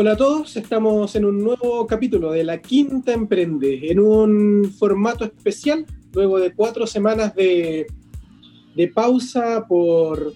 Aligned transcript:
Hola 0.00 0.12
a 0.12 0.16
todos, 0.16 0.56
estamos 0.56 1.16
en 1.16 1.24
un 1.24 1.42
nuevo 1.42 1.84
capítulo 1.84 2.30
de 2.30 2.44
La 2.44 2.62
Quinta 2.62 3.12
Emprende, 3.12 3.90
en 3.90 3.98
un 3.98 4.72
formato 4.78 5.24
especial, 5.24 5.84
luego 6.12 6.38
de 6.38 6.54
cuatro 6.54 6.86
semanas 6.86 7.34
de, 7.34 7.84
pausa 8.94 9.66
por, 9.66 10.34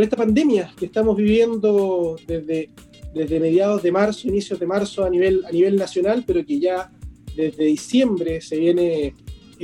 esta 0.00 0.16
pandemia 0.16 0.72
que 0.78 0.86
estamos 0.86 1.14
viviendo 1.14 2.16
desde, 2.26 2.70
desde 3.12 3.38
mediados 3.38 3.82
de 3.82 3.92
marzo, 3.92 4.28
inicios 4.28 4.58
de 4.58 4.66
marzo 4.66 5.04
a 5.04 5.10
nivel, 5.10 5.44
a 5.44 5.50
nivel 5.50 5.76
nacional, 5.76 6.24
pero 6.26 6.42
que 6.46 6.58
ya 6.58 6.90
desde 7.36 7.64
diciembre 7.64 8.40
se 8.40 8.56
viene 8.56 9.14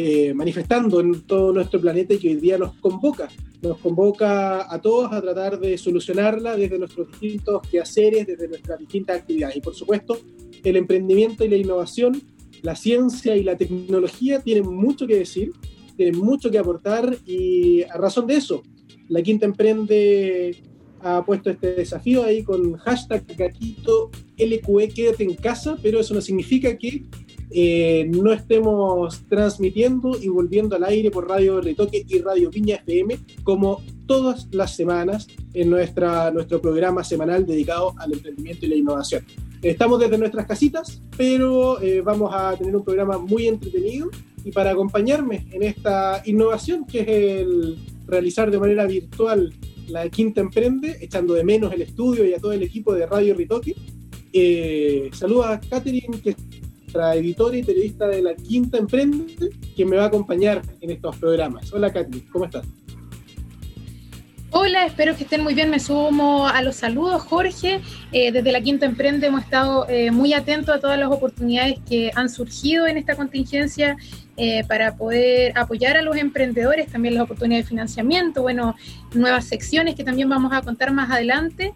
eh, 0.00 0.32
manifestando 0.32 1.00
en 1.00 1.22
todo 1.22 1.52
nuestro 1.52 1.80
planeta 1.80 2.14
y 2.14 2.18
que 2.18 2.28
hoy 2.28 2.36
día 2.36 2.56
nos 2.56 2.74
convoca 2.74 3.28
nos 3.62 3.78
convoca 3.78 4.72
a 4.72 4.80
todos 4.80 5.12
a 5.12 5.20
tratar 5.20 5.58
de 5.58 5.76
solucionarla 5.76 6.56
desde 6.56 6.78
nuestros 6.78 7.08
distintos 7.10 7.62
quehaceres, 7.68 8.26
desde 8.26 8.48
nuestras 8.48 8.78
distintas 8.78 9.18
actividades. 9.18 9.56
Y 9.56 9.60
por 9.60 9.74
supuesto, 9.74 10.20
el 10.62 10.77
emprendimiento 10.77 11.44
y 11.44 11.48
la 11.48 11.56
innovación, 11.56 12.22
la 12.62 12.77
ciencia 12.77 13.36
y 13.36 13.42
la 13.42 13.56
tecnología 13.56 14.40
tienen 14.40 14.72
mucho 14.72 15.06
que 15.06 15.16
decir, 15.16 15.52
tienen 15.96 16.18
mucho 16.18 16.50
que 16.50 16.58
aportar 16.58 17.16
y 17.27 17.83
a 17.83 17.96
razón 17.96 18.27
de 18.27 18.36
eso, 18.36 18.62
la 19.08 19.22
Quinta 19.22 19.46
Emprende 19.46 20.62
ha 21.00 21.24
puesto 21.24 21.50
este 21.50 21.74
desafío 21.74 22.24
ahí 22.24 22.42
con 22.42 22.77
hashtag 22.77 23.24
gatito 23.36 24.10
LQE, 24.36 24.88
quédate 24.90 25.24
en 25.24 25.34
casa, 25.34 25.77
pero 25.83 26.00
eso 26.00 26.14
no 26.14 26.20
significa 26.20 26.77
que 26.77 27.05
eh, 27.50 28.10
no 28.10 28.32
estemos 28.32 29.22
transmitiendo 29.28 30.18
y 30.20 30.28
volviendo 30.28 30.77
al 30.77 30.84
aire 30.84 31.10
por 31.10 31.28
Radio 31.28 31.60
Retoque 31.60 32.05
y 32.06 32.18
Radio 32.18 32.50
Viña 32.50 32.77
FM 32.77 33.18
como 33.42 33.82
todas 34.06 34.48
las 34.52 34.74
semanas 34.74 35.28
en 35.55 35.70
nuestra, 35.70 36.30
nuestro 36.30 36.60
programa 36.60 37.05
semanal 37.05 37.46
dedicado 37.46 37.94
al 37.98 38.12
emprendimiento 38.12 38.66
y 38.66 38.68
la 38.68 38.77
innovación. 38.77 39.24
Estamos 39.62 39.98
desde 39.98 40.18
nuestras 40.18 40.46
casitas, 40.46 41.02
pero 41.16 41.80
eh, 41.80 42.00
vamos 42.00 42.30
a 42.32 42.56
tener 42.56 42.77
un 42.77 42.84
programa 42.84 43.18
muy 43.18 43.48
entretenido 43.48 44.08
y 44.44 44.52
para 44.52 44.70
acompañarme 44.70 45.46
en 45.50 45.62
esta 45.62 46.22
innovación 46.27 46.86
que 46.86 47.00
es 47.00 47.08
el 47.08 47.78
realizar 48.06 48.50
de 48.50 48.58
manera 48.58 48.86
virtual 48.86 49.52
la 49.88 50.08
Quinta 50.08 50.40
Emprende, 50.40 50.98
echando 51.00 51.34
de 51.34 51.44
menos 51.44 51.72
el 51.72 51.83
estudio 51.83 52.24
y 52.24 52.34
a 52.34 52.38
todo 52.38 52.52
el 52.52 52.62
equipo 52.62 52.92
de 52.94 53.06
Radio 53.06 53.34
Ritoque. 53.34 53.74
Eh, 54.33 55.10
saluda 55.12 55.55
a 55.55 55.60
Catherine, 55.60 56.20
que 56.22 56.36
nuestra 56.89 57.14
editora 57.17 57.55
y 57.55 57.62
periodista 57.62 58.08
de 58.08 58.22
la 58.22 58.34
Quinta 58.34 58.78
Emprende, 58.78 59.50
que 59.77 59.84
me 59.84 59.97
va 59.97 60.05
a 60.05 60.06
acompañar 60.06 60.62
en 60.81 60.91
estos 60.91 61.17
programas. 61.17 61.70
Hola 61.70 61.92
Katy, 61.92 62.22
¿cómo 62.33 62.47
estás? 62.47 62.67
Hola, 64.50 64.86
espero 64.86 65.14
que 65.14 65.25
estén 65.25 65.42
muy 65.42 65.53
bien. 65.53 65.69
Me 65.69 65.80
sumo 65.80 66.48
a 66.48 66.62
los 66.62 66.77
saludos, 66.77 67.22
Jorge. 67.25 67.83
Eh, 68.11 68.33
desde 68.33 68.53
la 68.53 68.62
Quinta 68.62 68.87
Emprende 68.87 69.27
hemos 69.27 69.42
estado 69.42 69.87
eh, 69.89 70.11
muy 70.11 70.33
atentos 70.33 70.75
a 70.75 70.81
todas 70.81 70.98
las 70.98 71.11
oportunidades 71.11 71.78
que 71.87 72.11
han 72.14 72.31
surgido 72.31 72.87
en 72.87 72.97
esta 72.97 73.14
contingencia 73.17 73.98
eh, 74.39 74.64
para 74.67 74.96
poder 74.96 75.52
apoyar 75.58 75.96
a 75.96 76.02
los 76.02 76.17
emprendedores, 76.17 76.86
también 76.91 77.14
las 77.14 77.24
oportunidades 77.24 77.67
de 77.67 77.68
financiamiento, 77.68 78.41
bueno, 78.41 78.77
nuevas 79.13 79.45
secciones 79.45 79.95
que 79.95 80.05
también 80.05 80.29
vamos 80.29 80.52
a 80.55 80.63
contar 80.63 80.92
más 80.92 81.11
adelante, 81.11 81.73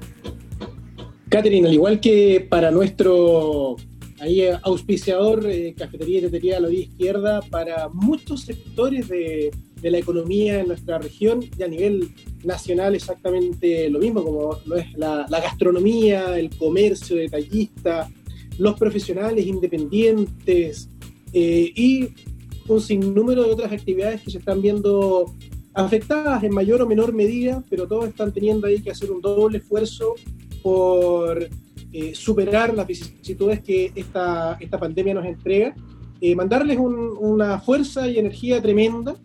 Catherine, 1.30 1.68
al 1.68 1.74
igual 1.74 2.00
que 2.00 2.46
para 2.50 2.72
nuestro 2.72 3.76
ahí, 4.20 4.44
auspiciador, 4.64 5.46
eh, 5.46 5.74
Cafetería 5.78 6.20
y 6.20 6.22
Tetería 6.24 6.56
de 6.56 6.62
la 6.62 6.68
Vía 6.68 6.82
Izquierda, 6.82 7.42
para 7.50 7.88
muchos 7.90 8.42
sectores 8.42 9.08
de, 9.08 9.52
la 9.82 9.98
economía 9.98 10.60
en 10.60 10.68
nuestra 10.68 10.98
región 10.98 11.40
y 11.58 11.64
a 11.64 11.68
nivel 11.70 12.10
nacional 12.44 12.96
exactamente 12.96 13.90
lo 13.90 14.00
mismo, 14.00 14.24
como 14.26 14.58
lo 14.66 14.76
es 14.76 14.92
la, 14.98 15.26
gastronomía, 15.30 16.38
el 16.38 16.50
comercio 16.50 17.16
detallista, 17.16 18.12
los 18.58 18.78
profesionales 18.78 19.46
independientes 19.46 20.90
eh, 21.32 21.72
y 21.74 22.10
un 22.68 22.82
sinnúmero 22.82 23.44
de 23.44 23.52
otras 23.52 23.72
actividades 23.72 24.22
que 24.22 24.32
se 24.32 24.40
están 24.40 24.62
viendo 24.62 25.34
afectadas 25.74 26.44
en 26.44 26.54
mayor 26.54 26.82
o 26.82 26.88
menor 26.88 27.14
medida, 27.14 27.64
pero 27.70 27.88
todos 27.88 28.10
están 28.10 28.34
teniendo 28.34 28.68
ahí 28.68 28.82
que 28.82 28.92
hacer 28.92 29.12
un 29.12 29.22
doble 29.22 29.60
esfuerzo 29.60 30.16
por 30.62 31.50
eh, 31.92 32.14
superar 32.14 32.76
las 32.76 32.86
vicisitudes 32.86 33.62
que 33.62 33.92
esta, 33.96 34.58
esta 34.60 34.80
pandemia 34.80 35.16
nos 35.16 35.26
entrega, 35.26 35.74
eh, 36.22 36.36
mandarles 36.36 36.78
una 36.78 37.60
fuerza 37.60 38.08
y 38.08 38.20
energía 38.20 38.62
tremenda 38.62 39.16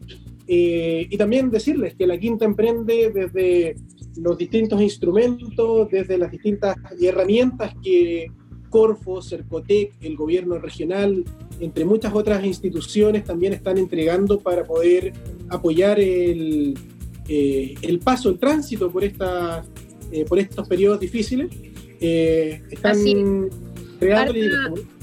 eh, 0.47 1.07
y 1.11 1.17
también 1.19 1.51
decirles 1.51 1.95
que 1.95 2.07
la 2.07 2.19
Quinta 2.19 2.47
emprende 2.47 3.11
desde 3.13 3.77
los 4.17 4.39
distintos 4.39 4.81
instrumentos, 4.81 5.91
desde 5.91 6.17
las 6.17 6.31
distintas 6.31 6.77
herramientas 6.99 7.75
que 7.83 8.29
Corfo, 8.71 9.21
Cercotec, 9.21 9.93
el 10.01 10.17
gobierno 10.17 10.59
regional, 10.59 11.23
entre 11.61 11.85
muchas 11.85 12.15
otras 12.15 12.43
instituciones 12.47 13.25
también 13.25 13.53
están 13.53 13.77
entregando 13.77 14.41
para 14.41 14.65
poder 14.65 15.13
apoyar 15.51 16.01
el, 16.01 16.79
el 17.29 17.99
paso, 17.99 18.31
el 18.31 18.39
tránsito 18.39 18.91
por 18.91 19.05
esta 19.05 19.65
eh, 20.15 20.25
por 20.25 20.39
estos 20.39 20.69
periodos 20.69 21.01
difíciles, 21.01 21.49
eh, 22.01 22.63
están 22.71 22.97
creando... 23.99 24.33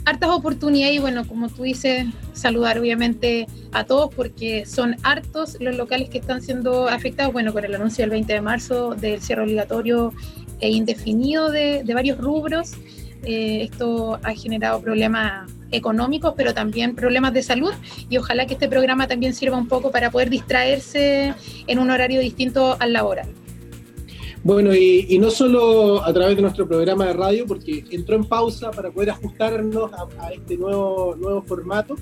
hartas 0.05 0.29
oportunidades 0.29 0.95
y 0.95 0.99
bueno, 0.99 1.27
como 1.27 1.49
tú 1.49 1.63
dices, 1.63 2.05
saludar 2.31 2.79
obviamente 2.79 3.45
a 3.73 3.83
todos 3.83 4.15
porque 4.15 4.65
son 4.65 4.95
hartos 5.03 5.57
los 5.59 5.75
locales 5.75 6.07
que 6.09 6.19
están 6.19 6.41
siendo 6.41 6.87
afectados, 6.87 7.33
bueno, 7.33 7.51
con 7.51 7.65
el 7.65 7.75
anuncio 7.75 8.03
del 8.03 8.11
20 8.11 8.31
de 8.31 8.39
marzo 8.39 8.95
del 8.95 9.21
cierre 9.21 9.41
obligatorio 9.43 10.13
e 10.61 10.69
indefinido 10.69 11.51
de, 11.51 11.83
varios 11.93 12.17
rubros. 12.17 12.71
Eh, 13.23 13.63
esto 13.63 14.17
ha 14.23 14.33
generado 14.33 14.79
problemas 14.79 15.51
económicos, 15.71 16.35
pero 16.37 16.53
también 16.53 16.95
problemas 16.95 17.33
de 17.33 17.43
salud 17.43 17.73
y 18.09 18.15
ojalá 18.15 18.45
que 18.45 18.53
este 18.53 18.69
programa 18.69 19.09
también 19.09 19.33
sirva 19.33 19.57
un 19.57 19.67
poco 19.67 19.91
para 19.91 20.09
poder 20.09 20.29
distraerse 20.29 21.33
en 21.67 21.79
un 21.79 21.91
horario 21.91 22.21
distinto 22.21 22.77
al 22.79 22.93
laboral. 22.93 23.27
Bueno, 24.43 24.75
y, 24.75 25.19
no 25.19 25.29
solo 25.29 26.03
a 26.03 26.11
través 26.11 26.35
de 26.35 26.41
nuestro 26.41 26.67
programa 26.67 27.05
de 27.05 27.13
radio, 27.13 27.45
porque 27.45 27.85
entró 27.91 28.15
en 28.15 28.25
pausa 28.25 28.71
para 28.71 28.89
poder 28.89 29.11
ajustarnos 29.11 29.91
a, 29.93 30.31
este 30.33 30.57
nuevo, 30.57 31.15
nuevo 31.15 31.43
formato, 31.43 31.95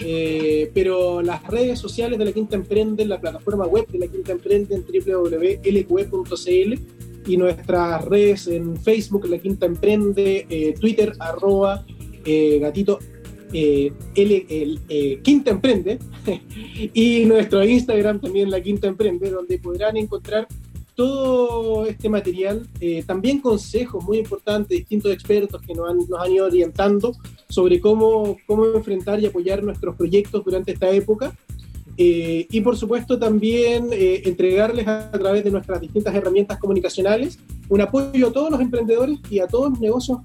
eh, 0.00 0.72
pero 0.74 1.22
las 1.22 1.46
redes 1.46 1.78
sociales 1.78 2.18
de 2.18 2.24
la 2.24 2.32
Quinta 2.32 2.56
Emprende, 2.56 3.04
la 3.04 3.20
plataforma 3.20 3.66
web 3.66 3.86
de 3.86 4.00
la 4.00 4.08
Quinta 4.08 4.32
Emprende 4.32 4.74
en 4.74 4.84
www.lqe.cl 4.84 5.60
y 7.26 7.36
nuestras 7.36 8.04
redes 8.06 8.48
en 8.48 8.76
Facebook, 8.76 9.26
la 9.28 9.38
Quinta 9.38 9.66
Emprende, 9.66 10.46
eh, 10.50 10.74
Twitter, 10.78 11.12
arroba 11.20 11.86
eh, 12.24 12.58
gatito 12.58 12.98
L, 13.52 15.20
Quinta 15.22 15.52
Emprende 15.52 16.00
y 16.92 17.24
nuestro 17.24 17.62
Instagram 17.64 18.20
también 18.20 18.50
la 18.50 18.60
Quinta 18.60 18.88
Emprende, 18.88 19.30
donde 19.30 19.60
podrán 19.60 19.96
encontrar 19.96 20.48
todo 20.94 21.86
este 21.86 22.08
material, 22.08 22.68
eh, 22.80 23.02
también 23.04 23.40
consejos 23.40 24.04
muy 24.04 24.18
importantes, 24.18 24.78
distintos 24.78 25.12
expertos 25.12 25.60
que 25.62 25.74
nos 25.74 25.90
han, 25.90 25.98
nos 26.08 26.20
han 26.20 26.32
ido 26.32 26.46
orientando 26.46 27.12
sobre 27.48 27.80
cómo, 27.80 28.36
cómo 28.46 28.66
enfrentar 28.66 29.20
y 29.20 29.26
apoyar 29.26 29.62
nuestros 29.62 29.96
proyectos 29.96 30.44
durante 30.44 30.72
esta 30.72 30.90
época. 30.90 31.36
Eh, 31.96 32.46
y 32.50 32.60
por 32.60 32.76
supuesto 32.76 33.18
también 33.18 33.88
eh, 33.92 34.22
entregarles 34.24 34.86
a, 34.88 35.12
través 35.12 35.44
de 35.44 35.50
nuestras 35.50 35.80
distintas 35.80 36.12
herramientas 36.12 36.58
comunicacionales 36.58 37.38
un 37.68 37.80
apoyo 37.80 38.28
a 38.28 38.32
todos 38.32 38.50
los 38.50 38.60
emprendedores 38.60 39.20
y 39.30 39.38
a 39.38 39.46
todos 39.46 39.70
los 39.70 39.80
negocios 39.80 40.18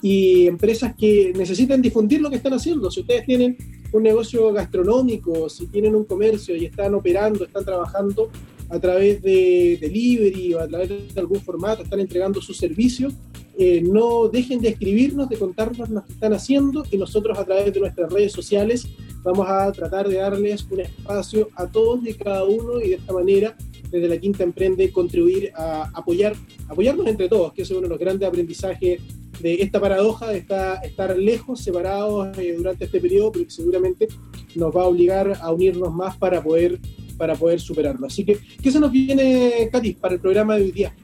y 0.00 0.46
empresas 0.46 0.94
que 0.96 1.32
necesiten 1.36 1.80
difundir 1.80 2.20
lo 2.20 2.28
que 2.28 2.36
están 2.36 2.52
haciendo. 2.52 2.90
Si 2.90 3.00
ustedes 3.00 3.24
tienen 3.24 3.56
un 3.92 4.02
negocio 4.02 4.52
gastronómico, 4.52 5.48
si 5.48 5.66
tienen 5.66 5.94
un 5.94 6.04
comercio 6.04 6.56
y 6.56 6.66
están 6.66 6.94
operando, 6.94 7.44
están 7.44 7.64
trabajando 7.64 8.28
a 8.68 8.78
través 8.78 9.22
de 9.22 9.78
delivery 9.80 10.54
o 10.54 10.60
a 10.60 10.68
través 10.68 11.14
de 11.14 11.20
algún 11.20 11.40
formato, 11.40 11.82
están 11.82 12.00
entregando 12.00 12.40
sus 12.40 12.56
servicios, 12.56 13.14
eh, 13.56 13.82
no 13.82 14.28
dejen 14.28 14.60
de 14.60 14.70
escribirnos, 14.70 15.28
de 15.28 15.36
contarnos 15.36 15.88
lo 15.88 16.04
que 16.04 16.12
están 16.12 16.32
haciendo 16.32 16.84
y 16.90 16.96
nosotros 16.96 17.38
a 17.38 17.44
través 17.44 17.72
de 17.72 17.78
nuestras 17.78 18.12
redes 18.12 18.32
sociales 18.32 18.86
vamos 19.22 19.46
a 19.48 19.70
tratar 19.70 20.08
de 20.08 20.16
darles 20.16 20.66
un 20.70 20.80
espacio 20.80 21.48
a 21.54 21.66
todos 21.66 22.04
y 22.04 22.14
cada 22.14 22.44
uno 22.44 22.80
y 22.80 22.90
de 22.90 22.94
esta 22.96 23.12
manera 23.12 23.56
desde 23.90 24.08
la 24.08 24.18
Quinta 24.18 24.42
Emprende 24.42 24.90
contribuir 24.90 25.52
a 25.54 25.88
apoyar, 25.94 26.34
apoyarnos 26.68 27.06
entre 27.06 27.28
todos, 27.28 27.52
que 27.52 27.62
es 27.62 27.70
uno 27.70 27.82
de 27.82 27.88
los 27.88 27.98
grandes 27.98 28.28
aprendizajes 28.28 29.00
de 29.40 29.54
esta 29.62 29.80
paradoja 29.80 30.28
de 30.28 30.38
estar, 30.38 30.84
estar 30.84 31.16
lejos, 31.16 31.60
separados 31.60 32.36
eh, 32.38 32.54
durante 32.56 32.86
este 32.86 33.00
periodo, 33.00 33.32
pero 33.32 33.44
que 33.44 33.50
seguramente 33.52 34.08
nos 34.56 34.74
va 34.74 34.82
a 34.82 34.86
obligar 34.86 35.38
a 35.40 35.52
unirnos 35.52 35.92
más 35.92 36.16
para 36.16 36.42
poder 36.42 36.80
para 37.14 37.34
poder 37.34 37.60
superarlo. 37.60 38.06
Así 38.06 38.24
que, 38.24 38.38
¿qué 38.62 38.70
se 38.70 38.80
nos 38.80 38.90
viene, 38.90 39.68
Katy, 39.70 39.94
para 39.94 40.14
el 40.14 40.20
programa 40.20 40.56
de 40.56 40.62
hoy 40.62 40.72
día? 40.72 40.94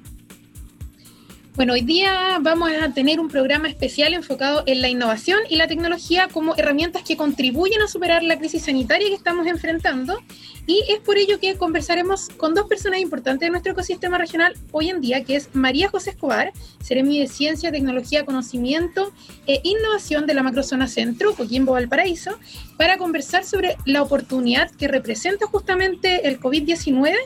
Bueno, 1.57 1.73
hoy 1.73 1.83
día 1.83 2.39
vamos 2.41 2.71
a 2.71 2.95
tener 2.95 3.19
un 3.19 3.29
programa 3.29 3.69
especial 3.69 4.15
enfocado 4.15 4.63
en 4.67 4.81
la 4.81 4.89
innovación 4.89 5.41
y 5.49 5.57
la 5.57 5.67
tecnología 5.67 6.29
como 6.33 6.55
herramientas 6.57 7.03
que 7.03 7.17
contribuyen 7.17 7.83
a 7.83 7.89
superar 7.89 8.23
la 8.23 8.39
crisis 8.39 8.63
sanitaria 8.63 9.09
que 9.09 9.15
estamos 9.15 9.49
enfrentando. 9.49 10.23
Y 10.67 10.85
es 10.89 11.01
por 11.01 11.19
ello 11.19 11.41
que 11.41 11.57
conversaremos 11.57 12.29
con 12.29 12.55
dos 12.55 12.69
personas 12.69 13.01
importantes 13.01 13.47
de 13.47 13.51
nuestro 13.51 13.73
ecosistema 13.73 14.17
regional 14.17 14.55
hoy 14.71 14.91
en 14.91 15.01
día, 15.01 15.25
que 15.25 15.35
es 15.35 15.53
María 15.53 15.89
José 15.89 16.11
Escobar, 16.11 16.53
Seremi 16.81 17.19
de 17.19 17.27
Ciencia, 17.27 17.73
Tecnología, 17.73 18.25
Conocimiento 18.25 19.13
e 19.49 19.61
Innovación 19.65 20.27
de 20.27 20.35
la 20.35 20.45
Macrozona 20.45 20.87
Centro, 20.87 21.35
Coquimbo 21.35 21.73
Valparaíso, 21.73 22.39
para 22.79 22.97
conversar 22.97 23.45
sobre 23.45 23.77
la 23.87 24.03
oportunidad 24.03 24.71
que 24.71 24.87
representa 24.87 25.47
justamente 25.47 26.29
el 26.29 26.39
COVID-19 26.39 27.17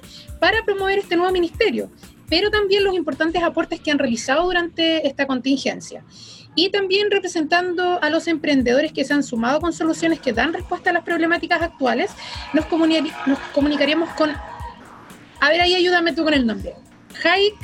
para 0.40 0.64
promover 0.64 0.98
este 0.98 1.16
nuevo 1.16 1.30
ministerio 1.30 1.90
pero 2.28 2.50
también 2.50 2.84
los 2.84 2.94
importantes 2.94 3.42
aportes 3.42 3.80
que 3.80 3.90
han 3.90 3.98
realizado 3.98 4.44
durante 4.44 5.06
esta 5.06 5.26
contingencia. 5.26 6.04
Y 6.56 6.70
también 6.70 7.10
representando 7.10 8.00
a 8.00 8.10
los 8.10 8.28
emprendedores 8.28 8.92
que 8.92 9.04
se 9.04 9.12
han 9.12 9.24
sumado 9.24 9.60
con 9.60 9.72
soluciones 9.72 10.20
que 10.20 10.32
dan 10.32 10.52
respuesta 10.52 10.90
a 10.90 10.92
las 10.92 11.02
problemáticas 11.02 11.60
actuales, 11.62 12.12
nos, 12.52 12.66
nos 13.26 13.38
comunicaríamos 13.52 14.10
con... 14.10 14.30
A 15.40 15.48
ver, 15.50 15.60
ahí 15.60 15.74
ayúdame 15.74 16.12
tú 16.12 16.22
con 16.24 16.32
el 16.32 16.46
nombre. 16.46 16.74
Haik 17.24 17.54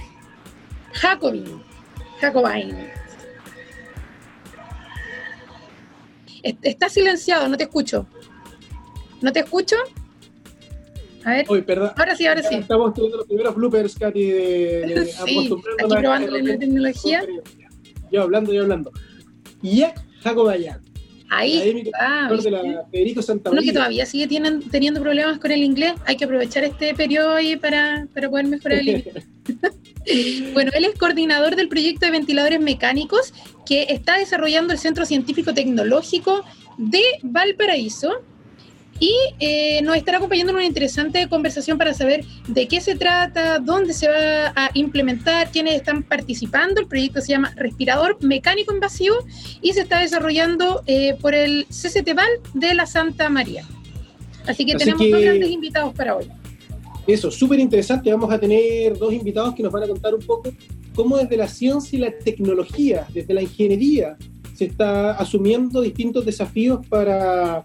Jacobin. 0.92 1.62
Jacobin. 2.20 2.90
Está 6.42 6.88
silenciado, 6.88 7.48
no 7.48 7.56
te 7.56 7.64
escucho. 7.64 8.06
¿No 9.20 9.32
te 9.32 9.40
escucho? 9.40 9.76
A 11.24 11.30
ver. 11.32 11.46
Ahora 11.96 12.16
sí, 12.16 12.26
ahora 12.26 12.42
sí. 12.42 12.54
Estamos 12.56 12.94
teniendo 12.94 13.18
los 13.18 13.26
primeros 13.26 13.54
bloopers, 13.54 13.94
Katy, 13.96 14.24
de, 14.24 15.06
sí, 15.24 15.38
aquí 15.38 15.50
probando 15.88 16.38
la 16.38 16.58
tecnología. 16.58 17.22
Yo 18.10 18.22
hablando, 18.22 18.52
yo 18.52 18.62
hablando. 18.62 18.92
Jaco 19.62 20.00
Jacobayan. 20.22 20.80
Ahí 21.28 21.84
está. 21.86 22.28
De 22.34 22.50
la 22.50 22.84
Federico 22.90 23.22
Santa 23.22 23.50
Uno 23.50 23.62
que 23.62 23.72
todavía 23.72 24.04
sigue 24.04 24.26
tienen, 24.26 24.68
teniendo 24.68 25.00
problemas 25.00 25.38
con 25.38 25.52
el 25.52 25.62
inglés. 25.62 25.94
Hay 26.06 26.16
que 26.16 26.24
aprovechar 26.24 26.64
este 26.64 26.92
periodo 26.94 27.34
ahí 27.34 27.56
para, 27.56 28.08
para 28.12 28.28
poder 28.28 28.46
mejorar 28.46 28.78
el 28.78 28.88
inglés. 28.88 29.24
bueno, 30.52 30.70
él 30.74 30.84
es 30.84 30.98
coordinador 30.98 31.56
del 31.56 31.68
proyecto 31.68 32.06
de 32.06 32.12
ventiladores 32.12 32.60
mecánicos 32.60 33.32
que 33.66 33.86
está 33.90 34.18
desarrollando 34.18 34.72
el 34.72 34.78
Centro 34.78 35.04
Científico 35.06 35.54
Tecnológico 35.54 36.44
de 36.78 37.02
Valparaíso 37.22 38.22
y 39.00 39.14
eh, 39.40 39.80
nos 39.82 39.96
estará 39.96 40.18
acompañando 40.18 40.50
en 40.50 40.56
una 40.56 40.66
interesante 40.66 41.26
conversación 41.28 41.78
para 41.78 41.94
saber 41.94 42.24
de 42.46 42.68
qué 42.68 42.82
se 42.82 42.94
trata, 42.94 43.58
dónde 43.58 43.94
se 43.94 44.08
va 44.08 44.52
a 44.54 44.70
implementar, 44.74 45.50
quiénes 45.50 45.74
están 45.74 46.02
participando. 46.02 46.82
El 46.82 46.86
proyecto 46.86 47.22
se 47.22 47.28
llama 47.28 47.52
Respirador 47.56 48.22
Mecánico 48.22 48.74
Invasivo 48.74 49.16
y 49.62 49.72
se 49.72 49.80
está 49.80 50.00
desarrollando 50.00 50.82
eh, 50.86 51.16
por 51.20 51.34
el 51.34 51.66
CCTVAL 51.68 52.28
de 52.52 52.74
la 52.74 52.84
Santa 52.84 53.30
María. 53.30 53.64
Así 54.46 54.66
que 54.66 54.74
tenemos 54.74 55.10
dos 55.10 55.20
grandes 55.20 55.50
invitados 55.50 55.94
para 55.94 56.16
hoy. 56.16 56.26
Eso, 57.06 57.30
súper 57.30 57.58
interesante. 57.58 58.12
Vamos 58.12 58.30
a 58.30 58.38
tener 58.38 58.98
dos 58.98 59.12
invitados 59.14 59.54
que 59.54 59.62
nos 59.62 59.72
van 59.72 59.84
a 59.84 59.88
contar 59.88 60.14
un 60.14 60.20
poco 60.20 60.52
cómo 60.94 61.16
desde 61.16 61.38
la 61.38 61.48
ciencia 61.48 61.96
y 61.96 62.02
la 62.02 62.12
tecnología, 62.12 63.06
desde 63.14 63.32
la 63.32 63.40
ingeniería, 63.40 64.16
se 64.54 64.66
está 64.66 65.12
asumiendo 65.12 65.80
distintos 65.80 66.26
desafíos 66.26 66.84
para 66.86 67.64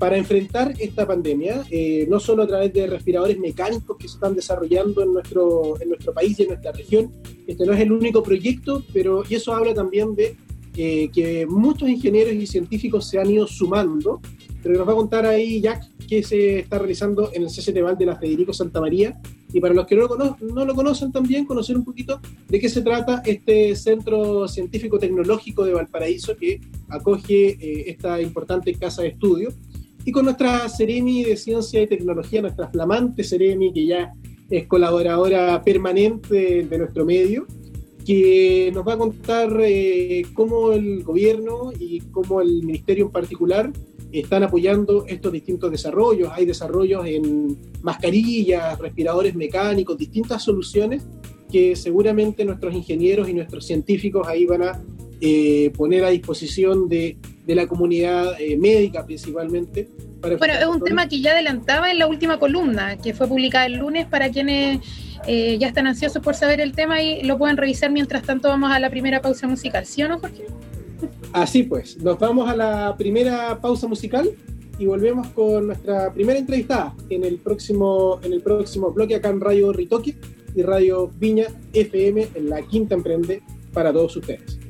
para 0.00 0.16
enfrentar 0.16 0.72
esta 0.78 1.06
pandemia, 1.06 1.62
eh, 1.70 2.06
no 2.08 2.18
solo 2.18 2.44
a 2.44 2.46
través 2.46 2.72
de 2.72 2.86
respiradores 2.86 3.38
mecánicos 3.38 3.98
que 3.98 4.08
se 4.08 4.14
están 4.14 4.34
desarrollando 4.34 5.02
en 5.02 5.12
nuestro, 5.12 5.78
en 5.78 5.90
nuestro 5.90 6.14
país 6.14 6.38
y 6.38 6.44
en 6.44 6.48
nuestra 6.48 6.72
región. 6.72 7.12
Este 7.46 7.66
no 7.66 7.74
es 7.74 7.80
el 7.80 7.92
único 7.92 8.22
proyecto, 8.22 8.82
pero 8.94 9.22
y 9.28 9.34
eso 9.34 9.52
habla 9.52 9.74
también 9.74 10.14
de 10.14 10.36
eh, 10.74 11.10
que 11.12 11.46
muchos 11.46 11.86
ingenieros 11.86 12.32
y 12.32 12.46
científicos 12.46 13.08
se 13.08 13.20
han 13.20 13.30
ido 13.30 13.46
sumando. 13.46 14.22
Pero 14.62 14.78
nos 14.78 14.88
va 14.88 14.92
a 14.92 14.96
contar 14.96 15.26
ahí 15.26 15.60
Jack 15.60 15.84
qué 16.08 16.22
se 16.22 16.60
está 16.60 16.78
realizando 16.78 17.30
en 17.34 17.42
el 17.42 17.48
CCT 17.48 17.98
de 17.98 18.06
la 18.06 18.16
Federico 18.16 18.54
Santa 18.54 18.80
María. 18.80 19.20
Y 19.52 19.60
para 19.60 19.74
los 19.74 19.86
que 19.86 19.96
no 19.96 20.06
lo, 20.06 20.36
no 20.40 20.64
lo 20.64 20.74
conocen 20.74 21.12
también, 21.12 21.44
conocer 21.44 21.76
un 21.76 21.84
poquito 21.84 22.20
de 22.48 22.58
qué 22.58 22.70
se 22.70 22.80
trata 22.80 23.22
este 23.26 23.76
Centro 23.76 24.48
Científico 24.48 24.98
Tecnológico 24.98 25.64
de 25.64 25.74
Valparaíso 25.74 26.36
que 26.36 26.58
acoge 26.88 27.50
eh, 27.50 27.90
esta 27.90 28.20
importante 28.22 28.72
casa 28.74 29.02
de 29.02 29.08
estudio 29.08 29.52
y 30.04 30.12
con 30.12 30.24
nuestra 30.24 30.68
Seremi 30.68 31.24
de 31.24 31.36
Ciencia 31.36 31.82
y 31.82 31.86
Tecnología, 31.86 32.40
nuestra 32.42 32.68
flamante 32.68 33.22
Seremi, 33.24 33.72
que 33.72 33.86
ya 33.86 34.12
es 34.48 34.66
colaboradora 34.66 35.62
permanente 35.62 36.64
de 36.64 36.78
nuestro 36.78 37.04
medio, 37.04 37.46
que 38.04 38.70
nos 38.74 38.86
va 38.86 38.94
a 38.94 38.98
contar 38.98 39.56
eh, 39.60 40.22
cómo 40.34 40.72
el 40.72 41.02
gobierno 41.02 41.72
y 41.78 42.00
cómo 42.00 42.40
el 42.40 42.64
ministerio 42.64 43.06
en 43.06 43.12
particular 43.12 43.72
están 44.10 44.42
apoyando 44.42 45.04
estos 45.06 45.32
distintos 45.32 45.70
desarrollos. 45.70 46.30
Hay 46.32 46.44
desarrollos 46.44 47.06
en 47.06 47.56
mascarillas, 47.82 48.78
respiradores 48.78 49.34
mecánicos, 49.36 49.96
distintas 49.96 50.42
soluciones 50.42 51.02
que 51.50 51.76
seguramente 51.76 52.44
nuestros 52.44 52.74
ingenieros 52.74 53.28
y 53.28 53.34
nuestros 53.34 53.66
científicos 53.66 54.26
ahí 54.26 54.46
van 54.46 54.62
a 54.62 54.82
eh, 55.20 55.70
poner 55.76 56.04
a 56.04 56.10
disposición 56.10 56.88
de 56.88 57.16
de 57.50 57.56
la 57.56 57.66
comunidad 57.66 58.40
eh, 58.40 58.56
médica 58.56 59.04
principalmente. 59.04 59.88
bueno, 60.20 60.54
es 60.54 60.66
un 60.66 60.80
tema 60.84 61.08
que 61.08 61.20
ya 61.20 61.32
adelantaba 61.32 61.90
en 61.90 61.98
la 61.98 62.06
última 62.06 62.38
columna, 62.38 62.96
que 62.96 63.12
fue 63.12 63.26
publicada 63.26 63.66
el 63.66 63.78
lunes 63.78 64.06
para 64.06 64.30
quienes 64.30 64.78
eh, 65.26 65.58
ya 65.58 65.66
están 65.66 65.88
ansiosos 65.88 66.22
por 66.22 66.36
saber 66.36 66.60
el 66.60 66.70
tema 66.74 67.02
y 67.02 67.24
lo 67.24 67.38
pueden 67.38 67.56
revisar. 67.56 67.90
Mientras 67.90 68.22
tanto, 68.22 68.46
vamos 68.46 68.70
a 68.70 68.78
la 68.78 68.88
primera 68.88 69.20
pausa 69.20 69.48
musical, 69.48 69.84
¿sí 69.84 70.00
o 70.04 70.08
no, 70.08 70.20
Jorge? 70.20 70.44
Así 71.32 71.64
pues, 71.64 71.98
nos 71.98 72.20
vamos 72.20 72.48
a 72.48 72.54
la 72.54 72.94
primera 72.96 73.60
pausa 73.60 73.88
musical 73.88 74.30
y 74.78 74.86
volvemos 74.86 75.26
con 75.30 75.66
nuestra 75.66 76.12
primera 76.12 76.38
entrevistada 76.38 76.94
en 77.08 77.24
el 77.24 77.38
próximo, 77.38 78.20
en 78.22 78.32
el 78.32 78.42
próximo 78.42 78.92
bloque 78.92 79.16
acá 79.16 79.30
en 79.30 79.40
Radio 79.40 79.72
Ritoque 79.72 80.14
y 80.54 80.62
Radio 80.62 81.10
Viña 81.18 81.46
FM 81.72 82.28
en 82.32 82.48
la 82.48 82.62
Quinta 82.62 82.94
Emprende 82.94 83.42
para 83.72 83.92
todos 83.92 84.14
ustedes. 84.16 84.69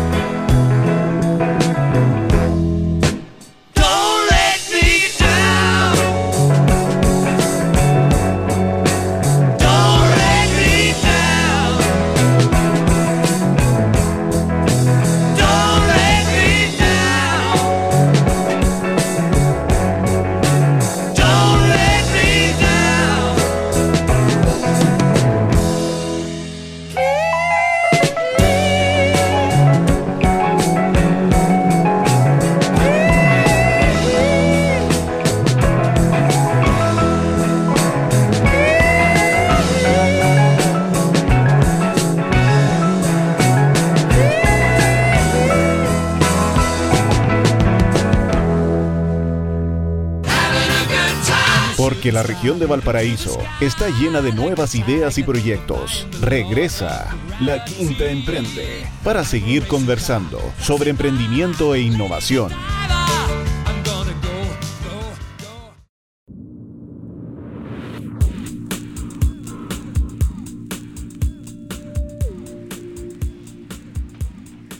La 52.11 52.23
región 52.23 52.59
de 52.59 52.65
Valparaíso 52.65 53.37
está 53.61 53.87
llena 53.87 54.21
de 54.21 54.33
nuevas 54.33 54.75
ideas 54.75 55.17
y 55.17 55.23
proyectos. 55.23 56.05
Regresa 56.19 57.15
La 57.39 57.63
Quinta 57.63 58.03
Emprende 58.11 58.85
para 59.01 59.23
seguir 59.23 59.65
conversando 59.65 60.37
sobre 60.59 60.89
emprendimiento 60.89 61.73
e 61.73 61.79
innovación. 61.79 62.51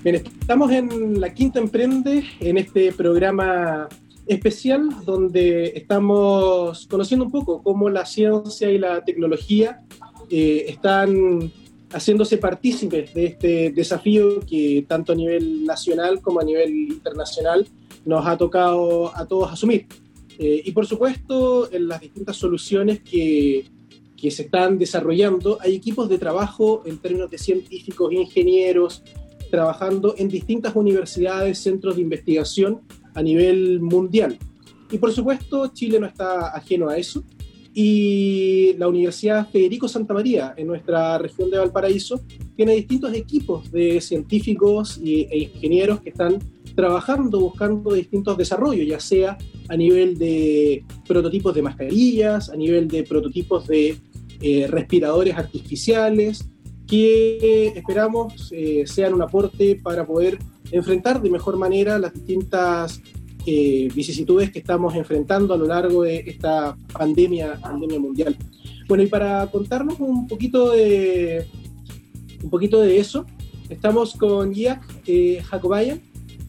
Estamos 0.03 0.69
en 0.71 1.21
La 1.21 1.33
Quinta 1.33 1.59
Emprende, 1.59 2.25
en 2.41 2.57
este 2.57 2.91
programa 2.91 3.88
especial 4.33 4.89
donde 5.05 5.73
estamos 5.75 6.88
conociendo 6.88 7.25
un 7.25 7.31
poco 7.31 7.61
cómo 7.61 7.89
la 7.89 8.05
ciencia 8.05 8.71
y 8.71 8.77
la 8.77 9.03
tecnología 9.03 9.83
eh, 10.29 10.65
están 10.69 11.51
haciéndose 11.91 12.38
partícipes 12.38 13.13
de 13.13 13.25
este 13.25 13.71
desafío 13.71 14.39
que 14.39 14.85
tanto 14.88 15.11
a 15.11 15.15
nivel 15.15 15.65
nacional 15.65 16.21
como 16.21 16.39
a 16.39 16.43
nivel 16.45 16.71
internacional 16.71 17.67
nos 18.05 18.25
ha 18.25 18.38
tocado 18.38 19.15
a 19.15 19.25
todos 19.25 19.51
asumir. 19.51 19.88
Eh, 20.39 20.61
y 20.63 20.71
por 20.71 20.88
supuesto, 20.88 21.69
en 21.71 21.89
las 21.89 22.00
distintas 22.00 22.38
soluciones 22.38 23.01
que, 23.01 23.65
que 24.15 24.31
se 24.31 24.43
están 24.43 24.79
desarrollando, 24.79 25.57
hay 25.59 25.75
equipos 25.75 26.07
de 26.07 26.17
trabajo 26.17 26.83
en 26.85 26.97
términos 27.00 27.29
de 27.29 27.38
científicos, 27.38 28.13
ingenieros, 28.13 29.03
trabajando 29.51 30.15
en 30.17 30.29
distintas 30.29 30.73
universidades, 30.73 31.59
centros 31.59 31.97
de 31.97 32.01
investigación 32.03 32.81
a 33.13 33.22
nivel 33.22 33.82
mundial. 33.82 34.38
Y 34.91 34.98
por 34.98 35.12
supuesto, 35.12 35.68
Chile 35.68 36.00
no 36.00 36.06
está 36.06 36.56
ajeno 36.56 36.89
a 36.89 36.98
eso. 36.98 37.24
Y 37.74 38.74
la 38.77 38.89
Universidad 38.89 39.50
Federico 39.50 39.88
Santa 39.88 40.13
María, 40.13 40.53
en 40.58 40.68
nuestra 40.68 41.18
región 41.18 41.50
de 41.50 41.58
Valparaíso, 41.58 42.22
tiene 42.58 42.75
distintos 42.75 43.13
equipos 43.13 43.72
de 43.72 44.01
científicos 44.01 45.00
y, 45.01 45.22
e 45.32 45.50
ingenieros 45.53 46.01
que 46.01 46.10
están 46.10 46.39
trabajando, 46.75 47.39
buscando 47.39 47.94
distintos 47.94 48.38
desarrollos, 48.38 48.86
ya 48.86 49.00
sea 49.00 49.38
a 49.70 49.77
nivel 49.77 50.18
de 50.18 50.84
prototipos 51.08 51.56
de 51.56 51.62
mascarillas, 51.62 52.50
a 52.50 52.58
nivel 52.58 52.89
de 52.89 53.03
prototipos 53.03 53.68
de 53.68 53.98
eh, 54.41 54.68
respiradores 54.68 55.36
artificiales, 55.38 56.50
que 56.88 57.68
esperamos 57.68 58.51
eh, 58.51 58.84
sean 58.86 59.13
un 59.13 59.22
aporte 59.22 59.80
para 59.82 60.06
poder 60.06 60.39
enfrentar 60.71 61.21
de 61.21 61.29
mejor 61.29 61.57
manera 61.57 61.99
las 61.99 62.13
distintas 62.13 63.01
eh, 63.45 63.89
vicisitudes 63.93 64.51
que 64.51 64.59
estamos 64.59 64.95
enfrentando 64.95 65.53
a 65.53 65.57
lo 65.57 65.65
largo 65.65 66.03
de 66.03 66.23
esta 66.27 66.77
pandemia, 66.93 67.59
pandemia 67.59 67.99
mundial. 67.99 68.37
Bueno, 68.87 69.03
y 69.03 69.07
para 69.07 69.47
contarnos 69.47 69.99
un 69.99 70.27
poquito 70.27 70.71
de, 70.71 71.47
un 72.43 72.49
poquito 72.49 72.79
de 72.81 72.99
eso, 72.99 73.25
estamos 73.69 74.13
con 74.13 74.53
Jack 74.53 74.83
eh, 75.07 75.41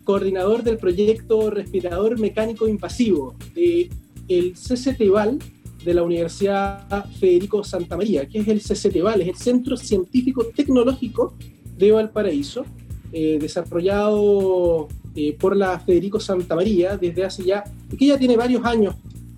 coordinador 0.04 0.62
del 0.62 0.78
proyecto 0.78 1.50
Respirador 1.50 2.18
Mecánico 2.18 2.68
Invasivo 2.68 3.34
de 3.54 3.88
el 4.28 4.54
CCTVAL 4.54 5.38
de 5.84 5.94
la 5.94 6.02
Universidad 6.02 7.06
Federico 7.18 7.64
Santa 7.64 7.96
María, 7.96 8.26
que 8.26 8.40
es 8.40 8.48
el 8.48 8.60
CCTVAL, 8.60 9.22
es 9.22 9.28
el 9.28 9.36
Centro 9.36 9.76
Científico 9.76 10.46
Tecnológico 10.54 11.34
de 11.76 11.90
Valparaíso, 11.90 12.64
eh, 13.12 13.38
desarrollado 13.40 14.88
eh, 15.14 15.36
por 15.38 15.56
la 15.56 15.78
Federico 15.78 16.18
Santa 16.18 16.54
María 16.54 16.96
desde 16.96 17.24
hace 17.24 17.44
ya, 17.44 17.64
que 17.98 18.06
ya 18.06 18.18
tiene 18.18 18.36
varios 18.36 18.64
años 18.64 18.94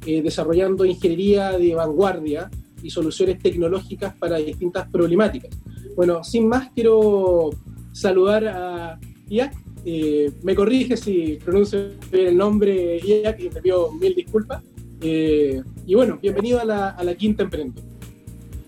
eh, 0.06 0.20
desarrollando 0.20 0.84
ingeniería 0.84 1.52
de 1.52 1.74
vanguardia 1.74 2.50
y 2.82 2.90
soluciones 2.90 3.38
tecnológicas 3.38 4.14
para 4.14 4.36
distintas 4.36 4.86
problemáticas. 4.88 5.50
Bueno, 5.96 6.22
sin 6.22 6.46
más, 6.46 6.70
quiero 6.74 7.50
saludar 7.92 8.46
a 8.46 9.00
Iac. 9.28 9.54
Eh, 9.86 10.30
me 10.42 10.54
corrige 10.54 10.96
si 10.96 11.38
pronuncio 11.42 11.92
bien 12.12 12.26
el 12.28 12.36
nombre, 12.36 13.00
Iak, 13.00 13.40
y 13.40 13.48
te 13.48 13.62
pido 13.62 13.92
mil 13.92 14.14
disculpas. 14.14 14.62
Eh, 15.00 15.62
y 15.86 15.94
bueno, 15.94 16.18
bienvenido 16.20 16.60
a 16.60 16.64
la, 16.64 16.88
a 16.90 17.02
la 17.02 17.14
Quinta 17.14 17.42
Emprende. 17.42 17.80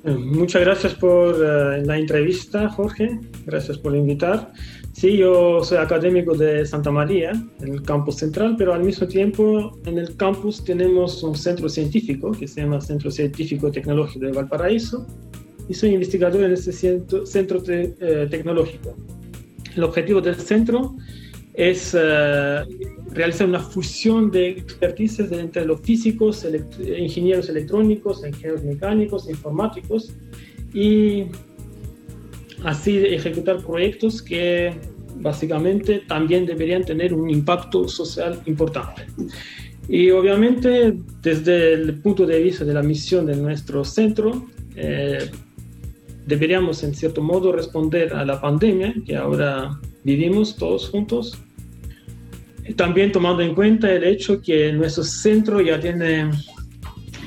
Muchas 0.05 0.63
gracias 0.63 0.95
por 0.95 1.39
la 1.39 1.99
entrevista, 1.99 2.69
Jorge. 2.71 3.19
Gracias 3.45 3.77
por 3.77 3.95
invitar. 3.95 4.53
Sí, 4.99 5.19
yo 5.19 5.63
soy 5.63 5.77
académico 5.77 6.35
de 6.35 6.65
Santa 6.65 6.91
María, 6.91 7.33
en 7.61 7.69
el 7.69 7.83
campus 7.83 8.17
central, 8.17 8.55
pero 8.57 8.73
al 8.73 8.83
mismo 8.83 9.07
tiempo 9.07 9.79
en 9.85 9.99
el 9.99 10.17
campus 10.17 10.65
tenemos 10.65 11.23
un 11.23 11.35
centro 11.35 11.69
científico 11.69 12.33
que 12.33 12.49
se 12.49 12.63
llama 12.63 12.81
Centro 12.81 13.11
Científico 13.11 13.71
Tecnológico 13.71 14.25
de 14.25 14.33
Valparaíso 14.33 15.07
y 15.69 15.75
soy 15.75 15.91
investigador 15.91 16.45
en 16.45 16.53
ese 16.53 16.73
centro, 16.73 17.27
centro 17.27 17.63
eh, 17.69 18.27
tecnológico. 18.31 18.97
El 19.77 19.85
objetivo 19.85 20.23
del 20.23 20.37
centro 20.37 20.97
es 21.53 21.95
eh, 21.95 22.65
realizar 23.13 23.49
una 23.49 23.61
fusión 23.61 24.31
de 24.31 24.49
expertices 24.49 25.31
entre 25.31 25.67
los 25.67 25.83
físicos, 25.83 26.47
ingenieros 26.81 27.51
electrónicos, 27.51 28.25
ingenieros 28.27 28.65
mecánicos, 28.65 29.29
informáticos 29.29 30.15
y 30.73 31.27
así 32.67 32.99
ejecutar 32.99 33.65
proyectos 33.65 34.21
que 34.21 34.75
básicamente 35.17 36.03
también 36.09 36.45
deberían 36.45 36.85
tener 36.85 37.15
un 37.15 37.31
impacto 37.31 37.89
social 37.89 38.43
importante. 38.47 39.07
Y 39.89 40.11
obviamente 40.11 40.99
desde 41.23 41.75
el 41.75 42.01
punto 42.01 42.27
de 42.27 42.43
vista 42.43 42.65
de 42.65 42.75
la 42.75 42.83
misión 42.83 43.25
de 43.25 43.37
nuestro 43.37 43.85
centro, 43.85 44.47
eh, 44.75 45.31
deberíamos 46.27 46.83
en 46.83 46.93
cierto 46.93 47.23
modo 47.23 47.53
responder 47.53 48.13
a 48.13 48.25
la 48.25 48.41
pandemia 48.41 48.93
que 49.07 49.15
ahora 49.15 49.79
vivimos 50.03 50.57
todos 50.57 50.89
juntos. 50.89 51.39
También 52.75 53.13
tomando 53.13 53.43
en 53.43 53.55
cuenta 53.55 53.93
el 53.93 54.03
hecho 54.03 54.43
que 54.43 54.73
nuestro 54.73 55.05
centro 55.05 55.61
ya 55.61 55.79
tiene 55.79 56.31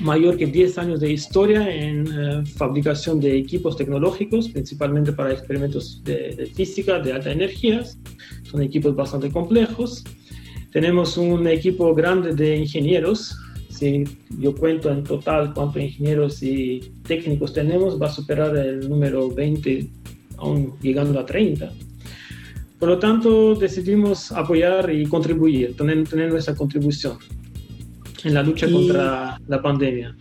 mayor 0.02 0.38
que 0.38 0.46
10 0.48 0.78
años 0.78 1.00
de 1.00 1.12
historia 1.12 1.70
en 1.70 2.08
eh, 2.08 2.46
fabricación 2.46 3.20
de 3.20 3.38
equipos 3.38 3.76
tecnológicos, 3.78 4.50
principalmente 4.50 5.12
para 5.12 5.32
experimentos 5.32 6.02
de, 6.04 6.50
física 6.54 7.00
de 7.00 7.14
alta 7.14 7.32
energía. 7.32 7.84
Son 8.44 8.62
equipos 8.62 8.96
bastante 8.96 9.30
complejos. 9.30 10.04
Tenemos 10.72 11.18
un 11.18 11.48
equipo 11.48 11.94
grande 11.94 12.34
de 12.34 12.58
ingenieros. 12.58 13.38
Si 13.70 14.04
yo 14.40 14.56
cuento 14.56 14.92
en 14.92 15.04
total 15.04 15.54
cuántos 15.54 15.82
ingenieros 15.82 16.44
y 16.44 16.82
técnicos 17.08 17.54
tenemos, 17.54 18.02
va 18.02 18.08
a 18.08 18.12
superar 18.12 18.56
el 18.58 18.90
número 18.90 19.30
20, 19.30 19.88
aún 20.38 20.74
llegando 20.82 21.20
a 21.20 21.26
30. 21.26 21.72
Por 22.78 22.90
lo 22.90 23.00
tanto, 23.00 23.56
decidimos 23.56 24.32
apoyar 24.32 24.90
y 24.90 25.06
contribuir, 25.06 25.76
tener, 25.76 26.08
tener 26.08 26.30
nuestra 26.30 26.56
contribución 26.56 27.18
en 28.24 28.34
la 28.34 28.44
lucha 28.44 28.70
contra 28.70 29.40
la 29.48 29.62
pandemia. 29.62 30.16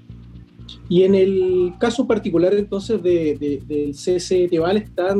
Y 0.88 1.02
en 1.02 1.14
el 1.14 1.74
caso 1.78 2.06
particular 2.06 2.54
entonces 2.54 3.02
de, 3.02 3.60
del 3.66 3.92
CSE 3.92 4.48
Teval 4.48 4.78
están 4.78 5.18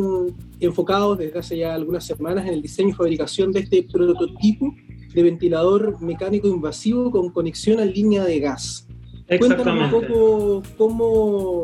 enfocados 0.61 1.18
desde 1.18 1.38
hace 1.38 1.58
ya 1.58 1.75
algunas 1.75 2.04
semanas 2.04 2.47
en 2.47 2.54
el 2.54 2.62
diseño 2.62 2.90
y 2.90 2.92
fabricación 2.92 3.52
de 3.52 3.61
este 3.61 3.82
prototipo 3.82 4.75
de 5.12 5.23
ventilador 5.23 6.00
mecánico 6.00 6.49
invasivo 6.49 7.11
con 7.11 7.30
conexión 7.30 7.80
a 7.80 7.85
línea 7.85 8.25
de 8.25 8.40
gas. 8.40 8.87
Cuéntanos 9.38 9.85
un 9.85 9.90
poco 9.90 10.62
cómo, 10.78 11.62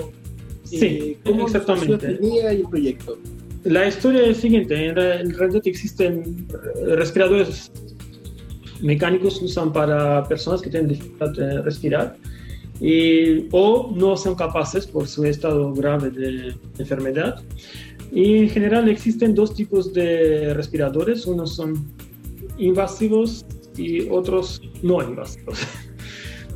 sí, 0.65 0.85
eh, 0.85 1.19
cómo 1.25 1.47
exactamente. 1.47 2.19
y 2.21 2.39
el 2.39 2.63
proyecto. 2.63 3.19
La 3.65 3.89
historia 3.89 4.23
es 4.23 4.29
la 4.29 4.35
siguiente, 4.35 4.87
en 4.87 4.95
realidad 4.95 5.63
existen 5.65 6.47
respiradores 6.87 7.73
mecánicos 8.81 9.41
usan 9.43 9.73
para 9.73 10.25
personas 10.25 10.63
que 10.63 10.71
tienen 10.71 10.89
dificultad 10.89 11.31
de 11.33 11.63
respirar 11.63 12.17
y, 12.81 13.49
o 13.53 13.93
no 13.95 14.17
son 14.17 14.35
capaces 14.35 14.87
por 14.87 15.07
su 15.07 15.25
estado 15.25 15.73
grave 15.73 16.11
de 16.11 16.55
enfermedad. 16.79 17.43
Y 18.13 18.39
en 18.39 18.49
general 18.49 18.89
existen 18.89 19.35
dos 19.35 19.55
tipos 19.55 19.93
de 19.93 20.55
respiradores, 20.55 21.27
unos 21.27 21.57
son 21.57 21.85
invasivos 22.59 23.45
y 23.77 24.09
otros 24.09 24.63
no 24.83 25.03
invasivos. 25.03 25.59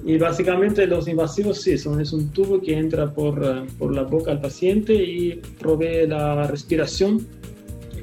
Y 0.04 0.16
básicamente 0.16 0.86
los 0.86 1.08
invasivos 1.08 1.60
sí, 1.60 1.76
son, 1.76 2.00
es 2.00 2.12
un 2.12 2.30
tubo 2.30 2.62
que 2.62 2.78
entra 2.78 3.12
por, 3.12 3.44
eh, 3.44 3.66
por 3.78 3.94
la 3.94 4.04
boca 4.04 4.30
al 4.30 4.40
paciente 4.40 4.94
y 4.94 5.34
provee 5.58 6.06
la 6.06 6.46
respiración 6.46 7.26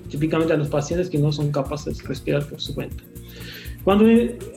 típicamente 0.09 0.53
a 0.53 0.57
los 0.57 0.67
pacientes 0.67 1.09
que 1.09 1.17
no 1.17 1.31
son 1.31 1.51
capaces 1.51 1.97
de 1.97 2.03
respirar 2.07 2.47
por 2.47 2.61
su 2.61 2.75
cuenta. 2.75 3.03
Cuando 3.85 4.09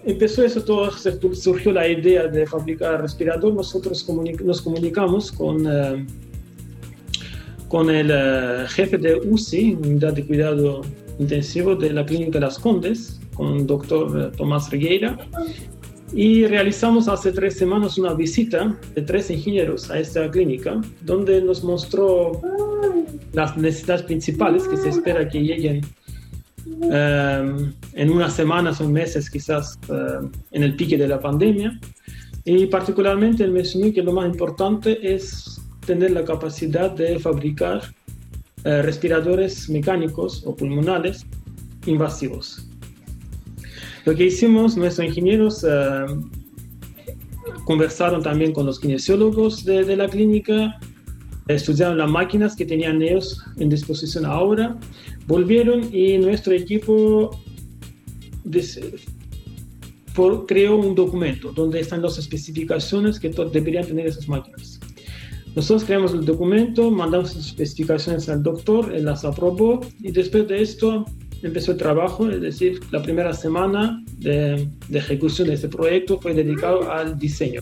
empezó 0.07 0.43
eso 0.43 0.65
todo, 0.65 0.91
surgió 0.91 1.71
la 1.71 1.87
idea 1.87 2.27
de 2.29 2.47
fabricar 2.47 3.03
respirador, 3.03 3.53
nosotros 3.53 4.09
nos 4.43 4.63
comunicamos 4.63 5.31
con, 5.31 5.67
eh, 5.71 6.07
con 7.69 7.91
el 7.91 8.11
eh, 8.11 8.65
jefe 8.69 8.97
de 8.97 9.17
UCI, 9.17 9.75
Unidad 9.75 10.15
de 10.15 10.27
Cuidado 10.27 10.81
Intensivo 11.19 11.77
de 11.77 11.93
la 11.93 12.07
Clínica 12.07 12.41
Las 12.41 12.59
Condes, 12.59 13.21
con 13.35 13.59
el 13.59 13.67
doctor 13.67 14.19
eh, 14.19 14.35
Tomás 14.35 14.71
Regueira, 14.71 15.19
y 16.15 16.47
realizamos 16.47 17.07
hace 17.07 17.31
tres 17.31 17.55
semanas 17.59 17.99
una 17.99 18.15
visita 18.15 18.79
de 18.95 19.03
tres 19.03 19.31
ingenieros 19.31 19.91
a 19.91 20.01
esta 20.01 20.31
clínica, 20.31 20.81
donde 21.03 21.43
nos 21.43 21.63
mostró 21.63 22.41
las 23.35 23.59
necesidades 23.59 24.05
principales 24.05 24.67
que 24.67 24.79
se 24.79 24.89
espera 24.89 25.29
que 25.29 25.43
lleguen 25.43 25.83
Em, 26.91 27.73
en 27.95 28.11
unas 28.11 28.35
semanas 28.35 28.81
o 28.81 28.89
meses 28.89 29.31
quizás 29.31 29.79
em, 29.89 30.31
en 30.53 30.63
el 30.63 30.77
pique 30.77 30.97
de 30.97 31.09
la 31.09 31.21
pandemia. 31.21 31.79
Y 32.45 32.67
particularmente 32.67 33.45
él 33.45 33.53
mencionó 33.53 33.93
que 33.93 34.03
lo 34.03 34.13
más 34.13 34.27
importante 34.27 34.99
es 35.03 35.61
tener 35.87 36.13
la 36.13 36.25
capacidad 36.25 36.91
de 36.91 37.19
fabricar 37.19 37.83
eh, 38.65 38.83
respiradores 38.83 39.69
mecánicos 39.69 40.43
o 40.47 40.55
pulmonales 40.55 41.27
invasivos. 41.87 42.67
Lo 44.05 44.15
que 44.15 44.27
hicimos, 44.27 44.77
nuestros 44.77 45.09
ingenieros 45.09 45.65
em, 45.65 46.31
conversaron 47.65 48.23
también 48.23 48.53
con 48.53 48.67
los 48.67 48.79
kinesiólogos 48.79 49.65
de, 49.65 49.85
de, 49.85 49.97
la 49.97 50.09
clínica, 50.09 50.79
estudiaron 51.49 51.99
las 51.99 52.11
máquinas 52.11 52.57
que 52.57 52.65
tenían 52.65 53.03
ellos 53.03 53.43
en 53.59 53.69
disposición 53.69 54.25
ahora 54.25 54.77
Volvieron 55.29 55.95
y 55.95 56.17
nuestro 56.17 56.55
equipo 56.55 57.39
creó 60.47 60.77
un 60.77 60.95
documento 60.95 61.53
donde 61.53 61.81
están 61.81 62.01
las 62.01 62.17
especificaciones 62.17 63.21
que 63.21 63.29
deberían 63.29 63.87
tener 63.87 64.07
esas 64.07 64.27
máquinas. 64.27 64.81
Nosotros 65.55 65.85
creamos 65.85 66.15
el 66.15 66.25
documento, 66.25 66.91
mandamos 66.91 67.37
las 67.37 67.47
especificaciones 67.49 68.29
al 68.31 68.43
doctor, 68.43 68.95
él 68.95 69.05
las 69.05 69.27
aprobó 69.27 69.81
y 70.01 70.13
después 70.13 70.49
de 70.49 70.63
esto 70.63 71.05
empezó 71.43 71.73
el 71.73 71.79
trabajo, 71.79 72.31
es 72.31 72.41
decir, 72.41 72.81
la 72.91 73.03
primera 73.03 73.35
semana 73.35 74.03
de, 74.19 74.67
de 74.89 74.99
ejecución 74.99 75.49
de 75.49 75.55
este 75.55 75.69
proyecto 75.69 76.19
fue 76.19 76.33
dedicado 76.33 76.91
al 76.91 77.19
diseño. 77.19 77.61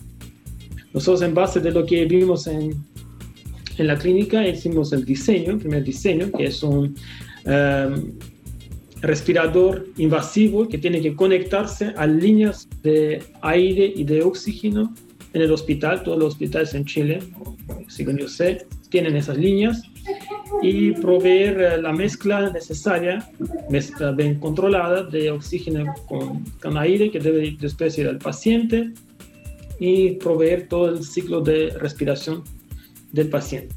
Nosotros 0.93 1.21
en 1.21 1.33
base 1.33 1.59
de 1.59 1.71
lo 1.71 1.85
que 1.85 2.05
vimos 2.05 2.47
en, 2.47 2.75
en 3.77 3.87
la 3.87 3.97
clínica 3.97 4.47
hicimos 4.47 4.93
el 4.93 5.03
diseño, 5.03 5.51
el 5.51 5.57
primer 5.57 5.83
diseño, 5.83 6.31
que 6.31 6.45
es 6.45 6.63
un 6.63 6.95
Em, 7.47 8.11
respirador 9.01 9.85
invasivo 9.97 10.67
que 10.67 10.77
tiene 10.77 10.99
que 11.01 11.15
conectarse 11.15 11.93
a 11.95 12.05
líneas 12.05 12.67
de 12.83 13.23
aire 13.41 13.93
y 13.95 14.03
de 14.03 14.23
oxígeno 14.23 14.93
en 15.33 15.41
el 15.43 15.51
hospital. 15.51 16.03
Todos 16.03 16.17
los 16.17 16.33
hospitales 16.33 16.73
en 16.73 16.83
Chile, 16.83 17.19
según 17.87 18.17
yo 18.17 18.27
sé, 18.27 18.65
tienen 18.89 19.15
esas 19.15 19.37
líneas 19.37 19.81
y 20.61 20.91
proveer 20.93 21.61
eh, 21.61 21.81
la 21.81 21.93
mezcla 21.93 22.49
necesaria, 22.49 23.29
mezcla 23.69 24.11
bien 24.11 24.39
controlada 24.39 25.03
de 25.03 25.31
oxígeno 25.31 25.93
con, 26.07 26.43
con 26.61 26.77
aire 26.77 27.11
que 27.11 27.19
debe 27.19 27.55
después 27.59 27.97
ir 27.97 28.07
al 28.07 28.17
paciente 28.17 28.91
y 29.79 30.13
proveer 30.13 30.67
todo 30.67 30.89
el 30.89 31.03
ciclo 31.03 31.39
de 31.41 31.69
respiración 31.79 32.43
del 33.11 33.29
paciente. 33.29 33.76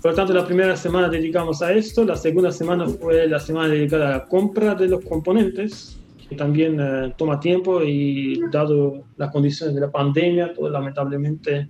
Por 0.00 0.12
lo 0.12 0.16
tanto, 0.16 0.32
la 0.32 0.46
primera 0.46 0.76
semana 0.76 1.10
dedicamos 1.10 1.60
a 1.60 1.72
esto, 1.72 2.04
la 2.04 2.16
segunda 2.16 2.50
semana 2.50 2.86
fue 2.86 3.28
la 3.28 3.38
semana 3.38 3.68
dedicada 3.68 4.06
a 4.06 4.10
la 4.18 4.24
compra 4.24 4.74
de 4.74 4.88
los 4.88 5.04
componentes, 5.04 6.00
que 6.26 6.36
también 6.36 6.78
eh, 6.80 7.12
toma 7.18 7.38
tiempo 7.38 7.82
y 7.82 8.40
dado 8.50 9.04
las 9.18 9.30
condiciones 9.30 9.74
de 9.74 9.82
la 9.82 9.90
pandemia, 9.90 10.54
todo 10.54 10.70
lamentablemente 10.70 11.68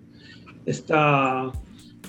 está 0.65 1.51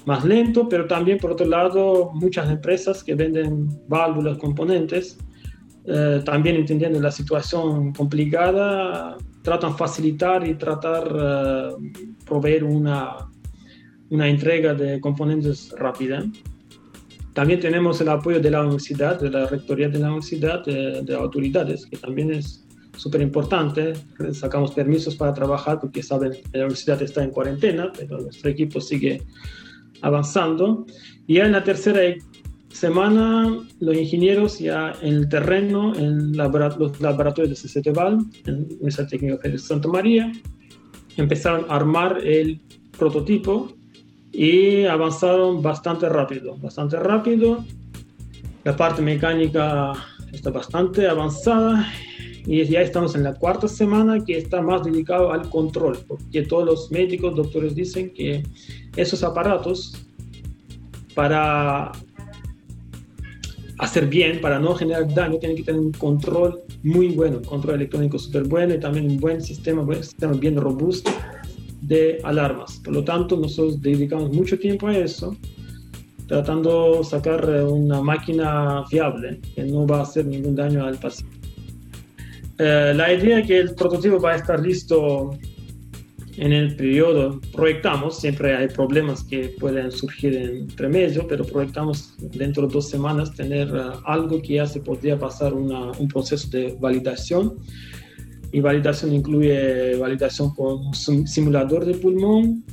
más 0.05 0.23
lento, 0.23 0.69
pero 0.69 0.85
también 0.85 1.17
por 1.17 1.31
otro 1.31 1.47
lado 1.47 2.11
muchas 2.13 2.49
empresas 2.51 3.03
que 3.03 3.15
venden 3.15 3.69
válvulas, 3.87 4.37
componentes, 4.37 5.17
eh, 5.85 6.21
también 6.23 6.55
entendiendo 6.55 6.99
la 6.99 7.11
situación 7.11 7.93
complicada, 7.93 9.17
tratan 9.41 9.75
facilitar 9.75 10.47
y 10.47 10.53
tratar 10.53 11.07
uh, 11.07 11.81
proveer 12.25 12.63
una 12.63 13.30
una 14.11 14.27
entrega 14.27 14.73
de 14.73 14.99
componentes 14.99 15.73
rápida. 15.77 16.23
también 17.33 17.59
tenemos 17.61 17.99
el 18.01 18.09
apoyo 18.09 18.39
de 18.39 18.51
la 18.51 18.61
universidad, 18.61 19.19
de 19.19 19.29
la 19.29 19.47
rectoría 19.47 19.87
de 19.87 19.99
la 19.99 20.07
universidad, 20.07 20.63
de, 20.65 21.01
de 21.01 21.15
autoridades, 21.15 21.85
que 21.85 21.97
también 21.97 22.31
es 22.31 22.65
súper 22.97 23.21
importante. 23.21 23.93
Sacamos 24.33 24.73
permisos 24.73 25.15
para 25.15 25.33
trabajar 25.33 25.79
porque 25.79 26.03
saben 26.03 26.33
la 26.51 26.65
universidad 26.65 27.01
está 27.01 27.23
en 27.23 27.31
cuarentena, 27.31 27.91
pero 27.97 28.19
nuestro 28.19 28.49
equipo 28.49 28.81
sigue 28.81 29.23
avanzando. 30.01 30.85
Y 31.25 31.35
ya 31.35 31.45
en 31.45 31.53
la 31.53 31.63
tercera 31.63 32.01
semana, 32.69 33.57
los 33.79 33.95
ingenieros 33.95 34.59
ya 34.59 34.93
en 35.01 35.13
el 35.15 35.29
terreno, 35.29 35.95
en 35.95 36.35
los 36.35 37.01
laboratorios 37.01 37.49
de 37.49 37.81
CCTVAL, 37.81 38.19
en 38.45 38.55
Universidad 38.55 39.07
Técnica 39.07 39.47
de 39.47 39.57
Santa 39.57 39.87
María, 39.87 40.31
empezaron 41.15 41.65
a 41.69 41.75
armar 41.75 42.19
el 42.25 42.59
prototipo 42.97 43.73
y 44.31 44.85
avanzaron 44.85 45.61
bastante 45.61 46.07
rápido, 46.07 46.55
bastante 46.57 46.97
rápido. 46.97 47.63
La 48.63 48.75
parte 48.75 49.01
mecánica 49.01 49.93
está 50.31 50.51
bastante 50.51 51.07
avanzada 51.07 51.91
y 52.45 52.63
ya 52.65 52.81
estamos 52.81 53.15
en 53.15 53.23
la 53.23 53.33
cuarta 53.33 53.67
semana 53.67 54.23
que 54.23 54.37
está 54.37 54.61
más 54.61 54.83
dedicado 54.83 55.31
al 55.31 55.49
control, 55.49 55.99
porque 56.07 56.43
todos 56.43 56.65
los 56.65 56.91
médicos, 56.91 57.35
doctores 57.35 57.75
dicen 57.75 58.11
que 58.13 58.43
esos 58.95 59.23
aparatos 59.23 59.93
para 61.13 61.91
hacer 63.79 64.07
bien, 64.07 64.39
para 64.41 64.59
no 64.59 64.75
generar 64.75 65.11
daño, 65.13 65.37
tienen 65.39 65.57
que 65.57 65.63
tener 65.63 65.81
un 65.81 65.91
control 65.91 66.61
muy 66.83 67.09
bueno, 67.09 67.41
control 67.41 67.75
electrónico 67.75 68.17
súper 68.17 68.43
bueno 68.43 68.73
y 68.75 68.79
también 68.79 69.09
un 69.09 69.19
buen 69.19 69.41
sistema, 69.41 69.81
un 69.81 69.95
sistema 69.95 70.33
bien 70.33 70.55
robusto 70.55 71.11
de 71.91 72.19
alarmas. 72.23 72.79
Por 72.83 72.93
lo 72.93 73.03
tanto, 73.03 73.35
nosotros 73.35 73.81
dedicamos 73.81 74.31
mucho 74.31 74.57
tiempo 74.57 74.87
a 74.87 74.97
eso, 74.97 75.35
tratando 76.25 76.99
de 76.99 77.03
sacar 77.03 77.45
una 77.65 78.01
máquina 78.01 78.85
fiable 78.89 79.41
que 79.53 79.63
no 79.63 79.85
va 79.85 79.99
a 79.99 80.03
hacer 80.03 80.25
ningún 80.25 80.55
daño 80.55 80.85
al 80.85 80.97
paciente. 80.97 81.37
Eh, 82.59 82.93
la 82.95 83.11
idea 83.11 83.39
es 83.39 83.47
que 83.47 83.57
el 83.57 83.75
prototipo 83.75 84.19
va 84.21 84.31
a 84.31 84.35
estar 84.37 84.59
listo 84.61 85.31
en 86.37 86.53
el 86.53 86.77
periodo, 86.77 87.41
proyectamos, 87.51 88.19
siempre 88.21 88.55
hay 88.55 88.69
problemas 88.69 89.25
que 89.25 89.49
pueden 89.59 89.91
surgir 89.91 90.33
entre 90.37 90.87
medio, 90.87 91.27
pero 91.27 91.43
proyectamos 91.43 92.13
dentro 92.19 92.67
de 92.67 92.73
dos 92.73 92.89
semanas 92.89 93.33
tener 93.33 93.67
eh, 93.67 93.81
algo 94.05 94.41
que 94.41 94.53
ya 94.53 94.65
se 94.65 94.79
podría 94.79 95.19
pasar 95.19 95.53
un 95.53 96.07
proceso 96.07 96.47
de 96.49 96.77
validación. 96.79 97.55
Y 98.51 98.59
validación 98.59 99.13
incluye 99.13 99.95
validación 99.97 100.53
con 100.53 100.87
un 100.87 101.27
simulador 101.27 101.85
de 101.85 101.93
pulmón 101.93 102.63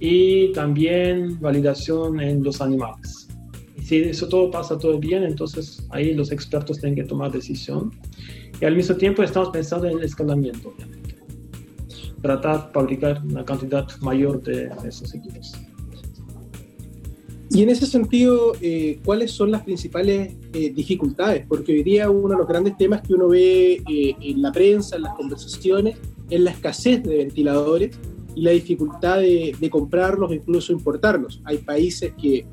y 0.00 0.52
también 0.52 1.38
validación 1.40 2.20
en 2.20 2.42
los 2.42 2.60
animales. 2.60 3.28
Y 3.76 3.82
si 3.82 3.96
eso 3.98 4.28
todo 4.28 4.50
pasa 4.50 4.78
todo 4.78 4.98
bien, 4.98 5.22
entonces 5.22 5.86
ahí 5.90 6.14
los 6.14 6.32
expertos 6.32 6.78
tienen 6.80 6.96
que 6.96 7.04
tomar 7.04 7.30
decisión 7.30 7.92
y 8.60 8.64
al 8.64 8.76
mismo 8.76 8.96
tiempo 8.96 9.22
estamos 9.22 9.50
pensando 9.50 9.88
en 9.88 9.98
el 9.98 10.04
escalamiento, 10.04 10.68
obviamente. 10.68 11.16
Tratar 12.22 12.66
de 12.66 12.72
fabricar 12.72 13.22
una 13.24 13.44
cantidad 13.44 13.86
mayor 14.00 14.42
de 14.42 14.70
esos 14.86 15.14
equipos. 15.14 15.52
Y 17.54 17.62
en 17.62 17.68
ese 17.68 17.86
sentido, 17.86 18.54
eh, 18.62 18.98
¿cuáles 19.04 19.30
son 19.32 19.50
las 19.50 19.62
principales 19.62 20.34
eh, 20.54 20.70
dificultades? 20.70 21.44
Porque 21.46 21.72
hoy 21.72 21.82
día 21.82 22.08
uno 22.08 22.30
de 22.30 22.36
los 22.38 22.48
grandes 22.48 22.76
temas 22.78 23.02
que 23.02 23.12
uno 23.12 23.28
ve 23.28 23.82
eh, 23.86 24.16
en 24.20 24.40
la 24.40 24.52
prensa, 24.52 24.96
en 24.96 25.02
las 25.02 25.14
conversaciones, 25.14 25.96
es 26.30 26.40
la 26.40 26.50
escasez 26.50 27.02
de 27.02 27.18
ventiladores 27.18 27.94
y 28.34 28.40
la 28.40 28.52
dificultad 28.52 29.18
de, 29.18 29.54
de 29.60 29.70
comprarlos 29.70 30.32
incluso 30.32 30.72
importarlos. 30.72 31.42
Hay 31.44 31.58
países 31.58 32.14
que, 32.20 32.46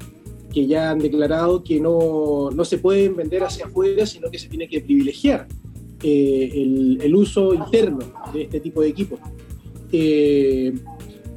que 0.53 0.67
ya 0.67 0.91
han 0.91 0.99
declarado 0.99 1.63
que 1.63 1.79
no, 1.79 2.49
no, 2.51 2.65
se 2.65 2.77
pueden 2.77 3.15
vender 3.15 3.43
hacia 3.43 3.65
afuera, 3.65 4.05
sino 4.05 4.29
que 4.29 4.39
se 4.39 4.47
tiene 4.47 4.67
que 4.67 4.81
privilegiar 4.81 5.47
eh, 6.01 6.97
el, 7.01 7.15
uso 7.15 7.53
interno 7.53 7.99
de 8.33 8.43
este 8.43 8.59
tipo 8.59 8.81
de 8.81 8.89
equipos. 8.89 9.19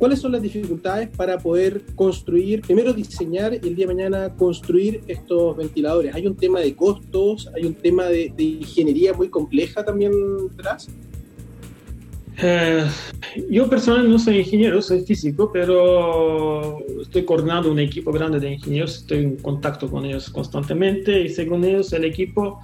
¿Cuáles 0.02 0.18
son 0.18 0.32
las 0.32 0.42
dificultades 0.42 1.10
para 1.10 1.38
poder 1.38 1.84
construir, 1.94 2.62
primero 2.62 2.92
diseñar 2.92 3.54
y 3.54 3.68
el 3.68 3.76
día 3.76 3.86
de 3.86 3.94
mañana 3.94 4.34
construir 4.34 5.00
estos 5.06 5.56
ventiladores? 5.56 6.12
¿Hay 6.12 6.26
un 6.26 6.34
tema 6.34 6.58
de 6.58 6.74
costos? 6.74 7.48
¿Hay 7.54 7.66
un 7.66 7.74
tema 7.74 8.06
de, 8.06 8.34
ingeniería 8.36 9.12
muy 9.12 9.28
compleja 9.28 9.84
también 9.84 10.10
detrás? 10.56 10.88
Eh, 12.42 12.84
yo 13.48 13.70
personalmente 13.70 14.12
no 14.12 14.18
soy 14.18 14.38
ingeniero, 14.38 14.82
soy 14.82 15.02
físico, 15.02 15.52
pero 15.52 16.78
estoy 17.00 17.24
coordinando 17.24 17.70
un 17.70 17.78
equipo 17.78 18.10
grande 18.10 18.40
de 18.40 18.54
ingenieros, 18.54 18.96
estoy 18.96 19.18
en 19.18 19.36
contacto 19.36 19.88
con 19.88 20.04
ellos 20.04 20.28
constantemente 20.30 21.22
y 21.22 21.28
según 21.28 21.64
ellos 21.64 21.92
el 21.92 22.06
equipo 22.06 22.60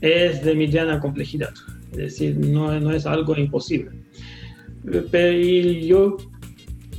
es 0.00 0.44
de 0.44 0.52
mediana 0.56 0.98
complejidad, 0.98 1.54
es 1.92 1.96
decir, 1.96 2.36
no, 2.38 2.80
no 2.80 2.90
es 2.90 3.06
algo 3.06 3.36
imposible. 3.36 3.92
Pero 5.12 5.38
yo 5.38 6.16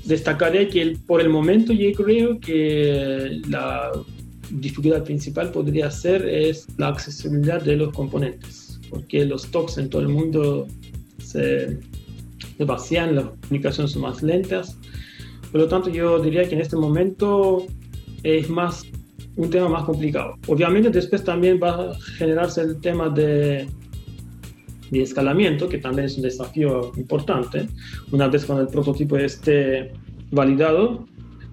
destacaré 0.05 0.67
que 0.67 0.97
por 1.07 1.21
el 1.21 1.29
momento 1.29 1.73
yo 1.73 1.91
creo 1.93 2.39
que 2.39 3.41
la 3.49 3.91
dificultad 4.51 5.03
principal 5.03 5.51
podría 5.51 5.89
ser 5.89 6.27
es 6.27 6.67
la 6.77 6.89
accesibilidad 6.89 7.61
de 7.61 7.77
los 7.77 7.93
componentes, 7.93 8.79
porque 8.89 9.25
los 9.25 9.43
stocks 9.43 9.77
en 9.77 9.89
todo 9.89 10.01
el 10.01 10.09
mundo 10.09 10.67
se, 11.19 11.79
se 12.57 12.65
vacían, 12.65 13.15
las 13.15 13.25
comunicaciones 13.41 13.91
son 13.91 14.01
más 14.03 14.21
lentas. 14.21 14.77
Por 15.51 15.61
lo 15.61 15.67
tanto, 15.67 15.89
yo 15.89 16.19
diría 16.19 16.47
que 16.47 16.55
en 16.55 16.61
este 16.61 16.75
momento 16.75 17.65
es 18.23 18.49
más 18.49 18.85
un 19.35 19.49
tema 19.49 19.69
más 19.69 19.83
complicado. 19.83 20.35
Obviamente 20.47 20.89
después 20.89 21.23
también 21.23 21.59
va 21.61 21.91
a 21.91 21.95
generarse 22.17 22.61
el 22.61 22.79
tema 22.79 23.09
de, 23.09 23.67
de 24.99 25.03
escalamiento, 25.03 25.67
que 25.67 25.77
también 25.77 26.05
es 26.05 26.17
un 26.17 26.23
desafío 26.23 26.91
importante, 26.97 27.67
una 28.11 28.27
vez 28.27 28.45
cuando 28.45 28.63
el 28.63 28.69
prototipo 28.69 29.17
esté 29.17 29.91
validado. 30.31 31.05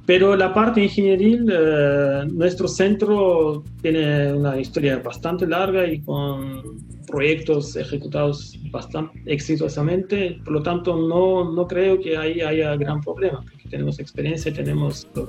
Pero 0.07 0.35
la 0.35 0.53
parte 0.53 0.83
ingenieril, 0.83 1.49
eh, 1.53 2.25
nuestro 2.33 2.67
centro 2.67 3.63
tiene 3.81 4.33
una 4.33 4.59
historia 4.59 4.99
bastante 4.99 5.47
larga 5.47 5.87
y 5.87 6.01
con 6.01 6.63
proyectos 7.07 7.77
ejecutados 7.77 8.59
bastante 8.71 9.21
exitosamente, 9.27 10.41
por 10.45 10.55
lo 10.55 10.63
tanto 10.63 10.97
no, 10.97 11.53
no 11.53 11.67
creo 11.67 12.01
que 12.01 12.17
ahí 12.17 12.41
haya 12.41 12.75
gran 12.77 13.01
problema, 13.01 13.41
porque 13.43 13.69
tenemos 13.69 13.99
experiencia, 13.99 14.53
tenemos 14.53 15.07
los 15.15 15.29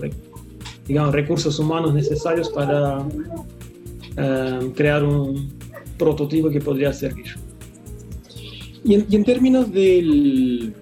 digamos, 0.88 1.14
recursos 1.14 1.60
humanos 1.60 1.94
necesarios 1.94 2.50
para 2.50 3.06
eh, 4.18 4.72
crear 4.76 5.04
un 5.04 5.52
prototipo 5.98 6.50
que 6.50 6.60
podría 6.60 6.92
servir. 6.92 7.36
Y 8.84 8.96
en, 8.96 9.06
y 9.10 9.16
en 9.16 9.24
términos 9.24 9.72
del 9.72 10.74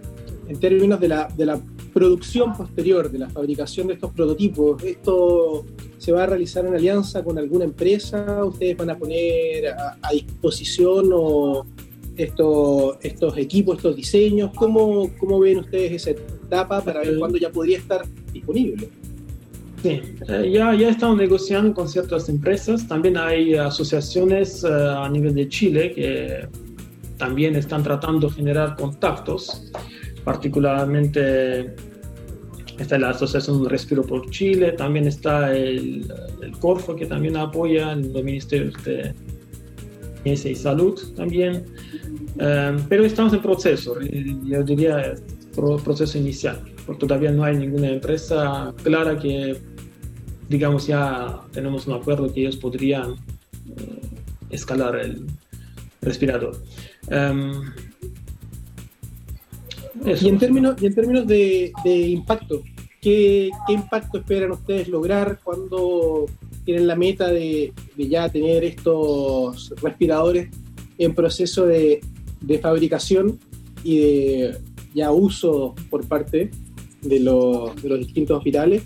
en 0.47 0.59
términos 0.59 0.99
de 0.99 1.07
la, 1.07 1.27
de 1.37 1.45
la 1.45 1.61
producción 1.93 2.53
posterior, 2.53 3.11
de 3.11 3.19
la 3.19 3.29
fabricación 3.29 3.87
de 3.87 3.93
estos 3.93 4.11
prototipos, 4.11 4.83
¿esto 4.83 5.65
se 5.97 6.11
va 6.11 6.23
a 6.23 6.25
realizar 6.25 6.65
en 6.65 6.73
alianza 6.73 7.23
con 7.23 7.37
alguna 7.37 7.65
empresa? 7.65 8.43
¿Ustedes 8.43 8.75
van 8.75 8.89
a 8.89 8.97
poner 8.97 9.67
a, 9.67 9.97
a 10.01 10.11
disposición 10.11 11.11
o 11.13 11.65
estos, 12.17 12.97
estos 13.01 13.37
equipos, 13.37 13.77
estos 13.77 13.95
diseños? 13.95 14.51
¿Cómo, 14.55 15.11
¿Cómo 15.19 15.39
ven 15.39 15.59
ustedes 15.59 15.91
esa 15.91 16.11
etapa 16.11 16.83
para 16.83 17.01
ver 17.01 17.17
cuándo 17.19 17.37
ya 17.37 17.51
podría 17.51 17.77
estar 17.77 18.01
disponible? 18.33 18.89
Sí, 19.83 20.01
eh, 20.27 20.51
ya, 20.51 20.73
ya 20.73 20.89
estamos 20.89 21.17
negociando 21.17 21.73
con 21.73 21.87
ciertas 21.87 22.27
empresas. 22.27 22.87
También 22.87 23.17
hay 23.17 23.55
asociaciones 23.55 24.63
eh, 24.63 24.67
a 24.67 25.07
nivel 25.09 25.33
de 25.35 25.47
Chile 25.47 25.93
que 25.93 26.47
también 27.19 27.55
están 27.55 27.83
tratando 27.83 28.27
de 28.27 28.33
generar 28.33 28.75
contactos. 28.75 29.71
Particularmente 30.23 31.75
está 32.79 32.97
la 32.97 33.09
Asociación 33.09 33.69
Respiro 33.69 34.01
por 34.01 34.27
Chile, 34.31 34.71
también 34.71 35.05
está 35.05 35.55
el, 35.55 36.11
el 36.41 36.51
Corfo 36.57 36.95
que 36.95 37.05
también 37.05 37.37
apoya 37.37 37.93
los 37.93 38.23
ministerios 38.23 38.73
de 38.83 39.13
Ciencia 40.23 40.49
y 40.49 40.55
Salud 40.55 40.99
también. 41.15 41.65
Eh, 42.39 42.77
pero 42.89 43.05
estamos 43.05 43.33
en 43.33 43.41
proceso, 43.41 43.99
yo 44.01 44.63
diría 44.63 45.13
proceso 45.83 46.17
inicial, 46.17 46.61
porque 46.85 47.05
todavía 47.05 47.31
no 47.31 47.43
hay 47.43 47.57
ninguna 47.57 47.89
empresa 47.89 48.73
clara 48.83 49.19
que 49.19 49.57
digamos, 50.49 50.87
ya 50.87 51.41
tenemos 51.53 51.87
un 51.87 51.93
acuerdo 51.93 52.33
que 52.33 52.41
ellos 52.41 52.57
podrían 52.57 53.11
eh, 53.11 54.01
escalar 54.49 54.95
el 54.95 55.27
respirador. 56.01 56.59
Um, 57.11 57.71
y 60.05 60.27
en 60.27 60.37
términos, 60.37 60.81
y 60.81 60.85
en 60.85 60.95
términos 60.95 61.27
de, 61.27 61.71
de 61.83 61.97
impacto, 62.09 62.63
¿qué, 63.01 63.49
¿qué, 63.67 63.73
impacto 63.73 64.19
esperan 64.19 64.51
ustedes 64.51 64.87
lograr 64.87 65.39
cuando 65.43 66.25
tienen 66.63 66.87
la 66.87 66.95
meta 66.95 67.27
de, 67.29 67.73
de 67.97 68.07
ya 68.07 68.29
tener 68.29 68.63
estos 68.63 69.73
respiradores 69.81 70.49
en 70.97 71.15
proceso 71.15 71.65
de, 71.65 72.01
de, 72.41 72.59
fabricación 72.59 73.39
y 73.83 73.97
de 73.97 74.57
ya 74.93 75.11
uso 75.11 75.75
por 75.89 76.07
parte 76.07 76.51
de, 77.01 77.19
los, 77.19 77.81
de 77.81 77.89
los 77.89 77.99
distintos 77.99 78.37
hospitales? 78.37 78.83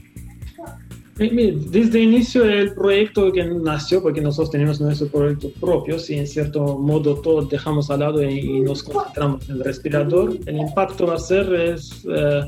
Eh, 1.19 1.55
desde 1.69 2.01
el 2.01 2.13
inicio 2.13 2.43
del 2.43 2.73
proyecto 2.73 3.31
que 3.31 3.43
nació, 3.43 4.01
porque 4.01 4.19
nosotros 4.19 4.49
tenemos 4.49 4.81
nuestros 4.81 5.11
proyectos 5.11 5.51
propios 5.59 6.09
y 6.09 6.15
en 6.15 6.25
cierto 6.25 6.79
modo 6.79 7.15
todos 7.21 7.49
dejamos 7.49 7.91
al 7.91 7.99
lado 7.99 8.27
y, 8.27 8.61
nos 8.61 8.81
concentramos 8.81 9.47
en 9.47 9.57
el 9.57 9.63
respirador, 9.63 10.35
el 10.47 10.57
impacto 10.57 11.05
va 11.05 11.15
a 11.15 11.19
ser 11.19 11.53
es, 11.53 12.03
eh, 12.09 12.41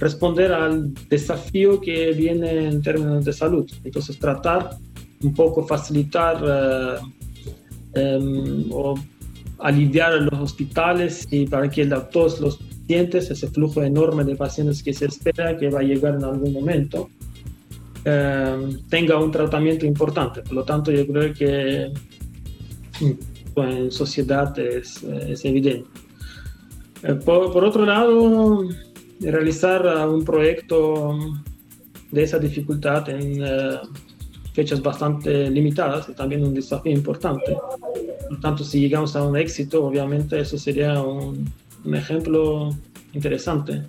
responder 0.00 0.52
al 0.52 0.92
desafío 1.08 1.80
que 1.80 2.10
viene 2.10 2.66
en 2.66 2.82
términos 2.82 3.24
de 3.24 3.32
salud. 3.32 3.70
Entonces 3.84 4.18
tratar 4.18 4.70
un 5.22 5.34
poco 5.34 5.64
facilitar 5.64 6.42
eh, 6.44 6.96
em, 7.94 8.64
o 8.72 8.94
aliviar 9.58 10.12
a 10.12 10.16
los 10.16 10.40
hospitales 10.40 11.26
y 11.30 11.46
para 11.46 11.70
que 11.70 11.86
todos 12.10 12.40
los 12.40 12.56
pacientes, 12.56 13.30
ese 13.30 13.46
flujo 13.46 13.82
enorme 13.82 14.24
de 14.24 14.34
pacientes 14.34 14.82
que 14.82 14.92
se 14.92 15.06
espera 15.06 15.56
que 15.56 15.70
va 15.70 15.80
a 15.80 15.82
llegar 15.82 16.14
en 16.14 16.24
algún 16.24 16.52
momento, 16.52 17.08
Em, 18.08 18.78
tenga 18.88 19.18
un 19.18 19.30
tratamiento 19.30 19.84
importante. 19.84 20.40
Por 20.40 20.54
lo 20.54 20.64
tanto, 20.64 20.90
yo 20.90 21.06
creo 21.06 21.34
que 21.34 21.92
mm, 23.00 23.60
en 23.60 23.90
sociedad 23.90 24.58
es, 24.58 25.02
es 25.02 25.44
evidente. 25.44 25.88
Eh, 27.02 27.14
por, 27.14 27.62
otro 27.64 27.84
lado, 27.84 28.64
realizar 29.20 30.08
un 30.08 30.24
proyecto 30.24 31.18
de 32.10 32.22
esa 32.22 32.38
dificultad 32.38 33.10
en 33.10 33.42
eh, 33.44 33.78
fechas 34.54 34.80
bastante 34.80 35.50
limitadas 35.50 36.08
es 36.08 36.16
también 36.16 36.44
un 36.44 36.54
desafío 36.54 36.92
importante. 36.92 37.58
Por 38.28 38.40
tanto, 38.40 38.64
si 38.64 38.80
llegamos 38.80 39.14
a 39.16 39.22
un 39.22 39.36
éxito, 39.36 39.84
obviamente 39.84 40.40
eso 40.40 40.56
sería 40.56 41.02
un 41.02 41.94
ejemplo 41.94 42.70
interesante 43.12 43.82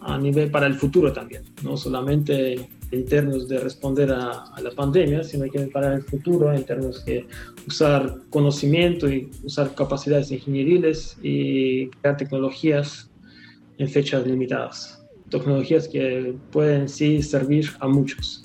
a 0.00 0.18
nivel 0.18 0.50
para 0.50 0.66
el 0.66 0.74
futuro 0.74 1.12
también, 1.12 1.42
no 1.62 1.76
solamente 1.76 2.68
en 2.90 3.04
términos 3.04 3.48
de 3.48 3.58
responder 3.58 4.10
a, 4.10 4.44
la 4.60 4.70
pandemia, 4.70 5.22
sino 5.22 5.50
que 5.50 5.60
para 5.66 5.94
el 5.94 6.02
futuro 6.02 6.52
en 6.52 6.64
términos 6.64 7.04
de 7.04 7.26
usar 7.66 8.16
conocimiento 8.30 9.08
y 9.08 9.30
usar 9.44 9.74
capacidades 9.74 10.30
ingenieriles 10.30 11.16
y 11.22 11.88
crear 11.88 12.16
tecnologías 12.16 13.10
en 13.78 13.88
fechas 13.88 14.26
limitadas. 14.26 15.02
Tecnologías 15.30 15.86
que 15.86 16.34
pueden 16.50 16.88
sí 16.88 17.22
servir 17.22 17.70
a 17.78 17.86
muchos. 17.86 18.44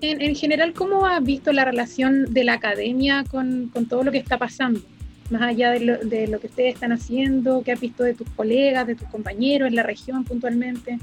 En, 0.00 0.20
en 0.22 0.34
general, 0.34 0.72
¿cómo 0.72 1.06
has 1.06 1.22
visto 1.22 1.52
la 1.52 1.64
relación 1.64 2.32
de 2.32 2.42
la 2.42 2.54
academia 2.54 3.24
con, 3.30 3.68
con 3.68 3.86
todo 3.86 4.02
lo 4.02 4.10
que 4.10 4.18
está 4.18 4.38
pasando? 4.38 4.80
Más 5.30 5.42
allá 5.42 5.72
de 5.72 5.80
lo, 5.80 5.98
de 5.98 6.26
lo, 6.28 6.40
que 6.40 6.46
ustedes 6.46 6.74
están 6.74 6.92
haciendo, 6.92 7.62
qué 7.62 7.72
has 7.72 7.80
visto 7.80 8.02
de 8.04 8.14
tus 8.14 8.28
colegas, 8.30 8.86
de 8.86 8.94
tus 8.94 9.08
compañeros 9.08 9.68
en 9.68 9.76
la 9.76 9.82
región 9.82 10.24
puntualmente. 10.24 10.98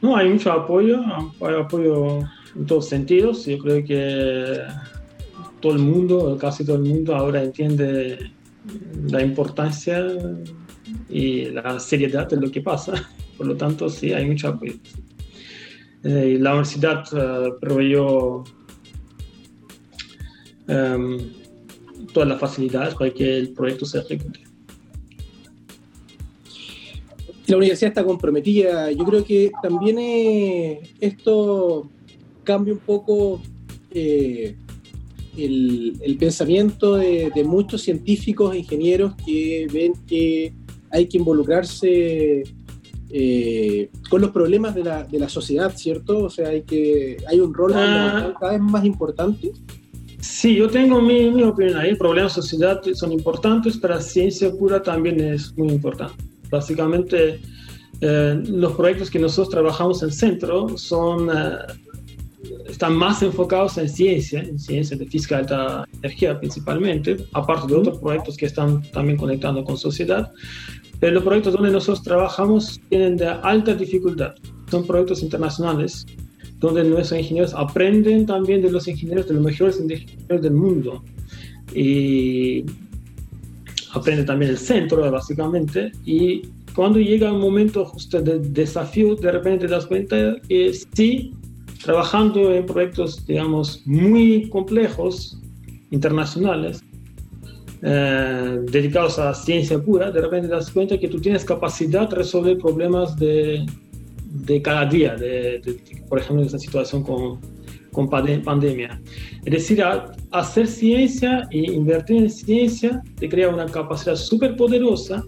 No, 0.00 0.16
hay 0.16 0.28
mucho 0.28 0.50
apoyo, 0.52 1.00
hay 1.40 1.54
apoyo 1.54 2.18
en 2.56 2.66
todos 2.66 2.88
sentidos. 2.88 3.46
Yo 3.46 3.58
creo 3.58 3.84
que 3.84 4.58
todo 5.60 5.72
el 5.74 5.78
mundo, 5.78 6.36
casi 6.40 6.64
todo 6.64 6.76
el 6.76 6.82
mundo 6.82 7.14
ahora 7.14 7.42
entiende 7.42 8.32
la 9.08 9.22
importancia 9.22 10.04
y 11.08 11.46
la 11.46 11.78
seriedad 11.78 12.28
de 12.28 12.36
lo 12.36 12.50
que 12.50 12.60
pasa. 12.60 12.94
Por 13.38 13.46
lo 13.46 13.56
tanto, 13.56 13.88
sí, 13.88 14.12
hay 14.12 14.26
mucho 14.26 14.48
apoyo. 14.48 14.74
Eh, 16.04 16.36
la 16.40 16.50
universidad 16.50 17.04
uh, 17.12 17.60
proveyó 17.60 18.42
um, 20.66 21.18
todas 22.12 22.28
las 22.28 22.40
facilidades 22.40 22.94
para 22.94 23.10
que 23.10 23.38
el 23.38 23.52
proyecto 23.52 23.86
se 23.86 23.98
ejecute. 23.98 24.40
La 27.46 27.56
universidad 27.56 27.88
está 27.88 28.04
comprometida. 28.04 28.92
Yo 28.92 29.04
creo 29.04 29.24
que 29.24 29.50
también 29.62 29.98
eh, 29.98 30.80
esto 31.00 31.90
cambia 32.44 32.72
un 32.72 32.80
poco 32.80 33.42
eh, 33.90 34.56
el, 35.36 36.16
pensamiento 36.18 36.96
de, 36.96 37.44
muchos 37.44 37.82
científicos 37.82 38.54
e 38.54 38.58
ingenieros 38.58 39.14
que 39.26 39.66
ven 39.72 39.92
que 40.06 40.52
hay 40.90 41.06
que 41.06 41.18
involucrarse 41.18 42.44
eh, 43.10 43.90
con 44.08 44.20
los 44.20 44.30
problemas 44.30 44.74
de 44.74 44.84
la, 44.84 45.04
de 45.04 45.18
la, 45.18 45.28
sociedad, 45.28 45.74
¿cierto? 45.76 46.24
O 46.24 46.30
sea, 46.30 46.48
hay, 46.48 46.62
que, 46.62 47.16
hay 47.26 47.40
un 47.40 47.52
rol 47.52 47.72
ah. 47.74 48.34
cada 48.38 48.52
vez 48.52 48.60
más 48.60 48.84
importante 48.84 49.52
Sí, 50.22 50.54
yo 50.54 50.68
tengo 50.68 51.02
mi, 51.02 51.32
mi 51.32 51.42
opinión 51.42 51.78
ahí. 51.78 51.96
Problemas 51.96 52.36
de 52.36 52.42
sociedad 52.42 52.80
son 52.94 53.10
importantes, 53.10 53.76
pero 53.76 53.94
la 53.94 54.00
ciencia 54.00 54.52
pura 54.52 54.80
también 54.80 55.18
es 55.20 55.52
muy 55.58 55.70
importante. 55.70 56.14
Básicamente, 56.48 57.40
eh, 58.00 58.40
los 58.46 58.72
proyectos 58.74 59.10
que 59.10 59.18
nosotros 59.18 59.48
trabajamos 59.48 60.00
en 60.00 60.10
el 60.10 60.14
centro 60.14 60.78
son, 60.78 61.28
eh, 61.28 61.56
están 62.68 62.94
más 62.94 63.20
enfocados 63.24 63.76
en 63.78 63.88
ciencia, 63.88 64.40
en 64.40 64.60
ciencia 64.60 64.96
de 64.96 65.06
física 65.06 65.36
de 65.36 65.40
alta 65.40 65.88
energía 65.94 66.38
principalmente, 66.38 67.16
aparte 67.32 67.66
de 67.66 67.80
otros 67.80 67.98
proyectos 67.98 68.36
que 68.36 68.46
están 68.46 68.80
también 68.92 69.18
conectando 69.18 69.64
con 69.64 69.76
sociedad. 69.76 70.30
Pero 71.00 71.14
los 71.14 71.24
proyectos 71.24 71.54
donde 71.54 71.72
nosotros 71.72 72.04
trabajamos 72.04 72.80
tienen 72.88 73.16
de 73.16 73.26
alta 73.26 73.74
dificultad. 73.74 74.34
Son 74.70 74.86
proyectos 74.86 75.20
internacionales 75.20 76.06
donde 76.62 76.84
nuestros 76.84 77.18
ingenieros 77.18 77.52
aprenden 77.54 78.24
también 78.24 78.62
de 78.62 78.70
los 78.70 78.86
ingenieros, 78.86 79.26
de 79.26 79.34
los 79.34 79.42
mejores 79.42 79.80
ingenieros 79.80 80.40
del 80.40 80.52
mundo. 80.52 81.02
Y 81.74 82.64
aprende 83.92 84.22
también 84.24 84.52
el 84.52 84.58
centro, 84.58 85.10
básicamente. 85.10 85.90
Y 86.06 86.42
cuando 86.74 87.00
llega 87.00 87.32
un 87.32 87.40
momento 87.40 87.84
justo 87.84 88.22
de 88.22 88.38
desafío, 88.38 89.16
de 89.16 89.32
repente 89.32 89.66
te 89.66 89.72
das 89.72 89.86
cuenta 89.86 90.36
que 90.48 90.72
sí, 90.94 91.32
trabajando 91.82 92.54
en 92.54 92.64
proyectos, 92.64 93.26
digamos, 93.26 93.82
muy 93.84 94.48
complejos, 94.48 95.38
internacionales, 95.90 96.80
eh, 97.82 98.60
dedicados 98.70 99.18
a 99.18 99.34
ciencia 99.34 99.82
pura, 99.82 100.12
de 100.12 100.20
repente 100.20 100.46
te 100.46 100.54
das 100.54 100.70
cuenta 100.70 100.96
que 100.96 101.08
tú 101.08 101.20
tienes 101.20 101.44
capacidad 101.44 102.08
de 102.08 102.16
resolver 102.16 102.56
problemas 102.58 103.16
de, 103.16 103.66
de 104.32 104.62
cada 104.62 104.86
día, 104.86 105.14
de, 105.14 105.60
por 106.08 106.18
ejemplo, 106.18 106.40
en 106.40 106.46
esta 106.46 106.58
situación 106.58 107.02
con, 107.02 107.40
con 107.92 108.08
pandemia. 108.08 109.00
Es 109.44 109.52
decir, 109.52 109.84
hacer 110.30 110.66
ciencia 110.66 111.46
e 111.50 111.58
invertir 111.72 112.16
en 112.16 112.30
ciencia 112.30 113.02
te 113.18 113.28
crea 113.28 113.48
una 113.50 113.66
capacidad 113.66 114.16
súper 114.16 114.56
poderosa 114.56 115.24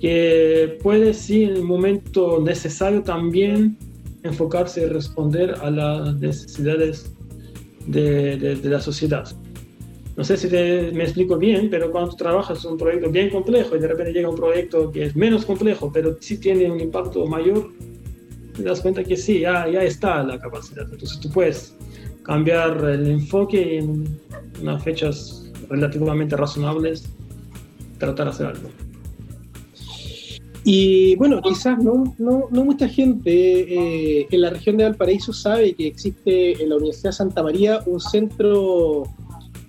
que 0.00 0.78
puede, 0.82 1.12
sí, 1.14 1.44
en 1.44 1.56
el 1.56 1.62
momento 1.62 2.40
necesario 2.40 3.02
también 3.02 3.76
enfocarse 4.22 4.82
y 4.82 4.86
responder 4.86 5.54
a 5.62 5.70
las 5.70 6.16
necesidades 6.16 7.12
de, 7.86 8.36
de, 8.36 8.68
la 8.68 8.80
sociedad. 8.80 9.26
No 10.16 10.24
sé 10.24 10.36
si 10.36 10.48
me 10.48 11.04
explico 11.04 11.38
bien, 11.38 11.68
pero 11.70 11.90
cuando 11.90 12.14
trabajas 12.14 12.64
un 12.64 12.76
proyecto 12.76 13.10
bien 13.10 13.30
complejo 13.30 13.76
y 13.76 13.80
de 13.80 13.88
repente 13.88 14.12
llega 14.12 14.28
un 14.28 14.36
proyecto 14.36 14.90
que 14.90 15.04
es 15.04 15.16
menos 15.16 15.46
complejo, 15.46 15.90
pero 15.92 16.16
sí 16.20 16.38
tiene 16.38 16.70
un 16.70 16.80
impacto 16.80 17.26
mayor 17.26 17.70
te 18.62 18.68
das 18.68 18.80
cuenta 18.80 19.04
que 19.04 19.16
sí, 19.16 19.40
ya, 19.40 19.68
ya 19.68 19.82
está 19.82 20.22
la 20.22 20.38
capacidad. 20.38 20.86
Entonces 20.90 21.18
tú 21.20 21.30
puedes 21.30 21.74
cambiar 22.22 22.84
el 22.84 23.06
enfoque 23.06 23.78
en 23.78 24.04
unas 24.60 24.82
fechas 24.82 25.50
relativamente 25.68 26.36
razonables, 26.36 27.08
tratar 27.98 28.26
de 28.26 28.30
hacer 28.30 28.46
algo. 28.46 28.68
Y 30.62 31.16
bueno, 31.16 31.40
quizás 31.40 31.82
no, 31.82 32.14
no, 32.18 32.48
no 32.50 32.64
mucha 32.64 32.88
gente 32.88 33.30
eh, 33.30 34.26
en 34.30 34.40
la 34.42 34.50
región 34.50 34.76
de 34.76 34.84
Valparaíso 34.84 35.32
sabe 35.32 35.74
que 35.74 35.86
existe 35.86 36.62
en 36.62 36.68
la 36.68 36.76
Universidad 36.76 37.12
Santa 37.12 37.42
María 37.42 37.80
un 37.86 37.98
centro 37.98 39.04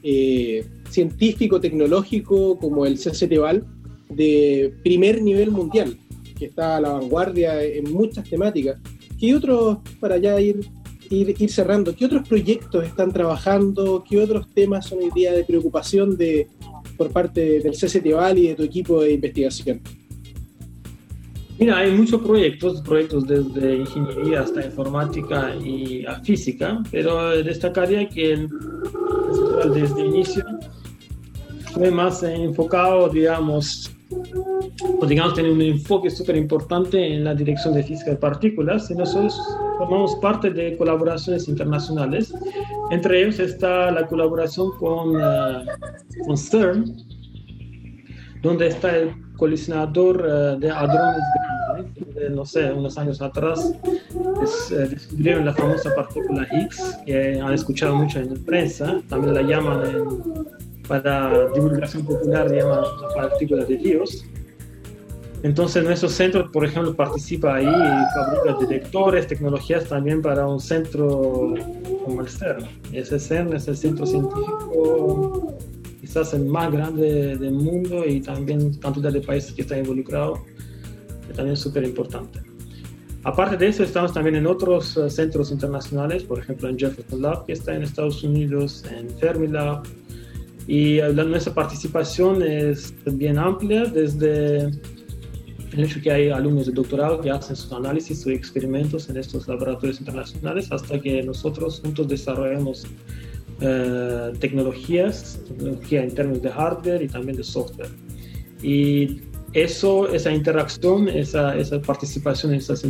eh, 0.04 0.66
científico, 0.90 1.62
tecnológico 1.62 2.60
como 2.60 2.86
el 2.86 2.96
CCTVAL 2.96 3.66
de 4.10 4.74
primer 4.84 5.22
nivel 5.22 5.52
mundial 5.52 5.98
que 6.42 6.48
está 6.48 6.78
a 6.78 6.82
la 6.82 6.90
vanguardia 6.94 7.64
en 7.64 7.94
muchas 7.94 8.28
temáticas. 8.28 8.80
¿Qué 9.20 9.36
otros, 9.36 9.78
para 10.00 10.18
ya 10.18 10.42
ir, 10.42 10.60
ir, 11.12 11.36
ir 11.38 11.52
cerrando, 11.52 11.96
qué 11.96 12.06
otros 12.06 12.28
proyectos 12.28 12.84
están 12.84 13.12
trabajando? 13.12 14.04
¿Qué 14.10 14.20
otros 14.20 14.50
temas 14.52 14.88
son 14.88 15.04
hoy 15.04 15.12
día 15.14 15.34
de 15.34 15.44
preocupación 15.44 16.18
de, 16.18 16.48
por 16.98 17.12
parte 17.12 17.60
del 17.60 17.74
CCTVAL 17.74 18.40
y 18.40 18.48
de 18.48 18.56
tu 18.56 18.64
equipo 18.64 19.04
de 19.04 19.14
investigación? 19.14 19.82
Mira, 21.60 21.78
hay 21.78 21.92
muchos 21.92 22.20
proyectos, 22.24 22.82
proyectos 22.82 23.28
desde 23.28 23.76
ingeniería 23.76 24.42
hasta 24.42 24.66
informática 24.66 25.56
y 25.64 26.04
a 26.08 26.20
física, 26.22 26.82
pero 26.90 27.30
destacaría 27.44 28.10
que 28.10 28.34
el, 28.34 28.50
desde 29.76 30.08
inicio 30.08 30.44
fue 31.72 31.92
más 31.92 32.24
enfocado, 32.24 33.10
digamos, 33.10 33.92
o 35.00 35.06
digamos, 35.06 35.34
tiene 35.34 35.52
un 35.52 35.62
enfoque 35.62 36.10
súper 36.10 36.36
importante 36.38 37.16
en 37.16 37.24
la 37.24 37.34
dirección 37.36 37.74
de 37.74 37.84
física 37.84 38.12
de 38.12 38.18
partículas 38.18 38.90
y 38.92 38.96
nosotros 38.96 39.40
formamos 39.78 40.16
parte 40.16 40.50
de 40.52 40.78
colaboraciones 40.78 41.48
internacionales. 41.48 42.34
Entre 42.92 43.22
ellos 43.22 43.40
está 43.40 43.92
la 43.92 44.08
colaboración 44.08 44.72
con, 44.78 45.16
uh, 45.16 45.66
con 46.26 46.38
CERN, 46.38 46.96
donde 48.42 48.68
está 48.68 48.96
el 48.96 49.14
colisionador 49.38 50.18
uh, 50.18 50.60
de 50.60 50.70
hadrones 50.70 51.24
donde, 52.00 52.30
no 52.30 52.46
sé, 52.46 52.72
unos 52.72 52.98
años 52.98 53.22
atrás 53.22 53.74
eh, 54.72 54.88
descubrieron 54.90 55.46
la 55.46 55.54
famosa 55.54 55.94
partícula 55.96 56.48
Higgs, 56.52 57.00
que 57.06 57.40
han 57.40 57.54
escuchado 57.54 57.96
mucho 57.96 58.20
en 58.20 58.34
la 58.34 58.40
prensa, 58.46 59.02
también 59.08 59.34
la 59.34 59.42
llaman 59.42 59.82
para 60.92 61.48
divulgación 61.54 62.06
popular, 62.06 62.52
llaman 62.52 62.84
la 63.02 63.16
partícula 63.16 63.64
de 63.64 63.78
Dios. 63.78 64.26
Entonces, 65.42 65.86
nuestro 65.86 66.10
centro, 66.10 66.52
por 66.52 66.66
ejemplo, 66.66 66.94
participa 66.94 67.56
ahí 67.56 67.66
y 67.66 68.14
fabrica 68.14 68.58
detectores, 68.60 69.26
tecnologías 69.26 69.86
también 69.86 70.22
para 70.22 70.46
un 70.46 70.60
centro 70.60 71.54
como 72.04 72.20
el 72.20 72.28
CERN. 72.28 72.68
Ese 72.92 73.20
CERN 73.20 73.54
es 73.54 73.70
el 73.70 73.78
centro 73.78 74.06
científico 74.06 75.56
quizás 76.02 76.34
el 76.34 76.46
más 76.48 76.70
grande 76.70 77.38
del 77.38 77.54
mundo 77.54 78.06
y 78.06 78.20
también 78.20 78.74
cantidad 78.74 79.14
de 79.14 79.22
países 79.22 79.54
que 79.54 79.62
están 79.62 79.80
involucrados, 79.80 80.40
que 81.26 81.34
también 81.34 81.54
es 81.54 81.60
súper 81.62 81.86
importante. 81.86 82.42
Aparte 83.24 83.56
de 83.56 83.68
eso, 83.68 83.84
estamos 83.84 84.12
también 84.12 84.36
en 84.36 84.46
otros 84.46 84.98
eh, 84.98 85.10
centros 85.10 85.52
internacionales, 85.52 86.24
por 86.24 86.40
ejemplo 86.40 86.68
en 86.68 86.78
Jefferson 86.78 87.22
Lab, 87.22 87.46
que 87.46 87.54
está 87.54 87.74
en 87.76 87.84
Estados 87.84 88.24
Unidos, 88.24 88.84
en 88.92 89.10
Fermilab, 89.10 89.84
y 90.68 91.00
eh, 91.00 91.12
nuestra 91.14 91.54
participación 91.54 92.42
es 92.42 92.94
bien 93.06 93.38
amplia, 93.38 93.86
desde 93.86 94.72
el 95.74 95.84
hecho 95.84 96.02
que 96.02 96.12
hay 96.12 96.30
alumnos 96.30 96.66
de 96.68 96.74
doctorado 96.74 97.22
que 97.22 97.32
hacen 97.32 97.56
sus 97.56 97.72
análisis, 97.72 98.22
sus 98.22 98.34
experimentos 98.34 99.10
en 99.10 99.18
estos 99.18 99.48
laboratorios 99.48 100.00
internacionales, 100.00 100.72
hasta 100.72 101.00
que 101.00 101.24
nosotros 101.24 101.80
juntos 101.82 102.08
desarrollamos 102.08 102.86
eh, 103.62 104.34
tecnologías, 104.40 105.40
tecnología 105.48 106.04
en 106.04 106.14
términos 106.14 106.42
de 106.42 106.50
hardware 106.50 107.02
y 107.02 107.08
también 107.08 107.38
de 107.38 107.44
software. 107.44 107.90
Y 108.62 109.22
eso, 109.54 110.12
esa 110.14 110.32
interacción, 110.32 111.08
esa, 111.10 111.56
esa 111.58 111.82
participación 111.82 112.54
en 112.54 112.60
esas 112.60 112.86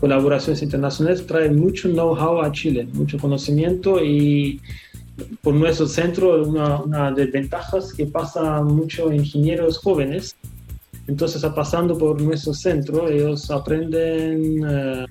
colaboraciones 0.00 0.62
internacionales 0.62 1.26
trae 1.26 1.50
mucho 1.50 1.88
know-how 1.88 2.42
a 2.42 2.52
Chile, 2.52 2.86
mucho 2.92 3.18
conocimiento 3.18 4.02
y 4.04 4.60
por 5.42 5.54
nuestro 5.54 5.86
centro 5.86 6.42
una, 6.46 6.82
una 6.82 7.10
de 7.10 7.26
ventajas 7.26 7.92
que 7.92 8.06
pasa 8.06 8.62
mucho 8.62 9.12
ingenieros 9.12 9.78
jóvenes. 9.78 10.36
Entonces, 11.08 11.44
pasando 11.54 11.96
por 11.96 12.20
nuestro 12.20 12.52
centro, 12.52 13.08
ellos 13.08 13.50
aprenden 13.50 14.64
eh, 14.68 15.06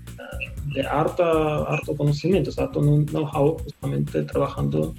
de 0.74 0.82
harta, 0.82 1.64
harto 1.64 1.96
conocimiento, 1.96 2.52
harto 2.58 2.82
know-how 2.82 3.58
justamente 3.64 4.24
trabajando 4.24 4.94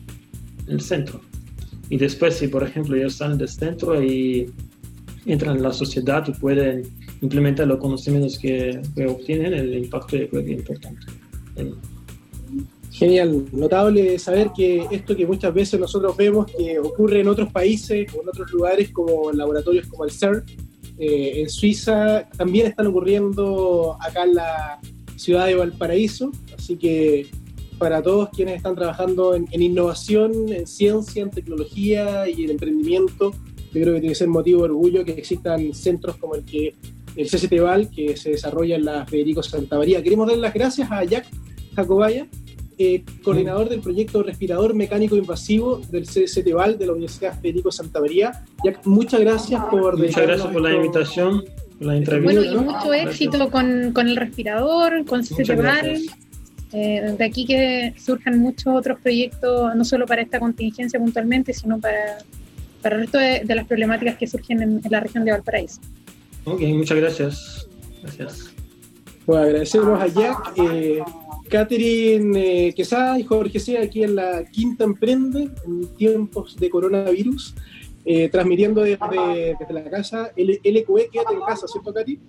en 0.66 0.74
el 0.74 0.80
centro. 0.80 1.20
Y 1.90 1.98
después, 1.98 2.36
si 2.36 2.48
por 2.48 2.62
ejemplo 2.62 2.96
ellos 2.96 3.14
salen 3.16 3.38
del 3.38 3.48
centro 3.48 4.02
y 4.02 4.50
entran 5.26 5.56
en 5.56 5.62
la 5.62 5.72
sociedad 5.72 6.26
y 6.26 6.32
pueden 6.32 6.82
implementar 7.20 7.66
los 7.66 7.78
conocimientos 7.78 8.38
que, 8.38 8.80
obtienen, 9.06 9.52
el 9.52 9.74
impacto 9.74 10.16
es 10.16 10.32
importante. 10.32 11.06
Genial, 12.98 13.44
notable 13.52 14.18
saber 14.18 14.52
que 14.56 14.86
esto 14.90 15.14
que 15.14 15.26
muchas 15.26 15.52
veces 15.52 15.78
nosotros 15.78 16.16
vemos 16.16 16.46
que 16.46 16.78
ocurre 16.78 17.20
en 17.20 17.28
otros 17.28 17.52
países 17.52 18.12
o 18.14 18.22
en 18.22 18.28
otros 18.28 18.50
lugares 18.50 18.90
como 18.90 19.30
laboratorios 19.32 19.86
como 19.86 20.04
el 20.04 20.10
CERN, 20.10 20.44
eh, 20.98 21.42
en 21.42 21.50
Suiza, 21.50 22.26
también 22.38 22.66
están 22.66 22.86
ocurriendo 22.86 23.98
acá 24.00 24.24
en 24.24 24.34
la, 24.34 24.80
ciudad 25.16 25.46
de 25.46 25.54
Valparaíso, 25.54 26.30
así 26.56 26.76
que 26.76 27.26
para 27.78 28.02
todos 28.02 28.30
quienes 28.30 28.56
están 28.56 28.74
trabajando 28.74 29.34
en, 29.34 29.46
innovación, 29.60 30.52
en 30.52 30.66
ciencia, 30.66 31.22
en 31.22 31.30
tecnología 31.30 32.28
y 32.28 32.44
en 32.44 32.50
emprendimiento, 32.50 33.32
yo 33.72 33.82
creo 33.82 33.94
que 33.94 34.00
tiene 34.00 34.08
que 34.08 34.14
ser 34.14 34.28
motivo 34.28 34.60
de 34.60 34.64
orgullo 34.70 35.04
que 35.04 35.12
existan 35.12 35.74
centros 35.74 36.16
como 36.16 36.36
el 36.36 36.44
que 36.44 36.74
el 37.16 37.26
CCT 37.28 37.60
Val, 37.60 37.90
que 37.90 38.16
se 38.16 38.30
desarrolla 38.30 38.76
en 38.76 38.84
la 38.84 39.06
Federico 39.06 39.42
Santa 39.42 39.78
María. 39.78 40.02
Queremos 40.02 40.28
dar 40.28 40.38
las 40.38 40.54
gracias 40.54 40.90
a 40.90 41.02
Jack 41.04 41.26
Jacobaya, 41.74 42.26
eh, 42.78 43.02
coordinador 43.22 43.68
del 43.68 43.80
proyecto 43.80 44.22
Respirador 44.22 44.74
Mecánico 44.74 45.16
Invasivo 45.16 45.80
del 45.90 46.04
CCT 46.04 46.52
Val 46.52 46.78
de 46.78 46.86
la 46.86 46.92
Universidad 46.92 47.40
Federico 47.40 47.72
Santa 47.72 48.00
María. 48.00 48.44
Jack, 48.64 48.84
muchas 48.86 49.20
gracias 49.20 49.62
por... 49.70 49.98
Muchas 49.98 50.26
gracias 50.26 50.48
por 50.48 50.60
la 50.62 50.74
invitación. 50.74 51.44
Bueno, 51.78 52.42
y 52.42 52.56
mucho 52.56 52.94
éxito 52.94 53.50
con, 53.50 53.92
con, 53.92 54.08
el 54.08 54.16
respirador, 54.16 55.04
con 55.04 55.22
CCTVAL. 55.22 56.02
Eh, 56.72 57.14
de 57.16 57.24
aquí 57.24 57.46
que 57.46 57.94
surjan 57.96 58.40
muchos 58.40 58.74
otros 58.74 58.98
proyectos, 59.00 59.74
no 59.74 59.84
solo 59.84 60.06
para 60.06 60.22
esta 60.22 60.40
contingencia 60.40 60.98
puntualmente, 60.98 61.52
sino 61.52 61.78
para, 61.78 62.18
para 62.82 62.96
el 62.96 63.02
resto 63.02 63.18
de, 63.18 63.54
las 63.54 63.66
problemáticas 63.66 64.16
que 64.16 64.26
surgen 64.26 64.62
en, 64.62 64.80
la 64.90 65.00
región 65.00 65.24
de 65.24 65.32
Valparaíso. 65.32 65.80
Ok, 66.44 66.60
muchas 66.62 66.98
gracias. 66.98 67.68
Gracias. 68.02 68.50
Bueno, 69.26 69.44
agradecemos 69.44 70.00
a 70.00 70.06
Jack, 70.06 70.52
eh, 70.56 71.02
Catherine 71.48 72.68
eh, 72.68 72.74
Quesada 72.74 73.18
y 73.18 73.24
Jorge 73.24 73.60
C. 73.60 73.78
aquí 73.78 74.02
en 74.02 74.16
la 74.16 74.44
Quinta 74.44 74.84
Emprende, 74.84 75.50
en 75.64 75.86
tiempos 75.96 76.56
de 76.56 76.70
coronavirus. 76.70 77.54
Eh, 78.08 78.28
transmitiendo 78.28 78.82
desde, 78.82 79.56
desde, 79.58 79.74
la 79.74 79.90
casa. 79.90 80.30
LQE, 80.36 81.08
quédate 81.10 81.34
en 81.34 81.40
casa, 81.40 81.66
¿cierto, 81.66 81.92
Katy? 81.92 82.20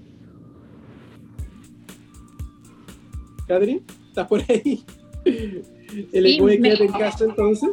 Catherine, 3.47 3.83
¿estás 4.07 4.27
por 4.27 4.41
ahí? 4.49 4.83
LQE, 5.23 6.61
quédate 6.63 6.83
en 6.83 6.91
casa, 6.93 7.25
entonces. 7.25 7.69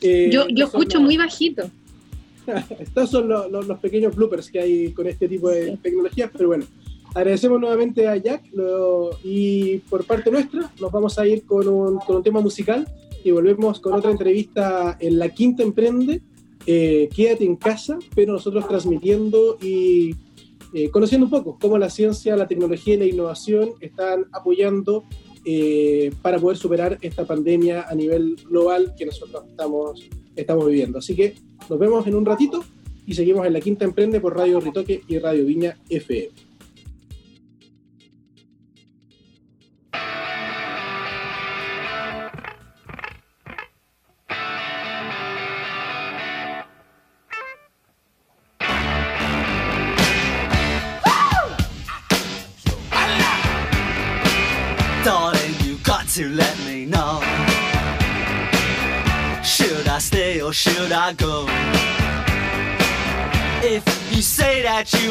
Eh, 0.00 0.30
yo 0.32 0.46
yo 0.48 0.66
escucho 0.66 1.00
muy 1.00 1.16
bajito. 1.16 1.68
Estos 2.78 3.10
son 3.10 3.28
los, 3.28 3.50
los, 3.50 3.78
pequeños 3.80 4.14
bloopers 4.14 4.48
que 4.48 4.60
hay 4.60 4.92
con 4.92 5.08
este 5.08 5.28
tipo 5.28 5.48
de 5.48 5.76
tecnologías, 5.78 6.30
pero 6.32 6.48
bueno. 6.48 6.64
Agradecemos 7.14 7.60
nuevamente 7.60 8.06
a 8.06 8.16
Jack 8.16 8.44
y 9.24 9.78
por 9.78 10.04
parte 10.04 10.30
nuestra 10.30 10.70
nos 10.80 10.92
vamos 10.92 11.18
a 11.18 11.26
ir 11.26 11.44
con 11.44 11.66
un, 11.68 11.98
con 11.98 12.16
un 12.16 12.22
tema 12.22 12.40
musical 12.40 12.86
y 13.24 13.30
volvemos 13.32 13.80
con 13.80 13.92
otra 13.92 14.10
entrevista 14.10 14.96
en 15.00 15.18
La 15.18 15.28
Quinta 15.28 15.62
Emprende 15.62 16.22
eh, 16.66 17.08
quédate 17.14 17.44
en 17.44 17.56
casa, 17.56 17.98
pero 18.14 18.34
nosotros 18.34 18.68
transmitiendo 18.68 19.56
y 19.62 20.14
eh, 20.74 20.90
conociendo 20.90 21.26
un 21.26 21.30
poco 21.30 21.58
cómo 21.60 21.78
la 21.78 21.88
ciencia, 21.88 22.36
la 22.36 22.46
tecnología 22.46 22.94
y 22.94 22.98
la 22.98 23.06
innovación 23.06 23.70
están 23.80 24.26
apoyando 24.32 25.04
eh, 25.44 26.12
para 26.20 26.38
poder 26.38 26.58
superar 26.58 26.98
esta 27.00 27.24
pandemia 27.24 27.86
a 27.88 27.94
nivel 27.94 28.36
global 28.48 28.94
que 28.96 29.06
nosotros 29.06 29.44
estamos, 29.48 30.08
estamos 30.36 30.66
viviendo. 30.66 30.98
Así 30.98 31.16
que 31.16 31.34
nos 31.68 31.78
vemos 31.78 32.06
en 32.06 32.14
un 32.14 32.26
ratito 32.26 32.62
y 33.06 33.14
seguimos 33.14 33.46
en 33.46 33.54
la 33.54 33.60
Quinta 33.60 33.86
Emprende 33.86 34.20
por 34.20 34.36
Radio 34.36 34.60
Ritoque 34.60 35.02
y 35.08 35.18
Radio 35.18 35.46
Viña 35.46 35.78
FM. 35.88 36.49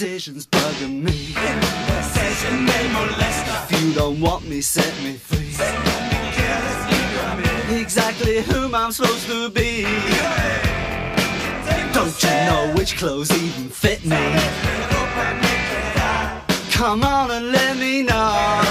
Indecision's 0.00 0.46
bugging 0.46 1.02
me. 1.02 1.34
Indecision 1.36 2.64
may 2.64 2.88
molest 2.90 3.70
If 3.70 3.82
you 3.82 3.92
don't 3.92 4.18
want 4.18 4.48
me, 4.48 4.62
set 4.62 4.94
me 5.02 5.12
free. 5.12 5.52
Exactly 7.78 8.40
whom 8.40 8.74
I'm 8.74 8.92
supposed 8.92 9.26
to 9.26 9.50
be. 9.50 9.82
Don't 11.92 12.22
you 12.22 12.30
know 12.30 12.72
which 12.78 12.96
clothes 12.96 13.30
even 13.30 13.68
fit 13.68 14.02
me? 14.06 14.16
Come 16.72 17.04
on 17.04 17.30
and 17.30 17.52
let 17.52 17.76
me 17.76 18.02
know. 18.02 18.62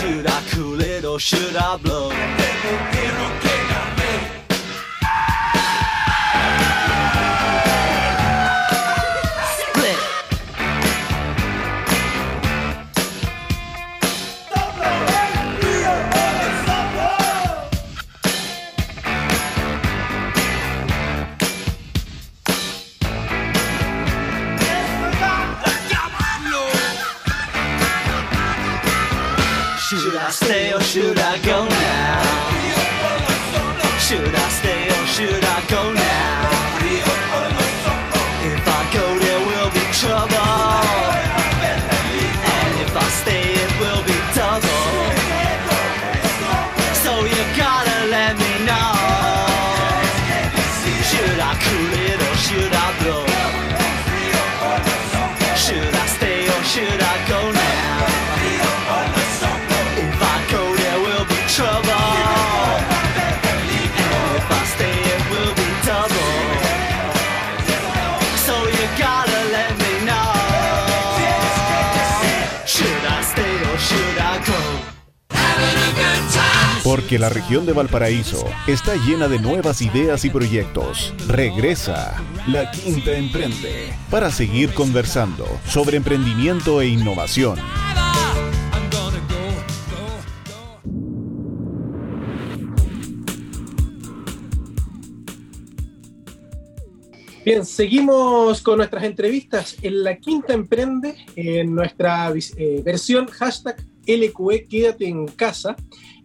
Should 0.00 0.26
I 0.28 0.42
cool 0.52 0.80
it 0.80 1.04
or 1.04 1.20
should 1.20 1.56
I 1.56 1.76
blow? 1.76 2.10
Should 56.92 57.02
I 57.02 57.28
go 57.28 57.41
Porque 76.92 77.18
la 77.18 77.30
región 77.30 77.64
de 77.64 77.72
Valparaíso 77.72 78.44
está 78.66 78.96
llena 78.96 79.26
de 79.26 79.38
nuevas 79.38 79.80
ideas 79.80 80.26
y 80.26 80.28
proyectos. 80.28 81.14
Regresa 81.26 82.22
La 82.46 82.70
Quinta 82.70 83.16
Emprende 83.16 83.94
para 84.10 84.30
seguir 84.30 84.74
conversando 84.74 85.46
sobre 85.66 85.96
emprendimiento 85.96 86.82
e 86.82 86.88
innovación. 86.88 87.58
Bien, 97.42 97.64
seguimos 97.64 98.60
con 98.60 98.76
nuestras 98.76 99.04
entrevistas 99.04 99.78
en 99.80 100.04
la 100.04 100.18
Quinta 100.18 100.52
Emprende, 100.52 101.16
en 101.36 101.74
nuestra 101.74 102.30
eh, 102.58 102.82
versión 102.84 103.28
hashtag 103.28 103.82
LQE 104.06 104.66
Quédate 104.68 105.08
en 105.08 105.26
casa. 105.26 105.74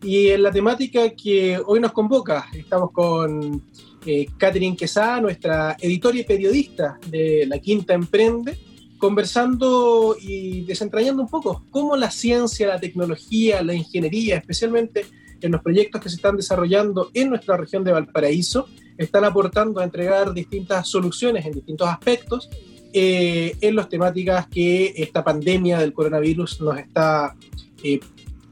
Y 0.01 0.27
en 0.29 0.43
la 0.43 0.51
temática 0.51 1.09
que 1.11 1.59
hoy 1.65 1.79
nos 1.79 1.91
convoca, 1.91 2.47
estamos 2.53 2.91
con 2.91 3.63
eh, 4.05 4.27
Catherine 4.37 4.77
Quesada, 4.77 5.21
nuestra 5.21 5.75
editora 5.79 6.17
y 6.17 6.23
periodista 6.23 6.99
de 7.07 7.45
la 7.47 7.59
Quinta 7.59 7.93
Emprende, 7.93 8.57
conversando 8.97 10.15
y 10.19 10.61
desentrañando 10.61 11.23
un 11.23 11.29
poco 11.29 11.65
cómo 11.71 11.95
la 11.95 12.11
ciencia, 12.11 12.67
la 12.67 12.79
tecnología, 12.79 13.61
la 13.63 13.73
ingeniería, 13.73 14.37
especialmente 14.37 15.05
en 15.41 15.51
los 15.51 15.61
proyectos 15.61 16.01
que 16.01 16.09
se 16.09 16.15
están 16.15 16.35
desarrollando 16.35 17.09
en 17.13 17.29
nuestra 17.29 17.57
región 17.57 17.83
de 17.83 17.91
Valparaíso, 17.91 18.67
están 18.97 19.25
aportando 19.25 19.79
a 19.79 19.83
entregar 19.83 20.33
distintas 20.33 20.87
soluciones 20.87 21.45
en 21.45 21.53
distintos 21.53 21.87
aspectos 21.87 22.49
eh, 22.93 23.55
en 23.61 23.75
las 23.75 23.89
temáticas 23.89 24.47
que 24.47 24.93
esta 24.95 25.23
pandemia 25.23 25.79
del 25.79 25.93
coronavirus 25.93 26.61
nos 26.61 26.77
está 26.79 27.35
eh, 27.83 27.99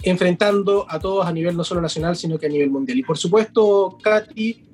enfrentando 0.06 0.86
a 0.88 1.00
todos 1.00 1.26
a 1.26 1.32
nivel 1.32 1.58
no 1.58 1.64
solo 1.64 1.82
nacional, 1.82 2.16
sino 2.16 2.38
que 2.38 2.46
a 2.46 2.50
nivel 2.50 2.70
mundial. 2.70 2.98
Y 3.00 3.04
por 3.04 3.18
supuesto, 3.18 3.98
Katy, 4.02 4.66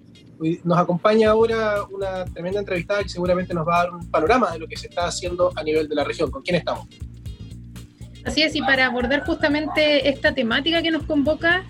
nos 0.63 0.77
acompaña 0.77 1.31
ahora 1.31 1.83
una 1.89 2.25
tremenda 2.25 2.59
entrevistada 2.59 3.03
que 3.03 3.09
seguramente 3.09 3.53
nos 3.53 3.67
va 3.67 3.75
a 3.75 3.83
dar 3.83 3.93
un 3.93 4.09
panorama 4.09 4.51
de 4.51 4.59
lo 4.59 4.67
que 4.67 4.75
se 4.75 4.87
está 4.87 5.05
haciendo 5.05 5.51
a 5.55 5.63
nivel 5.63 5.87
de 5.87 5.95
la 5.95 6.03
región. 6.03 6.29
¿Con 6.31 6.41
quién 6.41 6.57
estamos? 6.57 6.87
Así 8.25 8.43
es, 8.43 8.55
y 8.55 8.61
para 8.61 8.85
abordar 8.85 9.25
justamente 9.25 10.09
esta 10.09 10.33
temática 10.33 10.81
que 10.81 10.91
nos 10.91 11.03
convoca 11.03 11.63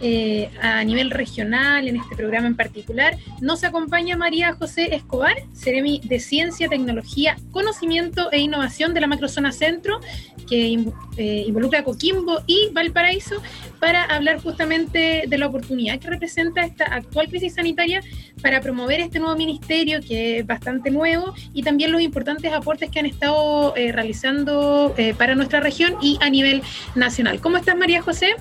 eh, 0.00 0.48
a 0.62 0.84
nivel 0.84 1.10
regional, 1.10 1.88
en 1.88 1.96
este 1.96 2.14
programa 2.14 2.46
en 2.46 2.56
particular, 2.56 3.16
nos 3.40 3.64
acompaña 3.64 4.16
María 4.16 4.52
José 4.52 4.94
Escobar, 4.94 5.36
Ceremi 5.54 6.00
de 6.04 6.20
Ciencia, 6.20 6.68
Tecnología, 6.68 7.36
Conocimiento 7.50 8.30
e 8.30 8.38
Innovación 8.38 8.94
de 8.94 9.00
la 9.00 9.08
Macrozona 9.08 9.50
Centro, 9.50 10.00
que 10.48 10.78
eh, 11.16 11.44
involucra 11.46 11.80
a 11.80 11.84
Coquimbo 11.84 12.42
y 12.46 12.70
Valparaíso, 12.72 13.42
para 13.80 14.04
hablar 14.04 14.40
justamente 14.40 15.24
de 15.28 15.38
la 15.38 15.46
oportunidad 15.46 15.98
que 16.00 16.08
representa 16.08 16.62
esta 16.62 16.84
actual 16.84 17.28
crisis 17.28 17.54
sanitaria 17.54 18.00
para 18.42 18.60
promover 18.60 19.00
este 19.00 19.18
nuevo 19.18 19.36
ministerio, 19.36 20.00
que 20.00 20.38
es 20.38 20.46
bastante 20.46 20.90
nuevo, 20.90 21.34
y 21.52 21.62
también 21.62 21.92
los 21.92 22.00
importantes 22.00 22.52
aportes 22.52 22.90
que 22.90 23.00
han 23.00 23.06
estado 23.06 23.76
eh, 23.76 23.92
realizando 23.92 24.94
para 25.16 25.34
nuestra 25.34 25.60
región 25.60 25.94
y 26.00 26.18
a 26.20 26.30
nivel 26.30 26.62
nacional. 26.94 27.40
¿Cómo 27.40 27.56
estás, 27.56 27.76
María 27.76 28.02
José? 28.02 28.34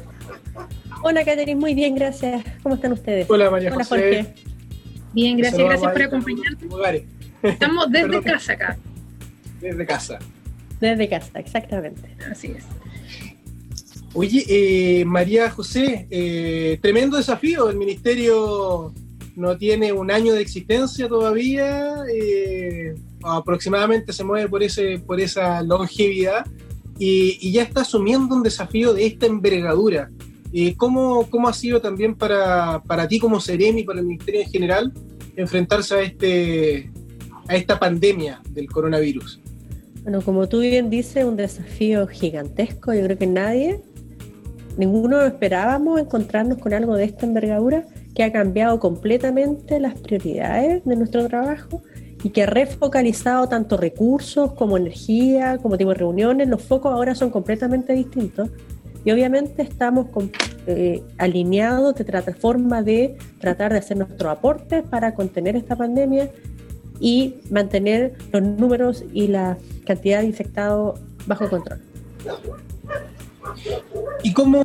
Hola, 1.03 1.23
Catherine, 1.23 1.59
muy 1.59 1.73
bien, 1.73 1.95
gracias. 1.95 2.43
¿Cómo 2.63 2.75
están 2.75 2.91
ustedes? 2.93 3.29
Hola, 3.29 3.49
María 3.49 3.69
Hola, 3.69 3.83
José. 3.83 3.89
Jorge. 3.89 4.33
Bien, 5.13 5.37
gracias, 5.37 5.63
gracias 5.63 5.91
por 5.91 6.01
acompañarnos. 6.01 6.73
Estamos 7.43 7.85
desde 7.91 8.07
Perdón. 8.07 8.23
casa 8.23 8.53
acá. 8.53 8.77
desde 9.61 9.85
casa. 9.85 10.19
Desde 10.79 11.09
casa, 11.09 11.39
exactamente. 11.39 12.15
Así 12.29 12.47
es. 12.55 12.65
Oye, 14.13 14.45
eh, 14.47 15.05
María 15.05 15.49
José, 15.49 16.07
eh, 16.09 16.79
tremendo 16.81 17.17
desafío. 17.17 17.69
El 17.69 17.77
ministerio 17.77 18.93
no 19.35 19.57
tiene 19.57 19.91
un 19.91 20.09
año 20.11 20.33
de 20.33 20.41
existencia 20.41 21.07
todavía. 21.07 21.95
eh, 22.13 22.95
aproximadamente 23.23 24.13
se 24.13 24.23
mueve 24.23 24.47
por, 24.47 24.63
ese, 24.63 24.99
por 24.99 25.19
esa 25.19 25.61
longevidad 25.61 26.45
y, 26.99 27.37
y 27.41 27.51
ya 27.51 27.63
está 27.63 27.81
asumiendo 27.81 28.35
un 28.35 28.43
desafío 28.43 28.93
de 28.93 29.05
esta 29.05 29.25
envergadura. 29.25 30.09
Eh, 30.53 30.75
¿cómo, 30.75 31.29
¿Cómo 31.29 31.47
ha 31.47 31.53
sido 31.53 31.81
también 31.81 32.15
para, 32.15 32.81
para 32.87 33.07
ti 33.07 33.19
como 33.19 33.39
Seremi, 33.39 33.83
para 33.83 33.99
el 33.99 34.05
ministerio 34.05 34.41
en 34.41 34.49
general, 34.49 34.93
enfrentarse 35.35 35.95
a, 35.95 36.01
este, 36.01 36.89
a 37.47 37.55
esta 37.55 37.77
pandemia 37.77 38.41
del 38.51 38.67
coronavirus? 38.67 39.41
Bueno, 40.03 40.21
como 40.21 40.47
tú 40.47 40.61
bien 40.61 40.89
dices, 40.89 41.25
un 41.25 41.35
desafío 41.35 42.07
gigantesco. 42.07 42.93
Yo 42.93 43.03
creo 43.03 43.17
que 43.17 43.27
nadie, 43.27 43.81
ninguno 44.77 45.21
esperábamos 45.21 45.99
encontrarnos 45.99 46.59
con 46.59 46.73
algo 46.73 46.95
de 46.95 47.03
esta 47.03 47.25
envergadura 47.25 47.85
que 48.15 48.23
ha 48.23 48.31
cambiado 48.31 48.79
completamente 48.79 49.79
las 49.79 49.99
prioridades 49.99 50.83
de 50.85 50.95
nuestro 50.95 51.27
trabajo 51.27 51.83
y 52.23 52.29
que 52.31 52.43
ha 52.43 52.45
refocalizado 52.47 53.47
tanto 53.47 53.77
recursos 53.77 54.53
como 54.53 54.77
energía, 54.77 55.59
como 55.61 55.77
tipo 55.77 55.91
de 55.91 55.97
reuniones. 55.97 56.47
Los 56.47 56.63
focos 56.63 56.91
ahora 56.91 57.15
son 57.15 57.29
completamente 57.29 57.93
distintos. 57.93 58.49
Y 59.05 59.11
obviamente 59.11 59.61
estamos 59.61 60.07
eh, 60.65 61.01
alineados 61.17 61.95
de 61.95 62.33
forma 62.33 62.81
de 62.81 63.17
tratar 63.39 63.71
de 63.71 63.79
hacer 63.79 63.97
nuestros 63.97 64.29
aportes 64.29 64.83
para 64.83 65.13
contener 65.13 65.55
esta 65.55 65.75
pandemia 65.75 66.29
y 66.99 67.35
mantener 67.49 68.15
los 68.33 68.41
números 68.41 69.05
y 69.13 69.27
la 69.27 69.57
cantidad 69.85 70.21
de 70.21 70.25
infectados 70.25 70.99
bajo 71.25 71.47
control. 71.49 71.79
¿Y 74.23 74.33
cómo, 74.33 74.63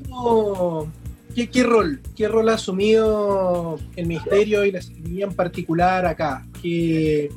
qué, 1.34 1.48
qué 1.48 1.62
rol, 1.62 2.00
qué 2.16 2.26
rol 2.26 2.48
ha 2.48 2.54
asumido 2.54 3.78
el 3.96 4.06
ministerio 4.06 4.64
y 4.64 4.72
la 4.72 4.82
Secretaría 4.82 5.26
en 5.26 5.34
particular 5.34 6.06
acá? 6.06 6.46
¿Qué, 6.60 7.30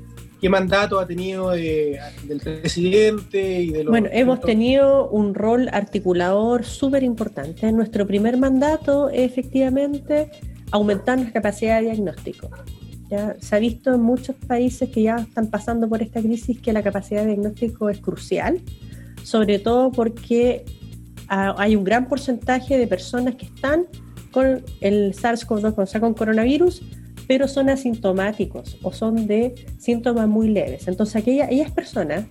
qué 0.46 0.50
mandato 0.50 1.00
ha 1.00 1.08
tenido 1.08 1.50
de- 1.50 2.00
del 2.28 2.40
presidente 2.40 3.64
y 3.64 3.72
de 3.72 3.84
los... 3.84 3.90
Bueno, 3.90 4.10
hemos 4.12 4.42
tenido 4.42 5.10
un 5.10 5.34
rol 5.34 5.70
articulador 5.72 6.64
súper 6.64 7.02
importante. 7.02 7.72
Nuestro 7.72 8.06
primer 8.06 8.38
mandato 8.38 9.10
es 9.10 9.22
efectivamente 9.32 10.30
aumentar 10.70 11.18
nuestra 11.18 11.42
capacidad 11.42 11.80
de 11.80 11.86
diagnóstico. 11.88 12.52
¿ya? 13.10 13.36
Se 13.40 13.56
ha 13.56 13.60
visto 13.60 13.92
en 13.96 14.02
muchos 14.02 14.36
países 14.36 14.88
que 14.92 15.02
ya 15.02 15.16
están 15.16 15.48
pasando 15.48 15.90
por 15.90 16.04
esta 16.04 16.22
crisis 16.22 16.62
que 16.62 16.72
la 16.74 16.84
capacidad 16.84 17.22
de 17.22 17.30
diagnóstico 17.30 17.90
es 17.90 17.98
crucial, 17.98 18.62
sobre 19.24 19.58
todo 19.58 19.92
porque 19.92 20.64
ah, 21.28 21.56
hay 21.58 21.76
un 21.76 21.84
gran 21.84 22.08
porcentaje 22.08 22.78
de 22.78 22.86
personas 22.86 23.34
que 23.34 23.48
están 23.48 23.88
con 24.30 24.64
el 24.82 25.16
SARS-CoV-2, 25.16 25.74
o 25.76 25.86
sea, 25.88 26.00
con 26.02 26.14
coronavirus, 26.14 26.84
pero 27.28 27.48
son 27.48 27.70
asintomáticos 27.70 28.78
o 28.82 28.92
son 28.92 29.28
de 29.28 29.56
síntomas 29.78 30.28
muy 30.28 30.50
leves. 30.50 30.88
Entonces, 30.88 31.16
aquellas, 31.16 31.72
personas 31.72 32.26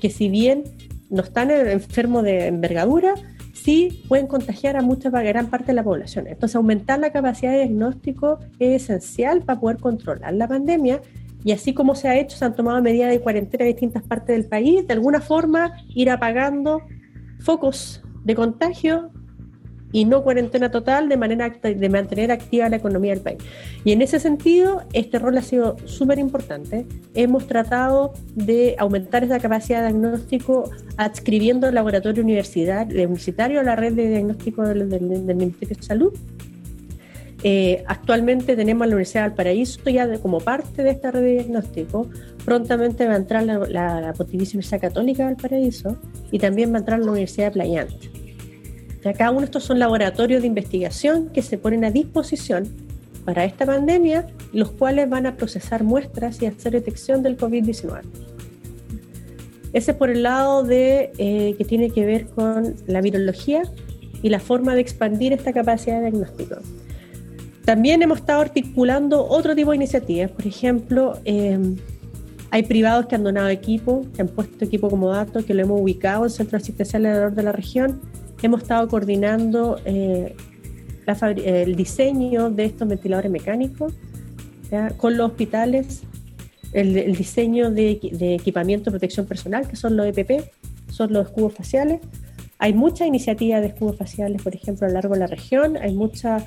que 0.00 0.10
si 0.10 0.28
bien 0.28 0.64
no 1.10 1.22
están 1.22 1.50
enfermos 1.50 2.22
de 2.22 2.46
envergadura, 2.46 3.14
sí 3.52 4.04
pueden 4.08 4.26
contagiar 4.26 4.76
a 4.76 4.82
mucha 4.82 5.10
gran 5.10 5.48
parte 5.48 5.66
de 5.68 5.74
la 5.74 5.84
población. 5.84 6.26
Entonces, 6.26 6.56
aumentar 6.56 6.98
la 6.98 7.10
capacidad 7.10 7.52
de 7.52 7.58
diagnóstico 7.58 8.38
es 8.58 8.82
esencial 8.82 9.42
para 9.42 9.60
poder 9.60 9.78
controlar 9.78 10.34
la 10.34 10.48
pandemia. 10.48 11.00
Y 11.44 11.52
así 11.52 11.72
como 11.72 11.94
se 11.94 12.08
ha 12.08 12.18
hecho, 12.18 12.36
se 12.36 12.44
han 12.44 12.54
tomado 12.54 12.82
medidas 12.82 13.10
de 13.10 13.20
cuarentena 13.20 13.64
en 13.64 13.70
distintas 13.70 14.02
partes 14.02 14.36
del 14.36 14.46
país, 14.46 14.86
de 14.86 14.92
alguna 14.92 15.20
forma 15.20 15.72
ir 15.94 16.10
apagando 16.10 16.82
focos 17.40 18.02
de 18.24 18.34
contagio 18.34 19.10
y 19.92 20.04
no 20.04 20.22
cuarentena 20.22 20.70
total 20.70 21.08
de 21.08 21.16
manera 21.16 21.50
de 21.50 21.88
mantener 21.88 22.30
activa 22.30 22.68
la 22.68 22.76
economía 22.76 23.12
del 23.12 23.22
país. 23.22 23.38
Y 23.84 23.92
en 23.92 24.02
ese 24.02 24.20
sentido, 24.20 24.82
este 24.92 25.18
rol 25.18 25.36
ha 25.38 25.42
sido 25.42 25.76
súper 25.86 26.18
importante. 26.18 26.86
Hemos 27.14 27.46
tratado 27.46 28.12
de 28.34 28.76
aumentar 28.78 29.24
esa 29.24 29.38
capacidad 29.38 29.82
de 29.82 29.88
diagnóstico 29.88 30.70
adscribiendo 30.96 31.68
el 31.68 31.74
laboratorio 31.74 32.22
universitario 32.22 33.60
a 33.60 33.62
la 33.62 33.76
red 33.76 33.94
de 33.94 34.08
diagnóstico 34.08 34.62
del, 34.66 34.86
Ministerio 35.34 35.76
de 35.76 35.82
Salud. 35.82 36.12
Eh, 37.44 37.84
actualmente 37.86 38.56
tenemos 38.56 38.84
la 38.88 38.94
Universidad 38.94 39.22
de 39.22 39.28
Valparaíso 39.28 39.88
ya 39.88 40.18
como 40.18 40.40
parte 40.40 40.82
de 40.82 40.90
esta 40.90 41.12
red 41.12 41.22
de 41.22 41.32
diagnóstico. 41.34 42.08
Prontamente 42.44 43.06
va 43.06 43.14
a 43.14 43.16
entrar 43.16 43.44
la, 43.44 43.58
la, 43.58 44.12
Pontificia 44.12 44.56
Universidad 44.56 44.80
Católica 44.80 45.22
de 45.22 45.34
Valparaíso 45.34 45.96
y 46.32 46.38
también 46.38 46.72
va 46.72 46.76
a 46.76 46.78
entrar 46.80 46.98
la 46.98 47.12
Universidad 47.12 47.46
de 47.46 47.52
Playante 47.52 48.17
cada 49.02 49.30
uno 49.30 49.40
de 49.40 49.46
estos 49.46 49.64
son 49.64 49.78
laboratorios 49.78 50.42
de 50.42 50.48
investigación 50.48 51.28
que 51.30 51.42
se 51.42 51.58
ponen 51.58 51.84
a 51.84 51.90
disposición 51.90 52.68
para 53.24 53.44
esta 53.44 53.66
pandemia, 53.66 54.26
los 54.52 54.70
cuales 54.70 55.08
van 55.08 55.26
a 55.26 55.36
procesar 55.36 55.84
muestras 55.84 56.40
y 56.42 56.46
hacer 56.46 56.72
detección 56.72 57.22
del 57.22 57.36
COVID-19. 57.36 58.00
Ese 59.72 59.90
es 59.90 59.96
por 59.96 60.10
el 60.10 60.22
lado 60.22 60.62
de 60.62 61.12
eh, 61.18 61.54
que 61.58 61.64
tiene 61.64 61.90
que 61.90 62.06
ver 62.06 62.26
con 62.26 62.74
la 62.86 63.00
virología 63.00 63.62
y 64.22 64.30
la 64.30 64.40
forma 64.40 64.74
de 64.74 64.80
expandir 64.80 65.32
esta 65.32 65.52
capacidad 65.52 65.96
de 65.96 66.10
diagnóstico. 66.10 66.56
También 67.64 68.00
hemos 68.00 68.20
estado 68.20 68.40
articulando 68.40 69.26
otro 69.26 69.54
tipo 69.54 69.70
de 69.70 69.76
iniciativas, 69.76 70.30
por 70.30 70.46
ejemplo, 70.46 71.18
em, 71.24 71.76
hay 72.50 72.62
privados 72.62 73.06
que 73.06 73.14
han 73.14 73.24
donado 73.24 73.48
equipo, 73.48 74.06
que 74.14 74.22
han 74.22 74.28
puesto 74.28 74.64
equipo 74.64 74.88
como 74.88 75.10
dato, 75.10 75.44
que 75.44 75.52
lo 75.52 75.62
hemos 75.62 75.82
ubicado 75.82 76.24
en 76.24 76.30
centros 76.30 76.62
asistenciales 76.62 77.10
alrededor 77.10 77.34
de 77.34 77.42
la 77.42 77.52
región 77.52 78.00
hemos 78.46 78.62
estado 78.62 78.88
coordinando 78.88 79.80
eh, 79.84 80.34
el 81.44 81.74
diseño 81.74 82.50
de 82.50 82.66
estos 82.66 82.86
ventiladores 82.86 83.30
mecánicos 83.30 83.94
con 84.98 85.16
los 85.16 85.30
hospitales, 85.30 86.02
el, 86.72 87.16
diseño 87.16 87.70
de, 87.70 87.92
equipamiento 88.34 88.86
de 88.86 88.98
protección 88.98 89.26
personal, 89.26 89.66
que 89.66 89.76
son 89.76 89.96
los 89.96 90.06
EPP, 90.06 90.44
son 90.90 91.12
los 91.12 91.26
escudos 91.26 91.54
faciales. 91.54 92.00
Hay 92.58 92.74
muchas 92.74 93.08
iniciativas 93.08 93.62
de 93.62 93.68
escudos 93.68 93.96
faciales, 93.96 94.42
por 94.42 94.54
ejemplo, 94.54 94.86
a 94.86 94.88
lo 94.90 94.94
largo 94.94 95.14
de 95.14 95.20
la 95.20 95.26
región. 95.26 95.76
Hay 95.78 95.94
muchas 95.94 96.44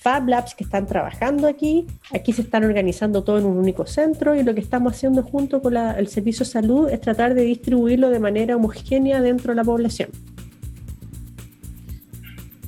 Fab 0.00 0.28
Labs 0.28 0.54
que 0.54 0.64
están 0.64 0.86
trabajando 0.86 1.48
aquí. 1.48 1.86
Aquí 2.14 2.32
se 2.32 2.42
están 2.42 2.64
organizando 2.64 3.24
todo 3.24 3.38
en 3.38 3.44
un 3.44 3.58
único 3.58 3.84
centro 3.84 4.34
y 4.34 4.42
lo 4.44 4.54
que 4.54 4.60
estamos 4.60 4.94
haciendo 4.94 5.22
junto 5.24 5.60
con 5.60 5.76
el 5.76 6.08
Servicio 6.08 6.44
de 6.44 6.50
Salud 6.50 6.88
es 6.88 7.00
tratar 7.00 7.34
de 7.34 7.42
distribuirlo 7.42 8.08
de 8.08 8.20
manera 8.20 8.56
homogénea 8.56 9.20
dentro 9.20 9.52
de 9.52 9.56
la 9.56 9.64
población. 9.64 10.10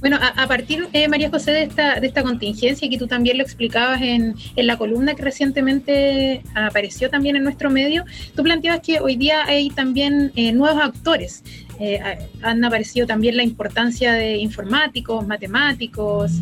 Bueno, 0.00 0.18
a, 0.18 0.46
partir, 0.46 0.88
eh, 0.94 1.08
María 1.08 1.28
José, 1.28 1.50
de 1.50 1.62
esta, 1.64 2.00
de 2.00 2.06
esta 2.06 2.22
contingencia, 2.22 2.88
que 2.88 2.96
tú 2.96 3.06
también 3.06 3.36
lo 3.36 3.42
explicabas 3.42 4.00
en, 4.00 4.34
en, 4.56 4.66
la 4.66 4.78
columna 4.78 5.14
que 5.14 5.22
recientemente 5.22 6.42
apareció 6.54 7.10
también 7.10 7.36
en 7.36 7.44
nuestro 7.44 7.68
medio, 7.68 8.06
tú 8.34 8.42
planteabas 8.42 8.80
que 8.80 8.98
hoy 9.00 9.16
día 9.16 9.44
hay 9.44 9.68
también 9.68 10.32
eh, 10.36 10.52
nuevos 10.52 10.82
actores. 10.82 11.44
Eh, 11.78 12.00
han 12.40 12.64
aparecido 12.64 13.06
también 13.06 13.36
la 13.36 13.42
importancia 13.42 14.14
de 14.14 14.38
informáticos, 14.38 15.26
matemáticos, 15.26 16.32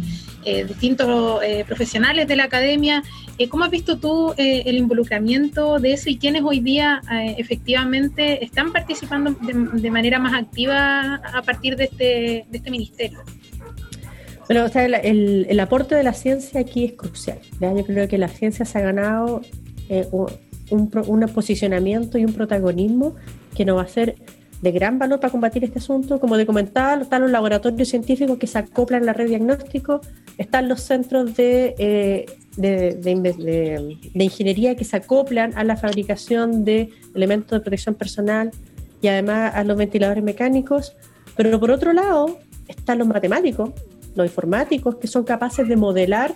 distintos 0.67 1.43
profesionales 1.67 2.27
de 2.27 2.35
la 2.35 2.45
academia. 2.45 3.03
¿Cómo 3.51 3.65
has 3.65 3.71
visto 3.71 3.99
tú 3.99 4.33
el 4.39 4.79
involucramiento 4.79 5.79
de 5.79 5.93
eso 5.93 6.09
y 6.09 6.17
quiénes 6.17 6.43
hoy 6.43 6.61
día 6.61 7.03
efectivamente 7.37 8.43
están 8.43 8.73
participando 8.73 9.33
de, 9.33 9.53
de, 9.79 9.91
manera 9.91 10.19
más 10.19 10.33
activa 10.33 11.17
a 11.17 11.43
partir 11.43 11.77
de 11.77 11.85
este, 11.85 12.47
de 12.49 12.57
este 12.57 12.71
ministerio? 12.71 13.23
Bueno, 14.49 14.65
el, 14.75 15.47
el, 15.47 15.61
aporte 15.61 15.95
de 15.95 16.03
la 16.03 16.15
ciencia 16.15 16.61
aquí 16.61 16.87
es 16.87 16.93
crucial. 16.95 17.39
Yo 17.61 17.85
creo 17.85 18.09
que 18.09 18.17
la 18.17 18.29
ciencia 18.29 18.65
se 18.65 18.79
ha 18.79 18.81
ganado 18.81 19.43
eh, 19.91 20.09
un, 20.11 20.91
un, 21.07 21.21
posicionamiento 21.29 22.17
y 22.17 22.25
un 22.25 22.33
protagonismo 22.33 23.15
que 23.55 23.67
nos 23.67 23.77
va 23.77 23.83
a 23.83 23.89
ser 23.89 24.15
de 24.63 24.73
gran 24.73 24.99
valor 24.99 25.21
para 25.21 25.31
combatir 25.31 25.65
este 25.65 25.81
asunto. 25.81 26.19
Como 26.19 26.39
de 26.39 26.47
comentar, 26.47 27.03
están 27.03 27.23
los 27.23 27.31
laboratorios 27.31 27.89
científicos 27.89 28.39
que 28.39 28.47
se 28.47 28.57
acoplan 28.59 29.03
a 29.03 29.07
la 29.07 29.13
red 29.13 29.29
diagnóstico, 29.29 30.01
están 30.39 30.67
los 30.67 30.81
centros 30.81 31.33
eh, 31.37 32.25
de, 32.57 32.95
de, 32.95 34.25
ingeniería 34.25 34.77
que 34.77 34.85
se 34.85 34.97
acoplan 34.97 35.53
a 35.59 35.65
la 35.65 35.77
fabricación 35.77 36.65
de 36.65 36.89
elementos 37.15 37.51
de 37.51 37.61
protección 37.61 37.95
personal 37.95 38.51
y 39.03 39.09
además 39.09 39.55
a 39.55 39.63
los 39.63 39.77
ventiladores 39.77 40.25
mecánicos. 40.25 40.97
Pero 41.37 41.61
por 41.61 41.71
otro 41.71 41.93
lado, 41.93 42.39
están 42.67 42.99
los 42.99 43.07
matemáticos, 43.07 43.73
los 44.19 44.27
informáticos, 44.27 44.97
que 44.97 45.07
son 45.07 45.25
capaces 45.25 45.67
de 45.67 45.77
modelar 45.77 46.35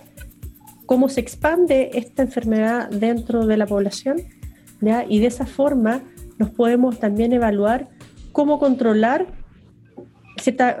cómo 0.85 1.09
se 1.09 1.21
expande 1.21 1.91
esta 1.93 2.23
enfermedad 2.23 2.89
dentro 2.89 3.45
de 3.45 3.57
la 3.57 3.65
población, 3.67 4.17
y 5.07 5.19
de 5.19 5.27
esa 5.27 5.45
forma 5.45 6.01
nos 6.37 6.49
podemos 6.49 6.99
también 6.99 7.31
evaluar 7.31 7.87
cómo 8.31 8.59
controlar, 8.59 9.27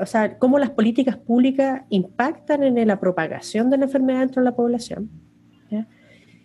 o 0.01 0.05
sea, 0.05 0.37
cómo 0.39 0.59
las 0.59 0.71
políticas 0.71 1.15
públicas 1.15 1.83
impactan 1.89 2.63
en 2.63 2.87
la 2.87 2.99
propagación 2.99 3.69
de 3.69 3.77
la 3.77 3.85
enfermedad 3.85 4.19
dentro 4.19 4.41
de 4.41 4.49
la 4.49 4.55
población. 4.55 5.09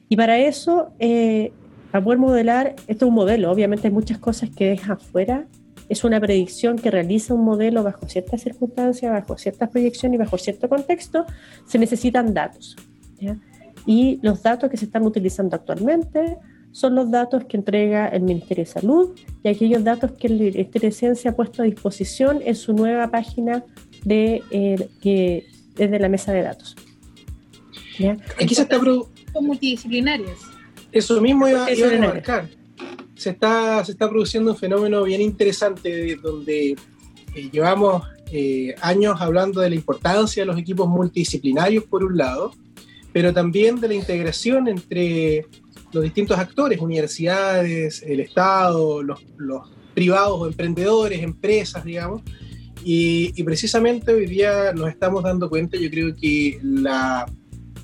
Y 0.09 0.16
para 0.16 0.38
eso, 0.38 0.92
eh, 0.98 1.52
para 1.90 2.02
poder 2.04 2.18
modelar, 2.18 2.76
esto 2.86 3.04
es 3.04 3.09
un 3.09 3.14
modelo, 3.14 3.50
obviamente 3.50 3.88
hay 3.88 3.92
muchas 3.92 4.18
cosas 4.18 4.50
que 4.50 4.68
dejan 4.68 4.98
fuera 4.98 5.46
es 5.89 6.05
una 6.05 6.20
predicción 6.20 6.78
que 6.78 6.91
realiza 6.91 7.34
un 7.34 7.45
modelo 7.45 7.82
bajo 7.82 8.07
ciertas 8.09 8.43
circunstancias, 8.43 9.11
bajo 9.11 9.39
ciertas 9.39 9.70
proyecciones 9.70 10.16
y 10.16 10.18
bajo 10.18 10.36
cierto 10.39 10.68
contexto, 10.68 11.24
se 11.66 11.78
necesitan 11.78 12.34
datos. 12.34 12.76
Y 13.86 14.18
los 14.22 14.43
datos 14.43 14.70
que 14.70 14.76
se 14.76 14.84
están 14.84 15.05
utilizando 15.05 15.57
actualmente 15.57 16.36
son 16.72 16.95
los 16.95 17.11
datos 17.11 17.45
que 17.47 17.57
entrega 17.57 18.09
el 18.09 18.22
Ministerio 18.22 18.64
de 18.64 18.70
Salud 18.70 19.18
y 19.43 19.49
aquellos 19.49 19.82
datos 19.82 20.12
que 20.12 20.26
el 20.26 20.34
Ministerio 20.39 20.91
de 20.91 20.95
Ciencia 20.95 21.30
ha 21.30 21.34
puesto 21.34 21.62
a 21.62 21.64
disposición 21.64 22.41
en 22.45 22.55
su 22.55 22.74
nueva 22.74 23.11
página 23.11 23.64
de, 24.05 24.43
eh, 24.51 24.89
que 25.01 25.47
desde 25.74 25.99
la 25.99 26.09
mesa 26.09 26.32
de 26.32 26.43
datos. 26.43 26.76
Aquí 28.41 28.55
se 28.55 28.62
está 28.62 28.78
multidisciplinarias. 29.41 30.39
Eso 30.93 31.20
mismo 31.20 31.49
iba, 31.49 31.70
iba 31.72 31.89
a 31.89 31.99
marcar 31.99 32.59
se 33.18 33.30
está, 33.30 33.84
se 33.84 33.92
está 33.92 34.08
produciendo 34.08 34.52
un 34.52 34.56
fenómeno 34.56 35.02
bien 35.02 35.20
interesante 35.20 36.14
donde 36.16 36.76
eh, 37.34 37.50
llevamos 37.50 38.04
eh, 38.30 38.76
años 38.80 39.20
hablando 39.20 39.60
de 39.60 39.70
la 39.70 39.74
importancia 39.74 40.42
de 40.42 40.46
los 40.46 40.56
equipos 40.56 40.88
multidisciplinarios 40.88 41.84
por 41.84 42.04
un 42.04 42.16
lado, 42.16 42.52
pero 43.12 43.34
también 43.34 43.80
de 43.80 43.88
la 43.88 43.94
integración 43.94 44.68
entre 44.68 45.46
los 45.92 46.04
distintos 46.04 46.38
actores, 46.38 46.80
universidades, 46.80 48.02
el 48.02 48.20
Estado, 48.20 49.02
los, 49.02 49.20
los 49.36 49.68
privados 49.94 50.40
o 50.40 50.46
emprendedores, 50.46 51.20
empresas, 51.20 51.84
digamos. 51.84 52.22
Y, 52.84 53.42
precisamente 53.42 54.12
hoy 54.12 54.26
día 54.26 54.72
nos 54.72 54.90
estamos 54.90 55.24
dando 55.24 55.48
cuenta, 55.48 55.76
yo 55.76 55.90
creo 55.90 56.14
que 56.14 56.60
la, 56.62 57.26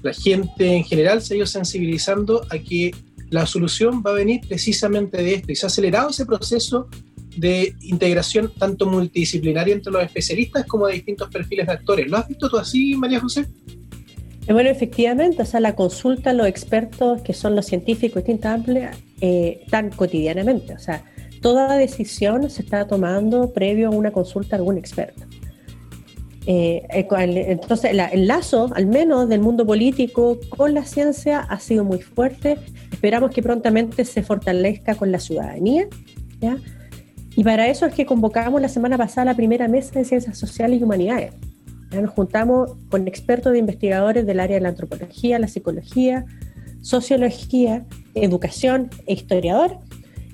la 0.01 0.13
gente 0.13 0.77
en 0.77 0.85
general 0.85 1.21
se 1.21 1.35
ha 1.35 1.37
ido 1.39 1.47
sensibilizando 1.47 2.47
a 2.51 2.59
que 2.59 2.93
la 3.35 3.47
solución 3.47 4.01
va 4.01 4.13
a 4.13 4.15
venir 4.15 4.43
precisamente 4.47 5.21
de 5.21 5.35
esto 5.35 5.51
y 5.51 5.57
se 5.57 5.67
ha 5.67 5.69
acelerado 5.69 6.11
ese 6.11 6.25
proceso 6.25 6.89
de 7.37 7.75
integración 7.81 8.53
tanto 8.57 8.87
multidisciplinaria 8.87 9.75
entre 9.75 9.93
los 9.93 10.05
especialistas 10.05 10.65
como 10.67 10.87
de 10.87 10.95
distintos 10.95 11.29
perfiles 11.31 11.67
de 11.67 11.73
actores. 11.73 12.09
¿Lo 12.09 12.17
has 12.17 12.29
visto 12.29 12.49
tú 12.49 12.59
así, 12.59 12.95
María 12.95 13.19
José? 13.19 13.47
Eh, 14.47 14.53
bueno, 14.53 14.71
efectivamente, 14.71 15.43
o 15.43 15.45
sea, 15.47 15.59
la 15.59 15.75
consulta 15.75 16.31
a 16.31 16.33
los 16.33 16.47
expertos, 16.47 17.23
que 17.23 17.33
son 17.33 17.57
los 17.57 17.67
científicos 17.67 18.23
distintas 18.23 18.61
eh, 19.21 19.65
tan 19.69 19.91
cotidianamente. 19.91 20.73
O 20.73 20.79
sea, 20.79 21.03
toda 21.43 21.77
decisión 21.77 22.49
se 22.51 22.63
está 22.63 22.87
tomando 22.87 23.53
previo 23.53 23.89
a 23.89 23.91
una 23.91 24.13
consulta 24.13 24.55
a 24.55 24.59
algún 24.61 24.79
experto. 24.79 25.25
Eh, 26.47 26.87
entonces, 26.91 27.93
el 28.13 28.27
lazo, 28.27 28.71
al 28.75 28.87
menos, 28.87 29.29
del 29.29 29.41
mundo 29.41 29.67
político 29.67 30.39
con 30.51 30.75
la 30.75 30.85
ciencia 30.85 31.41
ha 31.41 31.59
sido 31.59 31.85
muy 31.85 32.01
fuerte. 32.01 32.59
Esperamos 32.93 33.31
que 33.31 33.43
prontamente 33.43 34.05
se 34.05 34.23
fortalezca 34.23 34.95
con 34.95 35.11
la 35.11 35.19
ciudadanía. 35.19 35.87
Y 37.37 37.43
para 37.43 37.69
eso 37.69 37.87
es 37.87 37.95
que 37.95 38.07
convocamos 38.07 38.61
la 38.61 38.69
semana 38.69 38.99
pasada 38.99 39.25
la 39.25 39.35
primera 39.35 39.67
mesa 39.69 39.99
de 39.99 40.05
ciencias 40.05 40.39
sociales 40.39 40.81
y 40.81 40.85
humanidades. 40.85 41.33
Nos 41.91 42.11
juntamos 42.11 42.73
con 42.91 43.07
expertos 43.09 43.53
de 43.53 43.59
investigadores 43.59 44.27
del 44.27 44.41
área 44.41 44.57
de 44.57 44.61
la 44.61 44.69
antropología, 44.71 45.39
la 45.39 45.49
psicología, 45.49 46.25
sociología, 46.81 47.87
educación 48.15 48.91
e 49.07 49.15
historiador 49.15 49.79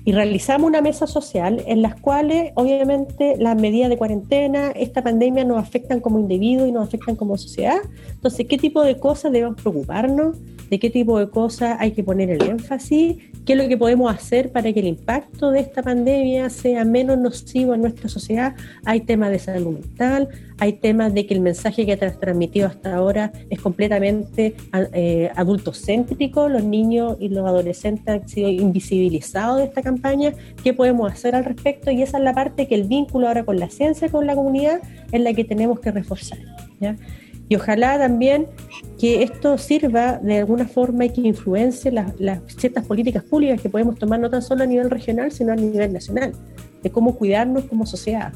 y 0.03 0.11
realizamos 0.13 0.67
una 0.67 0.81
mesa 0.81 1.05
social 1.05 1.63
en 1.67 1.81
las 1.81 1.99
cuales 1.99 2.51
obviamente 2.55 3.35
las 3.37 3.55
medidas 3.55 3.89
de 3.89 3.97
cuarentena, 3.97 4.71
esta 4.71 5.03
pandemia 5.03 5.43
nos 5.43 5.61
afectan 5.61 5.99
como 5.99 6.19
individuos 6.19 6.67
y 6.67 6.71
nos 6.71 6.87
afectan 6.87 7.15
como 7.15 7.37
sociedad. 7.37 7.77
Entonces, 8.09 8.47
¿qué 8.47 8.57
tipo 8.57 8.81
de 8.83 8.97
cosas 8.97 9.31
debemos 9.31 9.61
preocuparnos? 9.61 10.37
¿De 10.69 10.79
qué 10.79 10.89
tipo 10.89 11.19
de 11.19 11.29
cosas 11.29 11.77
hay 11.79 11.91
que 11.91 12.03
poner 12.03 12.29
el 12.29 12.41
énfasis? 12.43 13.17
¿Qué 13.45 13.53
es 13.53 13.59
lo 13.59 13.67
que 13.67 13.77
podemos 13.77 14.13
hacer 14.13 14.51
para 14.51 14.71
que 14.71 14.79
el 14.79 14.87
impacto 14.87 15.51
de 15.51 15.59
esta 15.59 15.83
pandemia 15.83 16.49
sea 16.49 16.85
menos 16.85 17.17
nocivo 17.17 17.73
en 17.75 17.81
nuestra 17.81 18.09
sociedad? 18.09 18.55
Hay 18.85 19.01
temas 19.01 19.31
de 19.31 19.39
salud 19.39 19.73
mental, 19.73 20.29
hay 20.61 20.73
temas 20.73 21.11
de 21.15 21.25
que 21.25 21.33
el 21.33 21.41
mensaje 21.41 21.87
que 21.87 21.93
ha 21.93 21.97
transmitido 21.97 22.67
hasta 22.67 22.95
ahora 22.95 23.31
es 23.49 23.59
completamente 23.59 24.55
eh, 24.93 25.31
adultocéntrico, 25.35 26.49
los 26.49 26.63
niños 26.63 27.17
y 27.19 27.29
los 27.29 27.47
adolescentes 27.47 28.07
han 28.07 28.29
sido 28.29 28.47
invisibilizados 28.47 29.57
de 29.57 29.63
esta 29.63 29.81
campaña, 29.81 30.33
¿qué 30.63 30.75
podemos 30.75 31.11
hacer 31.11 31.33
al 31.33 31.45
respecto? 31.45 31.89
Y 31.89 32.03
esa 32.03 32.19
es 32.19 32.23
la 32.23 32.35
parte 32.35 32.67
que 32.67 32.75
el 32.75 32.83
vínculo 32.83 33.27
ahora 33.27 33.43
con 33.43 33.57
la 33.57 33.71
ciencia, 33.71 34.07
con 34.09 34.27
la 34.27 34.35
comunidad, 34.35 34.81
es 35.11 35.19
la 35.19 35.33
que 35.33 35.43
tenemos 35.45 35.79
que 35.79 35.89
reforzar. 35.89 36.37
Y 37.49 37.55
ojalá 37.55 37.97
también 37.97 38.45
que 38.99 39.23
esto 39.23 39.57
sirva 39.57 40.19
de 40.19 40.37
alguna 40.37 40.67
forma 40.67 41.05
y 41.05 41.09
que 41.09 41.21
influencie 41.21 41.91
las, 41.91 42.19
las 42.19 42.39
ciertas 42.45 42.85
políticas 42.85 43.23
públicas 43.23 43.59
que 43.59 43.69
podemos 43.69 43.97
tomar 43.97 44.19
no 44.19 44.29
tan 44.29 44.43
solo 44.43 44.61
a 44.61 44.67
nivel 44.67 44.91
regional, 44.91 45.31
sino 45.31 45.53
a 45.53 45.55
nivel 45.55 45.91
nacional, 45.91 46.33
de 46.83 46.91
cómo 46.91 47.15
cuidarnos 47.15 47.63
como 47.63 47.87
sociedad. 47.87 48.31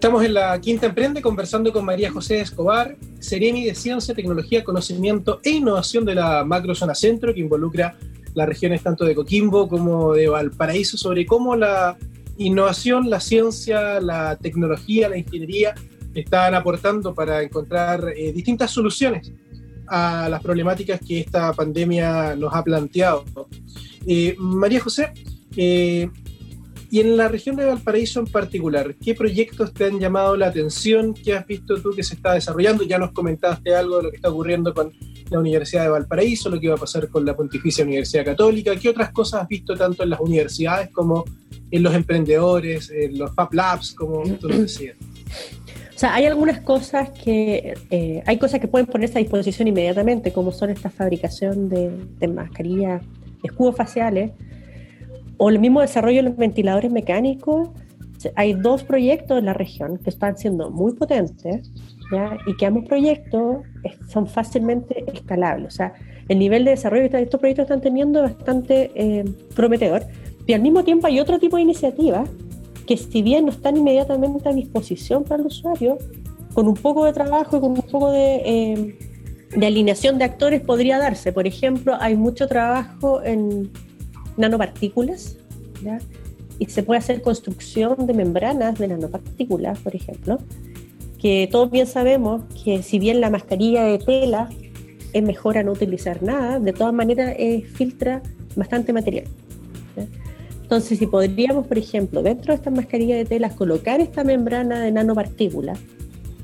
Estamos 0.00 0.24
en 0.24 0.32
la 0.32 0.58
Quinta 0.58 0.86
Emprende 0.86 1.20
conversando 1.20 1.74
con 1.74 1.84
María 1.84 2.10
José 2.10 2.40
Escobar, 2.40 2.96
Seremi 3.18 3.66
de 3.66 3.74
Ciencia, 3.74 4.14
Tecnología, 4.14 4.64
Conocimiento 4.64 5.40
e 5.44 5.50
Innovación 5.50 6.06
de 6.06 6.14
la 6.14 6.42
Macrozona 6.42 6.94
Centro, 6.94 7.34
que 7.34 7.40
involucra 7.40 7.98
las 8.32 8.48
regiones 8.48 8.82
tanto 8.82 9.04
de 9.04 9.14
Coquimbo 9.14 9.68
como 9.68 10.14
de 10.14 10.26
Valparaíso, 10.26 10.96
sobre 10.96 11.26
cómo 11.26 11.54
la 11.54 11.98
innovación, 12.38 13.10
la 13.10 13.20
ciencia, 13.20 14.00
la 14.00 14.36
tecnología, 14.36 15.10
la 15.10 15.18
ingeniería 15.18 15.74
están 16.14 16.54
aportando 16.54 17.14
para 17.14 17.42
encontrar 17.42 18.14
eh, 18.16 18.32
distintas 18.32 18.70
soluciones 18.70 19.30
a 19.86 20.30
las 20.30 20.42
problemáticas 20.42 20.98
que 21.06 21.20
esta 21.20 21.52
pandemia 21.52 22.34
nos 22.36 22.54
ha 22.54 22.64
planteado. 22.64 23.26
Eh, 24.06 24.34
María 24.38 24.80
José, 24.80 25.12
eh, 25.54 26.08
y 26.90 26.98
en 26.98 27.16
la 27.16 27.28
región 27.28 27.54
de 27.54 27.64
Valparaíso 27.64 28.18
en 28.18 28.26
particular, 28.26 28.96
¿qué 28.96 29.14
proyectos 29.14 29.72
te 29.72 29.84
han 29.84 30.00
llamado 30.00 30.36
la 30.36 30.48
atención? 30.48 31.14
¿Qué 31.14 31.34
has 31.34 31.46
visto 31.46 31.80
tú 31.80 31.90
que 31.94 32.02
se 32.02 32.16
está 32.16 32.34
desarrollando? 32.34 32.82
Ya 32.82 32.98
nos 32.98 33.12
comentaste 33.12 33.72
algo 33.72 33.98
de 33.98 34.02
lo 34.02 34.10
que 34.10 34.16
está 34.16 34.28
ocurriendo 34.28 34.74
con 34.74 34.92
la 35.30 35.38
Universidad 35.38 35.84
de 35.84 35.90
Valparaíso, 35.90 36.50
lo 36.50 36.58
que 36.58 36.68
va 36.68 36.74
a 36.74 36.78
pasar 36.78 37.08
con 37.08 37.24
la 37.24 37.36
Pontificia 37.36 37.84
Universidad 37.84 38.24
Católica. 38.24 38.74
¿Qué 38.74 38.88
otras 38.88 39.12
cosas 39.12 39.42
has 39.42 39.48
visto 39.48 39.76
tanto 39.76 40.02
en 40.02 40.10
las 40.10 40.18
universidades 40.18 40.90
como 40.90 41.24
en 41.70 41.80
los 41.80 41.94
emprendedores, 41.94 42.90
en 42.90 43.16
los 43.16 43.32
Fab 43.36 43.54
Labs, 43.54 43.94
como 43.94 44.24
tú 44.40 44.48
lo 44.48 44.58
decías? 44.58 44.96
O 45.94 45.98
sea, 46.00 46.16
hay 46.16 46.26
algunas 46.26 46.60
cosas 46.62 47.10
que, 47.10 47.74
eh, 47.90 48.22
hay 48.26 48.38
cosas 48.38 48.58
que 48.58 48.66
pueden 48.66 48.86
ponerse 48.86 49.18
a 49.18 49.22
disposición 49.22 49.68
inmediatamente, 49.68 50.32
como 50.32 50.50
son 50.50 50.70
esta 50.70 50.90
fabricación 50.90 51.68
de, 51.68 51.92
de 52.18 52.26
mascarillas, 52.26 53.00
escudos 53.44 53.76
faciales, 53.76 54.32
o 55.42 55.48
el 55.48 55.58
mismo 55.58 55.80
desarrollo 55.80 56.18
de 56.18 56.28
los 56.28 56.36
ventiladores 56.36 56.92
mecánicos. 56.92 57.70
Hay 58.36 58.52
dos 58.52 58.84
proyectos 58.84 59.38
en 59.38 59.46
la 59.46 59.54
región 59.54 59.96
que 59.96 60.10
están 60.10 60.36
siendo 60.36 60.70
muy 60.70 60.92
potentes 60.92 61.72
y 62.46 62.56
que 62.58 62.66
ambos 62.66 62.84
proyectos 62.84 63.62
son 64.06 64.26
fácilmente 64.26 65.02
escalables. 65.10 65.68
O 65.72 65.76
sea, 65.76 65.94
el 66.28 66.38
nivel 66.38 66.66
de 66.66 66.72
desarrollo 66.72 67.08
que 67.08 67.22
estos 67.22 67.40
proyectos 67.40 67.62
están 67.62 67.80
teniendo 67.80 68.22
es 68.22 68.36
bastante 68.36 68.90
eh, 68.94 69.24
prometedor. 69.56 70.02
Y 70.46 70.52
al 70.52 70.60
mismo 70.60 70.84
tiempo 70.84 71.06
hay 71.06 71.18
otro 71.20 71.38
tipo 71.38 71.56
de 71.56 71.62
iniciativas 71.62 72.28
que 72.86 72.98
si 72.98 73.22
bien 73.22 73.46
no 73.46 73.50
están 73.50 73.78
inmediatamente 73.78 74.46
a 74.46 74.52
disposición 74.52 75.24
para 75.24 75.40
el 75.40 75.46
usuario, 75.46 75.96
con 76.52 76.68
un 76.68 76.74
poco 76.74 77.06
de 77.06 77.14
trabajo 77.14 77.56
y 77.56 77.60
con 77.60 77.70
un 77.70 77.82
poco 77.82 78.10
de, 78.10 78.42
eh, 78.44 78.98
de 79.56 79.66
alineación 79.66 80.18
de 80.18 80.24
actores 80.24 80.60
podría 80.60 80.98
darse. 80.98 81.32
Por 81.32 81.46
ejemplo, 81.46 81.96
hay 81.98 82.14
mucho 82.14 82.46
trabajo 82.46 83.22
en 83.22 83.70
nanopartículas, 84.36 85.36
y 86.58 86.66
se 86.66 86.82
puede 86.82 86.98
hacer 86.98 87.22
construcción 87.22 88.06
de 88.06 88.12
membranas 88.12 88.78
de 88.78 88.88
nanopartículas, 88.88 89.78
por 89.78 89.96
ejemplo, 89.96 90.38
que 91.18 91.48
todos 91.50 91.70
bien 91.70 91.86
sabemos 91.86 92.42
que 92.64 92.82
si 92.82 92.98
bien 92.98 93.20
la 93.20 93.30
mascarilla 93.30 93.84
de 93.84 93.98
tela 93.98 94.48
es 95.12 95.22
mejor 95.22 95.58
a 95.58 95.62
no 95.62 95.72
utilizar 95.72 96.22
nada, 96.22 96.60
de 96.60 96.72
todas 96.72 96.92
maneras 96.92 97.34
filtra 97.72 98.22
bastante 98.56 98.92
material. 98.92 99.24
Entonces, 100.62 100.98
si 100.98 101.06
podríamos, 101.06 101.66
por 101.66 101.78
ejemplo, 101.78 102.22
dentro 102.22 102.52
de 102.52 102.56
esta 102.56 102.70
mascarilla 102.70 103.16
de 103.16 103.24
tela 103.24 103.50
colocar 103.50 104.00
esta 104.00 104.22
membrana 104.22 104.80
de 104.80 104.92
nanopartículas, 104.92 105.80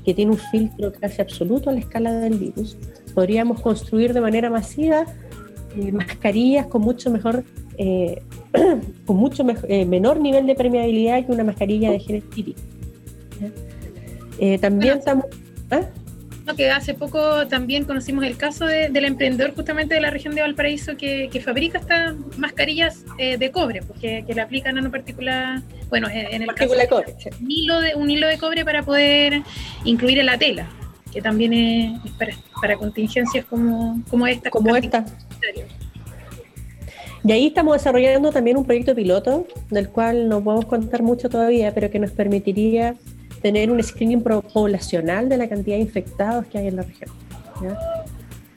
que 0.03 0.13
tiene 0.13 0.31
un 0.31 0.37
filtro 0.37 0.91
casi 0.93 1.21
absoluto 1.21 1.69
a 1.69 1.73
la 1.73 1.79
escala 1.79 2.13
del 2.13 2.37
virus, 2.37 2.77
podríamos 3.13 3.61
construir 3.61 4.13
de 4.13 4.21
manera 4.21 4.49
masiva 4.49 5.05
eh, 5.75 5.91
mascarillas 5.91 6.67
con 6.67 6.81
mucho 6.81 7.09
mejor 7.09 7.43
eh, 7.77 8.21
con 9.05 9.17
mucho 9.17 9.45
eh, 9.67 9.85
menor 9.85 10.19
nivel 10.19 10.47
de 10.47 10.55
permeabilidad 10.55 11.25
que 11.25 11.31
una 11.31 11.43
mascarilla 11.43 11.91
de 11.91 11.99
gel 11.99 12.23
eh, 14.39 14.57
también 14.59 14.97
estamos... 14.97 15.25
¿ah? 15.71 15.81
que 16.55 16.71
hace 16.71 16.93
poco 16.93 17.45
también 17.47 17.83
conocimos 17.83 18.23
el 18.23 18.37
caso 18.37 18.65
del 18.65 19.03
emprendedor 19.03 19.53
justamente 19.53 19.95
de 19.95 19.99
la 19.99 20.11
región 20.11 20.33
de 20.33 20.41
Valparaíso 20.41 20.95
que, 20.95 21.41
fabrica 21.43 21.77
estas 21.77 22.15
mascarillas 22.37 23.03
de 23.17 23.51
cobre, 23.51 23.81
porque 23.81 24.23
que 24.25 24.33
le 24.33 24.39
aplican 24.39 24.75
nanopartículas, 24.75 25.61
bueno, 25.89 26.07
en 26.09 26.43
el 26.43 26.47
caso 26.55 26.73
de 26.73 26.87
cobre, 26.87 27.15
un, 27.41 27.51
hilo 27.51 27.81
de, 27.81 27.95
un 27.95 28.09
hilo 28.09 28.27
de 28.27 28.37
cobre 28.37 28.63
para 28.63 28.81
poder 28.83 29.43
incluir 29.83 30.19
en 30.19 30.25
la 30.27 30.37
tela, 30.37 30.69
que 31.11 31.21
también 31.21 31.51
es, 31.51 31.99
para, 32.61 32.77
contingencias 32.77 33.43
como, 33.43 34.01
como 34.09 34.25
esta. 34.25 34.49
Como 34.49 34.73
esta. 34.73 35.05
Y 37.23 37.31
ahí 37.31 37.47
estamos 37.47 37.73
desarrollando 37.73 38.31
también 38.31 38.57
un 38.57 38.65
proyecto 38.65 38.95
piloto, 38.95 39.45
del 39.69 39.89
cual 39.89 40.29
no 40.29 40.43
podemos 40.43 40.65
contar 40.65 41.03
mucho 41.03 41.29
todavía, 41.29 41.73
pero 41.73 41.89
que 41.89 41.99
nos 41.99 42.11
permitiría 42.11 42.95
tener 43.41 43.71
un 43.71 43.81
screening 43.81 44.21
poblacional 44.21 45.29
de 45.29 45.37
la 45.37 45.47
cantidad 45.47 45.77
de 45.77 45.81
infectados 45.81 46.45
que 46.47 46.57
hay 46.57 46.67
en 46.67 46.77
la 46.77 46.83
región. 46.83 47.09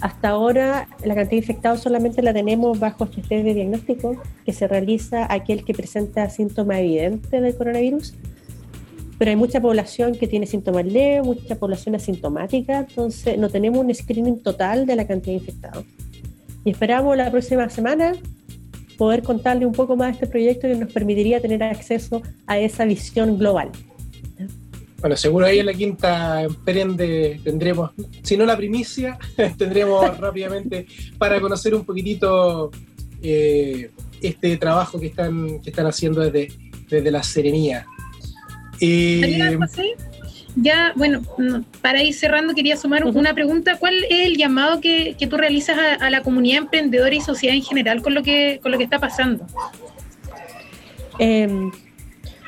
Hasta 0.01 0.31
ahora 0.31 0.89
la 1.05 1.15
cantidad 1.15 1.31
de 1.31 1.37
infectados 1.37 1.81
solamente 1.81 2.23
la 2.23 2.33
tenemos 2.33 2.79
bajo 2.79 3.05
este 3.05 3.21
test 3.21 3.45
de 3.45 3.55
diagnóstico 3.55 4.17
que 4.47 4.53
se 4.53 4.67
realiza 4.67 5.31
aquel 5.33 5.65
que 5.65 5.75
presenta 5.75 6.29
síntomas 6.31 6.79
evidentes 6.79 7.31
del 7.31 7.55
coronavirus, 7.55 8.15
pero 9.19 9.31
hay 9.31 9.37
mucha 9.37 9.61
población 9.61 10.15
que 10.15 10.27
tiene 10.27 10.47
síntomas 10.47 10.87
leves, 10.87 11.27
mucha 11.27 11.57
población 11.57 11.95
asintomática, 11.95 12.79
entonces 12.79 13.37
no 13.37 13.51
tenemos 13.51 13.85
un 13.85 13.95
screening 13.95 14.43
total 14.43 14.87
de 14.87 14.97
la 14.97 15.07
cantidad 15.07 15.35
de 15.35 15.41
infectados. 15.41 15.85
Y 16.65 16.71
esperamos 16.71 17.17
la 17.17 17.31
próxima 17.31 17.69
semana 17.69 18.13
poder 19.01 19.23
contarle 19.23 19.65
un 19.65 19.73
poco 19.73 19.97
más 19.97 20.09
de 20.09 20.13
este 20.13 20.27
proyecto 20.27 20.69
que 20.69 20.75
nos 20.75 20.93
permitiría 20.93 21.41
tener 21.41 21.63
acceso 21.63 22.21
a 22.47 22.59
esa 22.59 22.85
visión 22.85 23.39
global. 23.39 23.71
Bueno, 24.99 25.17
seguro 25.17 25.47
ahí 25.47 25.59
en 25.59 25.65
la 25.65 25.73
quinta 25.73 26.43
emprende 26.43 27.41
tendremos, 27.43 27.93
si 28.23 28.37
no 28.37 28.45
la 28.45 28.59
primicia, 28.59 29.19
tendremos 29.57 30.19
rápidamente 30.19 30.87
para 31.17 31.41
conocer 31.41 31.75
un 31.75 31.87
poquitito 31.87 32.71
eh, 33.23 33.91
este 34.21 34.59
trabajo 34.59 35.01
que 35.01 35.07
están, 35.07 35.61
que 35.61 35.71
están 35.71 35.87
haciendo 35.87 36.21
desde, 36.21 36.53
desde 36.91 37.11
la 37.11 37.23
Serenía. 37.23 37.87
Eh, 38.83 39.57
ya, 40.57 40.93
bueno, 40.97 41.23
para 41.81 42.03
ir 42.03 42.15
cerrando, 42.15 42.55
quería 42.55 42.77
sumar 42.77 43.05
una 43.05 43.35
pregunta. 43.35 43.77
¿Cuál 43.79 43.95
es 44.09 44.27
el 44.27 44.37
llamado 44.37 44.81
que, 44.81 45.17
tú 45.29 45.37
realizas 45.37 45.77
a, 46.01 46.11
la 46.11 46.23
comunidad 46.23 46.63
emprendedora 46.63 47.15
y 47.15 47.21
sociedad 47.21 47.55
en 47.55 47.63
general 47.63 48.03
con 48.03 48.15
lo 48.15 48.23
que, 48.23 48.59
con 48.63 48.73
lo 48.73 48.79
que 48.79 48.85
está 48.85 48.99
pasando? 48.99 49.47
Em, 51.19 51.71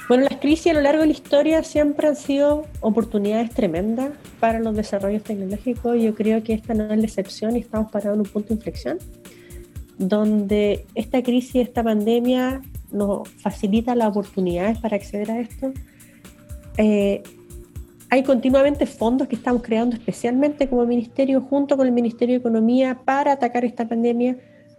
bueno, 0.09 0.25
las 0.29 0.41
crisis 0.41 0.73
a 0.73 0.75
lo 0.75 0.81
largo 0.81 1.03
de 1.03 1.07
la 1.07 1.13
historia 1.13 1.63
siempre 1.63 2.09
han 2.09 2.17
sido 2.17 2.67
oportunidades 2.81 3.51
tremendas 3.51 4.11
para 4.41 4.59
los 4.59 4.77
desarrollos 4.77 5.23
tecnológicos. 5.23 6.01
Yo 6.01 6.15
creo 6.15 6.43
que 6.43 6.55
esta 6.55 6.75
no 6.75 6.93
es 6.93 6.99
la 6.99 7.05
excepción 7.05 7.57
y 7.57 7.61
estamos 7.61 7.91
parados 7.91 8.17
en 8.17 8.21
un 8.21 8.27
punto 8.27 8.49
de 8.49 8.55
inflexión, 8.55 8.99
donde 9.99 10.87
esta 10.95 11.23
crisis, 11.23 11.57
esta 11.57 11.83
pandemia 11.83 12.61
nos 12.91 13.29
facilita 13.29 13.95
las 13.95 14.09
oportunidades 14.09 14.79
para 14.79 14.97
acceder 14.97 15.31
a 15.31 15.41
esto. 15.41 15.73
Eh, 16.79 17.23
hay 18.13 18.23
continuamente 18.23 18.85
fondos 18.85 19.27
que 19.27 19.37
estamos 19.37 19.63
creando 19.63 19.97
especialmente 19.97 20.69
como 20.69 20.85
ministerio 20.85 21.41
junto 21.41 21.79
con 21.79 21.87
el 21.87 21.95
Ministerio 21.95 22.35
de 22.35 22.41
Economía 22.41 23.01
para 23.07 23.33
atacar 23.33 23.65
esta 23.65 23.89
pandemia. 23.89 24.37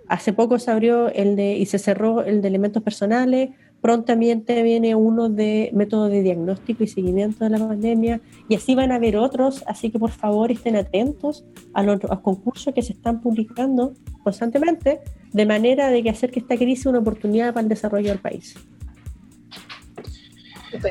Hace 0.07 0.33
poco 0.33 0.59
se 0.59 0.69
abrió 0.69 1.09
el 1.09 1.35
de 1.35 1.57
y 1.57 1.65
se 1.65 1.79
cerró 1.79 2.21
el 2.21 2.43
de 2.43 2.47
elementos 2.47 2.83
personales. 2.83 3.49
Prontamente 3.81 4.61
viene 4.61 4.93
uno 4.93 5.29
de 5.29 5.71
método 5.73 6.09
de 6.09 6.21
diagnóstico 6.21 6.83
y 6.83 6.87
seguimiento 6.87 7.43
de 7.43 7.49
la 7.49 7.67
pandemia 7.67 8.21
y 8.49 8.53
así 8.53 8.75
van 8.75 8.91
a 8.91 8.95
haber 8.97 9.17
otros, 9.17 9.63
así 9.65 9.89
que 9.89 9.97
por 9.97 10.11
favor 10.11 10.51
estén 10.51 10.75
atentos 10.75 11.43
a 11.73 11.81
los, 11.81 12.03
a 12.03 12.09
los 12.09 12.19
concursos 12.19 12.71
que 12.71 12.83
se 12.83 12.93
están 12.93 13.19
publicando 13.19 13.95
constantemente 14.21 15.01
de 15.31 15.45
manera 15.47 15.89
de 15.89 16.03
que 16.03 16.11
hacer 16.11 16.29
que 16.29 16.39
esta 16.39 16.55
crisis 16.55 16.85
una 16.85 16.99
oportunidad 16.99 17.51
para 17.51 17.63
el 17.63 17.69
desarrollo 17.69 18.09
del 18.09 18.19
país. 18.19 18.53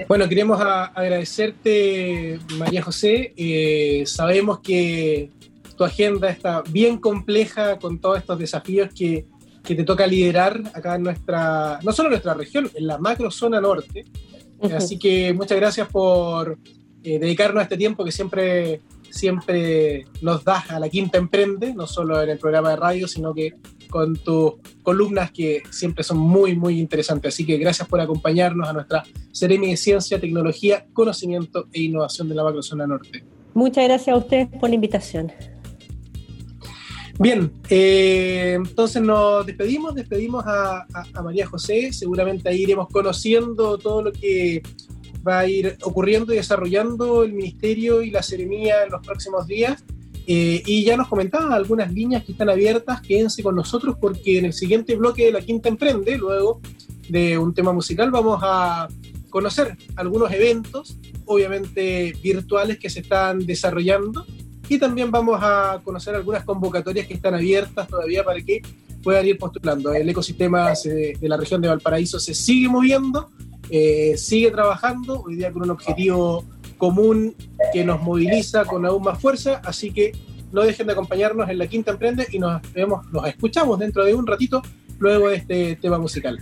Bueno, 0.08 0.28
queremos 0.28 0.60
a- 0.60 0.86
agradecerte, 0.86 2.38
María 2.58 2.82
José. 2.82 3.32
Eh, 3.36 4.04
sabemos 4.06 4.60
que 4.60 5.30
tu 5.76 5.84
agenda 5.84 6.28
está 6.30 6.62
bien 6.68 6.98
compleja 6.98 7.78
con 7.78 7.98
todos 8.00 8.18
estos 8.18 8.38
desafíos 8.38 8.90
que, 8.94 9.26
que 9.64 9.74
te 9.74 9.84
toca 9.84 10.06
liderar 10.06 10.60
acá 10.74 10.96
en 10.96 11.02
nuestra, 11.04 11.78
no 11.82 11.92
solo 11.92 12.08
en 12.08 12.12
nuestra 12.12 12.34
región, 12.34 12.70
en 12.74 12.86
la 12.86 12.98
macro 12.98 13.30
zona 13.30 13.60
norte. 13.60 14.04
Así 14.76 14.98
que 14.98 15.32
muchas 15.32 15.58
gracias 15.58 15.88
por 15.88 16.56
eh, 17.02 17.18
dedicarnos 17.18 17.60
a 17.60 17.64
este 17.64 17.76
tiempo 17.76 18.04
que 18.04 18.12
siempre, 18.12 18.80
siempre 19.10 20.06
nos 20.20 20.44
das 20.44 20.70
a 20.70 20.78
la 20.78 20.88
Quinta 20.88 21.18
Emprende, 21.18 21.74
no 21.74 21.86
solo 21.86 22.22
en 22.22 22.30
el 22.30 22.38
programa 22.38 22.70
de 22.70 22.76
radio, 22.76 23.08
sino 23.08 23.34
que 23.34 23.54
con 23.92 24.16
tus 24.16 24.54
columnas 24.82 25.30
que 25.30 25.62
siempre 25.70 26.02
son 26.02 26.18
muy, 26.18 26.56
muy 26.56 26.80
interesantes. 26.80 27.34
Así 27.34 27.46
que 27.46 27.58
gracias 27.58 27.86
por 27.86 28.00
acompañarnos 28.00 28.68
a 28.68 28.72
nuestra 28.72 29.04
Seremi 29.30 29.68
de 29.70 29.76
Ciencia, 29.76 30.18
Tecnología, 30.18 30.86
Conocimiento 30.92 31.68
e 31.72 31.82
Innovación 31.82 32.28
de 32.28 32.34
la 32.34 32.42
Macrozona 32.42 32.86
Norte. 32.86 33.24
Muchas 33.54 33.84
gracias 33.84 34.14
a 34.14 34.18
ustedes 34.18 34.48
por 34.58 34.68
la 34.70 34.74
invitación. 34.74 35.30
Bien, 37.18 37.52
eh, 37.68 38.54
entonces 38.56 39.02
nos 39.02 39.44
despedimos, 39.46 39.94
despedimos 39.94 40.44
a, 40.46 40.78
a- 40.92 41.04
a 41.14 41.22
María 41.22 41.46
José, 41.46 41.92
seguramente 41.92 42.48
ahí 42.48 42.62
iremos 42.62 42.88
conociendo 42.90 43.76
todo 43.78 44.02
lo 44.04 44.12
que 44.12 44.62
va 45.26 45.40
a 45.40 45.46
ir 45.46 45.76
ocurriendo 45.82 46.32
y 46.32 46.36
desarrollando 46.36 47.22
el 47.22 47.34
Ministerio 47.34 48.02
y 48.02 48.10
la 48.10 48.22
Seremía 48.22 48.82
en 48.84 48.90
los 48.90 49.06
próximos 49.06 49.46
días. 49.46 49.84
Eh, 50.26 50.62
y 50.64 50.84
ya 50.84 50.96
nos 50.96 51.08
comentaba 51.08 51.54
algunas 51.54 51.92
líneas 51.92 52.24
que 52.24 52.32
están 52.32 52.48
abiertas, 52.48 53.00
quédense 53.00 53.42
con 53.42 53.56
nosotros 53.56 53.96
porque 54.00 54.38
en 54.38 54.44
el 54.44 54.52
siguiente 54.52 54.94
bloque 54.94 55.24
de 55.24 55.32
la 55.32 55.40
Quinta 55.40 55.68
Emprende, 55.68 56.16
luego 56.16 56.60
de 57.08 57.36
un 57.38 57.52
tema 57.52 57.72
musical, 57.72 58.10
vamos 58.10 58.40
a 58.42 58.88
conocer 59.30 59.76
algunos 59.96 60.30
eventos, 60.30 60.96
obviamente 61.26 62.14
virtuales, 62.22 62.78
que 62.78 62.90
se 62.90 63.00
están 63.00 63.44
desarrollando 63.44 64.24
y 64.68 64.78
también 64.78 65.10
vamos 65.10 65.38
a 65.42 65.80
conocer 65.82 66.14
algunas 66.14 66.44
convocatorias 66.44 67.06
que 67.06 67.14
están 67.14 67.34
abiertas 67.34 67.88
todavía 67.88 68.22
para 68.24 68.40
que 68.40 68.62
puedan 69.02 69.26
ir 69.26 69.38
postulando. 69.38 69.92
El 69.92 70.08
ecosistema 70.08 70.72
de 70.84 71.16
la 71.28 71.36
región 71.36 71.60
de 71.60 71.68
Valparaíso 71.68 72.20
se 72.20 72.34
sigue 72.34 72.68
moviendo, 72.68 73.30
eh, 73.70 74.14
sigue 74.16 74.50
trabajando, 74.50 75.22
hoy 75.22 75.36
día 75.36 75.52
con 75.52 75.62
un 75.62 75.70
objetivo 75.70 76.44
común 76.82 77.36
que 77.72 77.84
nos 77.84 78.02
moviliza 78.02 78.64
con 78.64 78.84
aún 78.84 79.04
más 79.04 79.20
fuerza, 79.20 79.60
así 79.64 79.92
que 79.92 80.10
no 80.50 80.62
dejen 80.62 80.88
de 80.88 80.94
acompañarnos 80.94 81.48
en 81.48 81.58
la 81.58 81.68
Quinta 81.68 81.92
Emprende 81.92 82.26
y 82.32 82.40
nos 82.40 82.60
vemos, 82.72 83.06
nos 83.12 83.24
escuchamos 83.28 83.78
dentro 83.78 84.04
de 84.04 84.12
un 84.12 84.26
ratito 84.26 84.60
luego 84.98 85.28
de 85.28 85.36
este 85.36 85.76
tema 85.76 85.98
musical. 85.98 86.40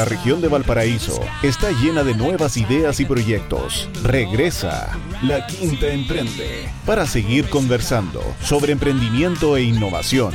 La 0.00 0.06
región 0.06 0.40
de 0.40 0.48
Valparaíso 0.48 1.20
está 1.42 1.72
llena 1.72 2.02
de 2.02 2.14
nuevas 2.14 2.56
ideas 2.56 3.00
y 3.00 3.04
proyectos. 3.04 3.86
Regresa 4.02 4.98
La 5.22 5.46
Quinta 5.46 5.92
Emprende 5.92 6.70
para 6.86 7.04
seguir 7.04 7.50
conversando 7.50 8.22
sobre 8.40 8.72
emprendimiento 8.72 9.58
e 9.58 9.64
innovación. 9.64 10.32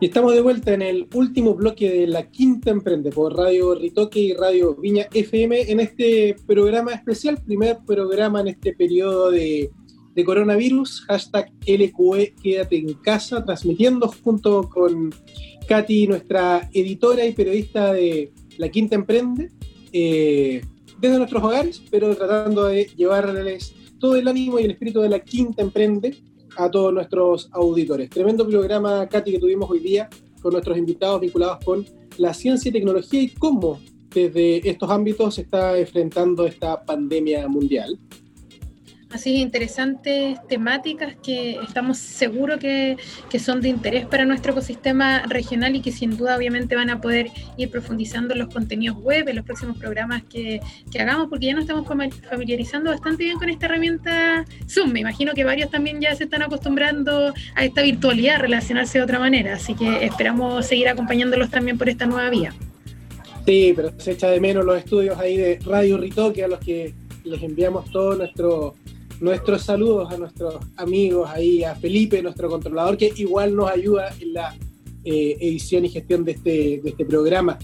Y 0.00 0.06
estamos 0.06 0.34
de 0.34 0.40
vuelta 0.40 0.72
en 0.72 0.82
el 0.82 1.08
último 1.14 1.54
bloque 1.56 1.90
de 1.90 2.06
la 2.06 2.30
Quinta 2.30 2.70
Emprende 2.70 3.10
por 3.10 3.36
Radio 3.36 3.74
Ritoque 3.74 4.20
y 4.20 4.34
Radio 4.34 4.76
Viña 4.76 5.08
FM 5.12 5.72
en 5.72 5.80
este 5.80 6.36
programa 6.46 6.92
especial, 6.92 7.42
primer 7.44 7.78
programa 7.84 8.40
en 8.42 8.48
este 8.48 8.72
periodo 8.72 9.32
de, 9.32 9.72
de 10.16 10.24
coronavirus, 10.24 11.02
hashtag 11.02 11.52
LQE 11.66 12.34
Quédate 12.42 12.78
en 12.78 12.94
casa, 12.94 13.44
transmitiendo 13.44 14.08
junto 14.24 14.68
con 14.70 15.14
Katy, 15.68 16.06
nuestra 16.06 16.70
editora 16.72 17.26
y 17.26 17.34
periodista 17.34 17.92
de 17.92 18.32
La 18.56 18.70
Quinta 18.70 18.94
Emprende, 18.94 19.50
eh, 19.92 20.62
desde 20.98 21.18
nuestros 21.18 21.42
hogares, 21.42 21.82
pero 21.90 22.16
tratando 22.16 22.64
de 22.64 22.86
llevarles 22.96 23.74
todo 24.00 24.16
el 24.16 24.26
ánimo 24.26 24.58
y 24.58 24.64
el 24.64 24.70
espíritu 24.70 25.02
de 25.02 25.10
La 25.10 25.20
Quinta 25.20 25.60
Emprende 25.60 26.16
a 26.56 26.70
todos 26.70 26.94
nuestros 26.94 27.50
auditores. 27.52 28.08
Tremendo 28.08 28.48
programa, 28.48 29.06
Katy, 29.06 29.32
que 29.32 29.38
tuvimos 29.38 29.70
hoy 29.70 29.80
día 29.80 30.08
con 30.40 30.52
nuestros 30.52 30.78
invitados 30.78 31.20
vinculados 31.20 31.62
con 31.62 31.84
la 32.16 32.32
ciencia 32.32 32.70
y 32.70 32.72
tecnología 32.72 33.20
y 33.20 33.28
cómo 33.28 33.78
desde 34.14 34.66
estos 34.66 34.88
ámbitos 34.88 35.34
se 35.34 35.42
está 35.42 35.78
enfrentando 35.78 36.46
esta 36.46 36.82
pandemia 36.86 37.46
mundial. 37.48 37.98
Así 39.16 39.36
interesantes 39.36 40.38
temáticas 40.46 41.16
que 41.22 41.58
estamos 41.66 41.96
seguros 41.96 42.58
que, 42.58 42.98
que, 43.30 43.38
son 43.38 43.62
de 43.62 43.70
interés 43.70 44.04
para 44.04 44.26
nuestro 44.26 44.52
ecosistema 44.52 45.22
regional 45.22 45.74
y 45.74 45.80
que 45.80 45.90
sin 45.90 46.18
duda 46.18 46.36
obviamente 46.36 46.76
van 46.76 46.90
a 46.90 47.00
poder 47.00 47.28
ir 47.56 47.70
profundizando 47.70 48.34
en 48.34 48.40
los 48.40 48.52
contenidos 48.52 48.98
web, 48.98 49.26
en 49.26 49.36
los 49.36 49.46
próximos 49.46 49.78
programas 49.78 50.22
que, 50.24 50.60
que 50.92 51.00
hagamos, 51.00 51.28
porque 51.30 51.46
ya 51.46 51.54
nos 51.54 51.62
estamos 51.62 51.88
familiarizando 52.28 52.90
bastante 52.90 53.24
bien 53.24 53.38
con 53.38 53.48
esta 53.48 53.64
herramienta 53.64 54.44
Zoom. 54.68 54.92
Me 54.92 55.00
imagino 55.00 55.32
que 55.32 55.44
varios 55.44 55.70
también 55.70 55.98
ya 55.98 56.14
se 56.14 56.24
están 56.24 56.42
acostumbrando 56.42 57.32
a 57.54 57.64
esta 57.64 57.80
virtualidad, 57.80 58.34
a 58.34 58.38
relacionarse 58.40 58.98
de 58.98 59.04
otra 59.04 59.18
manera, 59.18 59.54
así 59.54 59.74
que 59.74 60.04
esperamos 60.04 60.66
seguir 60.66 60.90
acompañándolos 60.90 61.48
también 61.48 61.78
por 61.78 61.88
esta 61.88 62.04
nueva 62.04 62.28
vía. 62.28 62.52
Sí, 63.46 63.72
pero 63.74 63.98
se 63.98 64.12
echa 64.12 64.28
de 64.28 64.40
menos 64.40 64.62
los 64.62 64.76
estudios 64.76 65.18
ahí 65.18 65.38
de 65.38 65.58
Radio 65.64 65.96
Ritoque 65.96 66.44
a 66.44 66.48
los 66.48 66.58
que 66.58 66.92
les 67.24 67.42
enviamos 67.42 67.90
todo 67.90 68.14
nuestro 68.14 68.74
nuestros 69.20 69.62
saludos 69.62 70.12
a 70.12 70.18
nuestros 70.18 70.56
amigos 70.76 71.28
ahí, 71.32 71.64
a 71.64 71.74
Felipe, 71.74 72.22
nuestro 72.22 72.48
controlador, 72.48 72.96
que 72.96 73.12
igual 73.16 73.54
nos 73.54 73.70
ayuda 73.70 74.14
en 74.20 74.32
la 74.32 74.56
eh, 75.04 75.36
edición 75.40 75.84
y 75.84 75.88
gestión 75.88 76.24
de 76.24 76.32
este, 76.32 76.80
de 76.82 76.90
este 76.90 77.04
programa. 77.04 77.58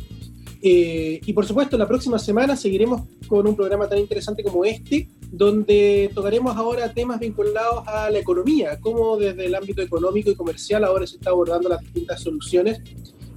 Eh, 0.64 1.20
y 1.26 1.32
por 1.32 1.44
supuesto, 1.44 1.76
la 1.76 1.88
próxima 1.88 2.18
semana 2.18 2.54
seguiremos 2.54 3.02
con 3.26 3.46
un 3.48 3.56
programa 3.56 3.88
tan 3.88 3.98
interesante 3.98 4.44
como 4.44 4.64
este, 4.64 5.08
donde 5.32 6.10
tocaremos 6.14 6.56
ahora 6.56 6.92
temas 6.92 7.18
vinculados 7.18 7.86
a 7.88 8.08
la 8.10 8.20
economía, 8.20 8.78
cómo 8.80 9.16
desde 9.16 9.46
el 9.46 9.54
ámbito 9.56 9.82
económico 9.82 10.30
y 10.30 10.36
comercial 10.36 10.84
ahora 10.84 11.06
se 11.06 11.16
está 11.16 11.30
abordando 11.30 11.68
las 11.68 11.80
distintas 11.80 12.20
soluciones 12.20 12.80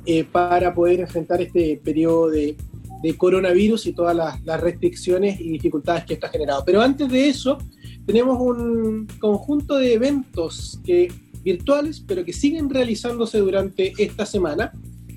eh, 0.06 0.24
para 0.24 0.72
poder 0.74 1.00
enfrentar 1.00 1.42
este 1.42 1.82
periodo 1.84 2.30
de, 2.30 2.56
de 3.02 3.18
coronavirus 3.18 3.88
y 3.88 3.94
todas 3.94 4.16
las, 4.16 4.44
las, 4.44 4.62
restricciones 4.62 5.42
y 5.42 5.50
dificultades 5.50 6.06
que 6.06 6.14
esto 6.14 6.28
ha 6.28 6.30
generado. 6.30 6.64
Pero 6.64 6.82
antes 6.82 7.10
de 7.10 7.28
eso, 7.28 7.58
tenemos 8.06 8.40
un 8.40 9.08
conjunto 9.20 9.76
de 9.76 9.94
eventos 9.94 10.80
que, 10.84 11.12
virtuales, 11.44 12.04
pero 12.06 12.24
que 12.24 12.34
siguen 12.34 12.70
realizándose 12.70 13.40
durante 13.40 13.94
esta 13.98 14.26
semana 14.26 14.72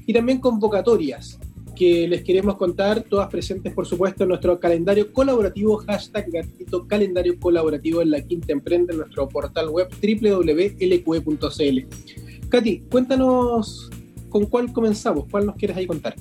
y 0.07 0.13
también 0.13 0.39
convocatorias 0.41 1.39
que 1.79 2.09
les 2.09 2.25
queremos 2.25 2.57
contar, 2.57 3.05
todas 3.05 3.29
presentes 3.29 3.73
por 3.73 3.87
supuesto 3.87 4.25
en 4.25 4.31
nuestro 4.31 4.59
calendario 4.59 5.13
colaborativo, 5.13 5.77
hashtag 5.77 6.29
gatito 6.29 6.89
calendario 6.89 7.39
colaborativo 7.39 8.03
en 8.03 8.11
la 8.11 8.21
Quinta 8.21 8.53
Emprende, 8.53 8.93
en 8.93 8.99
nuestro 8.99 9.29
portal 9.29 9.69
web 9.69 9.89
www.lqe.cl. 10.03 11.79
Katy, 12.49 12.81
cuéntanos 12.91 13.91
con 14.29 14.47
cuál 14.47 14.73
comenzamos, 14.73 15.27
cuál 15.31 15.47
nos 15.47 15.55
quieres 15.55 15.77
ahí 15.77 15.87
contar. 15.87 16.17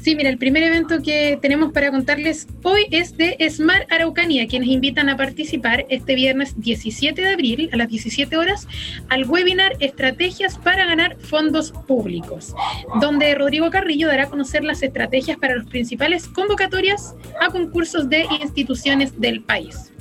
Sí, 0.00 0.16
mira, 0.16 0.30
el 0.30 0.38
primer 0.38 0.62
evento 0.62 1.02
que 1.02 1.38
tenemos 1.42 1.72
para 1.72 1.90
contarles 1.90 2.46
hoy 2.62 2.86
es 2.90 3.18
de 3.18 3.36
Smart 3.50 3.92
Araucanía, 3.92 4.46
quienes 4.46 4.70
invitan 4.70 5.10
a 5.10 5.16
participar 5.18 5.84
este 5.90 6.14
viernes 6.14 6.58
17 6.58 7.20
de 7.20 7.28
abril 7.28 7.68
a 7.70 7.76
las 7.76 7.88
17 7.88 8.34
horas 8.34 8.66
al 9.10 9.28
webinar 9.28 9.76
Estrategias 9.78 10.56
para 10.56 10.86
ganar 10.86 11.18
fondos 11.18 11.72
públicos, 11.86 12.54
donde 12.98 13.34
Rodrigo 13.34 13.68
Carrillo 13.68 14.08
dará 14.08 14.22
a 14.22 14.30
conocer 14.30 14.64
las 14.64 14.82
estrategias 14.82 15.36
para 15.36 15.56
las 15.56 15.66
principales 15.66 16.28
convocatorias 16.28 17.14
a 17.38 17.50
concursos 17.50 18.08
de 18.08 18.24
instituciones 18.40 19.20
del 19.20 19.42
país. 19.42 19.92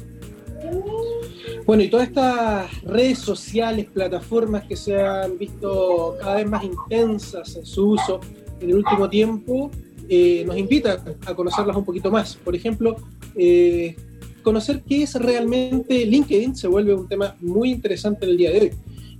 Bueno, 1.65 1.83
y 1.83 1.89
todas 1.89 2.07
estas 2.07 2.83
redes 2.83 3.19
sociales, 3.19 3.87
plataformas 3.93 4.63
que 4.63 4.77
se 4.77 5.01
han 5.01 5.37
visto 5.37 6.15
cada 6.21 6.35
vez 6.35 6.47
más 6.49 6.63
intensas 6.63 7.53
en 7.57 7.65
su 7.65 7.89
uso 7.91 8.21
en 8.61 8.69
el 8.69 8.75
último 8.77 9.09
tiempo, 9.09 9.71
eh, 10.09 10.43
nos 10.45 10.57
invita 10.57 11.03
a 11.25 11.35
conocerlas 11.35 11.75
un 11.77 11.85
poquito 11.85 12.09
más. 12.09 12.35
Por 12.35 12.55
ejemplo, 12.55 12.95
eh, 13.35 13.95
conocer 14.41 14.81
qué 14.81 15.03
es 15.03 15.13
realmente 15.15 16.05
LinkedIn 16.05 16.55
se 16.55 16.67
vuelve 16.67 16.95
un 16.95 17.07
tema 17.07 17.35
muy 17.39 17.71
interesante 17.71 18.25
en 18.25 18.31
el 18.31 18.37
día 18.37 18.51
de 18.51 18.59
hoy. 18.61 18.71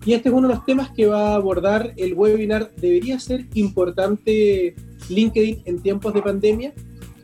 Y 0.05 0.13
este 0.13 0.29
es 0.29 0.35
uno 0.35 0.47
de 0.47 0.55
los 0.55 0.65
temas 0.65 0.89
que 0.91 1.05
va 1.05 1.33
a 1.33 1.35
abordar 1.35 1.93
el 1.97 2.13
webinar. 2.15 2.71
¿Debería 2.75 3.19
ser 3.19 3.45
importante 3.53 4.73
LinkedIn 5.09 5.61
en 5.65 5.79
tiempos 5.81 6.13
de 6.13 6.21
pandemia? 6.21 6.73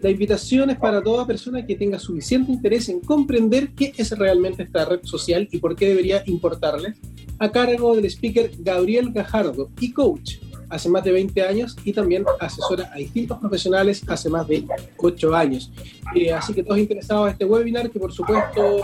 La 0.01 0.11
invitación 0.11 0.69
es 0.69 0.77
para 0.77 1.01
toda 1.01 1.25
persona 1.25 1.65
que 1.65 1.75
tenga 1.75 1.97
suficiente 1.97 2.51
interés 2.51 2.89
en 2.89 2.99
comprender 2.99 3.71
qué 3.71 3.93
es 3.97 4.11
realmente 4.11 4.61
esta 4.61 4.85
red 4.85 4.99
social 5.03 5.47
y 5.51 5.57
por 5.57 5.75
qué 5.75 5.87
debería 5.87 6.21
importarle, 6.27 6.93
a 7.39 7.51
cargo 7.51 7.95
del 7.95 8.05
speaker 8.05 8.51
Gabriel 8.59 9.11
Gajardo 9.11 9.71
y 9.79 9.91
coach 9.91 10.35
hace 10.75 10.89
más 10.89 11.03
de 11.03 11.11
20 11.11 11.41
años 11.41 11.75
y 11.83 11.93
también 11.93 12.25
asesora 12.39 12.91
a 12.93 12.97
distintos 12.97 13.39
profesionales 13.39 14.03
hace 14.07 14.29
más 14.29 14.47
de 14.47 14.65
8 14.97 15.35
años. 15.35 15.71
Eh, 16.13 16.31
así 16.31 16.53
que 16.53 16.63
todos 16.63 16.77
interesados 16.77 17.27
en 17.27 17.33
este 17.33 17.45
webinar, 17.45 17.89
que 17.89 17.99
por 17.99 18.11
supuesto, 18.11 18.77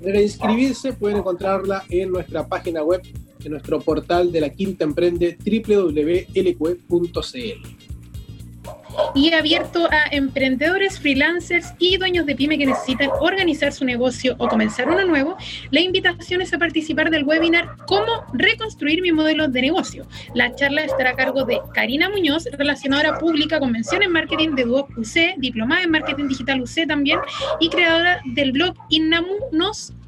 de 0.00 0.22
inscribirse, 0.22 0.92
pueden 0.92 1.18
encontrarla 1.18 1.84
en 1.88 2.10
nuestra 2.10 2.46
página 2.46 2.82
web, 2.82 3.02
en 3.44 3.50
nuestro 3.50 3.80
portal 3.80 4.30
de 4.32 4.40
la 4.40 4.50
Quinta 4.50 4.84
Emprende, 4.84 5.36
www.lqe.cl 5.44 6.52
y 9.14 9.32
abierto 9.32 9.88
a 9.90 10.04
emprendedores, 10.10 10.98
freelancers 10.98 11.74
y 11.78 11.96
dueños 11.96 12.26
de 12.26 12.34
pyme 12.34 12.58
que 12.58 12.66
necesitan 12.66 13.10
organizar 13.20 13.72
su 13.72 13.84
negocio 13.84 14.34
o 14.38 14.48
comenzar 14.48 14.88
uno 14.88 15.04
nuevo. 15.04 15.36
La 15.70 15.80
invitación 15.80 16.40
es 16.42 16.52
a 16.52 16.58
participar 16.58 17.10
del 17.10 17.24
webinar 17.24 17.76
Cómo 17.86 18.24
reconstruir 18.32 19.02
mi 19.02 19.12
modelo 19.12 19.48
de 19.48 19.62
negocio. 19.62 20.06
La 20.34 20.54
charla 20.54 20.84
estará 20.84 21.10
a 21.10 21.14
cargo 21.14 21.44
de 21.44 21.60
Karina 21.74 22.08
Muñoz, 22.08 22.46
relacionadora 22.52 23.18
pública, 23.18 23.58
convención 23.58 24.02
en 24.02 24.12
marketing 24.12 24.50
de 24.50 24.64
Duoc 24.64 24.90
UC, 24.96 25.36
diplomada 25.38 25.82
en 25.82 25.90
marketing 25.90 26.28
digital 26.28 26.60
UC 26.62 26.86
también 26.86 27.18
y 27.60 27.68
creadora 27.68 28.20
del 28.24 28.52
blog 28.52 28.74
innamunos.cl. 28.88 30.02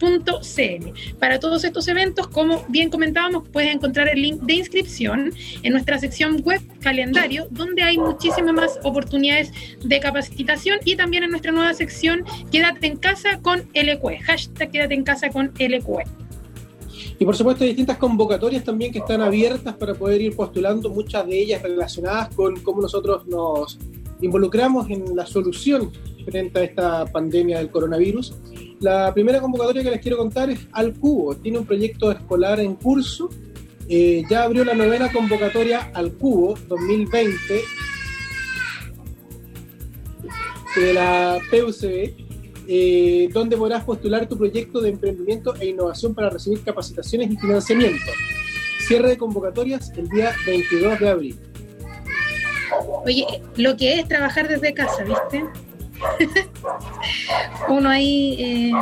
Para 1.19 1.39
todos 1.41 1.65
estos 1.65 1.89
eventos, 1.89 2.29
como 2.29 2.65
bien 2.69 2.91
comentábamos, 2.91 3.49
puedes 3.49 3.75
encontrar 3.75 4.09
el 4.09 4.21
link 4.21 4.41
de 4.43 4.55
inscripción 4.55 5.33
en 5.63 5.73
nuestra 5.73 5.99
sección 5.99 6.43
web 6.43 6.61
calendario, 6.81 7.47
donde 7.51 7.83
hay 7.83 7.99
muchísimas 7.99 8.55
más 8.55 8.74
oportunidades 8.83 9.53
de 9.83 10.01
capacitación 10.01 10.79
y 10.85 10.97
también 10.97 11.25
en 11.25 11.31
nuestra 11.31 11.53
nueva 11.53 11.75
sección 11.75 12.25
Quédate 12.51 12.87
en 12.87 12.97
casa 12.97 13.39
con 13.41 13.69
LQE, 13.75 14.19
hashtag 14.21 14.71
Quédate 14.71 14.95
en 14.95 15.05
casa 15.05 15.31
con 15.31 15.53
LQE. 15.59 16.05
Y 17.19 17.25
por 17.25 17.37
supuesto 17.37 17.65
hay 17.65 17.71
distintas 17.71 17.99
convocatorias 17.99 18.65
también 18.65 18.93
que 18.93 18.99
están 18.99 19.21
abiertas 19.21 19.75
para 19.75 19.95
poder 19.95 20.21
ir 20.21 20.35
postulando, 20.35 20.91
muchas 20.91 21.27
de 21.27 21.41
ellas 21.41 21.63
relacionadas 21.63 22.35
con 22.35 22.57
cómo 22.61 22.83
nosotros 22.83 23.27
nos 23.27 23.79
involucramos 24.21 24.91
en 24.91 25.15
la 25.15 25.27
solución 25.27 25.93
frente 26.25 26.59
a 26.59 26.65
esta 26.65 27.05
pandemia 27.07 27.59
del 27.59 27.71
coronavirus. 27.71 28.35
La 28.81 29.13
primera 29.15 29.41
convocatoria 29.41 29.83
que 29.83 29.91
les 29.91 30.01
quiero 30.01 30.17
contar 30.17 30.51
es 30.51 30.67
Al 30.73 30.95
Cubo, 30.95 31.37
tiene 31.37 31.59
un 31.59 31.67
proyecto 31.67 32.11
escolar 32.11 32.61
en 32.61 32.75
curso, 32.75 33.29
eh, 33.89 34.23
ya 34.29 34.45
abrió 34.45 34.65
la 34.65 34.75
novena 34.75 35.13
convocatoria 35.13 35.91
Al 35.95 36.13
Cubo 36.15 36.55
2020 36.69 37.61
de 40.77 40.95
la 40.95 41.39
PUCB, 41.51 42.15
eh, 42.67 43.29
donde 43.33 43.57
podrás 43.57 43.85
postular 43.85 44.27
tu 44.29 44.37
proyecto 44.37 44.81
de 44.81 44.91
emprendimiento 44.91 45.55
e 45.57 45.67
innovación 45.67 46.15
para 46.15 46.31
recibir 46.31 46.63
capacitaciones 46.63 47.31
y 47.31 47.37
financiamiento. 47.37 48.13
Cierre 48.87 49.11
de 49.11 49.17
convocatorias 49.19 49.93
el 49.97 50.09
día 50.09 50.33
22 50.47 50.99
de 50.99 51.09
abril. 51.09 51.39
Oye, 53.05 53.27
lo 53.57 53.77
que 53.77 54.01
es 54.01 54.09
trabajar 54.09 54.49
desde 54.49 54.75
casa, 54.75 55.05
¿viste? 55.05 55.45
Uno 57.69 57.89
ahí 57.89 58.37
eh, 58.39 58.73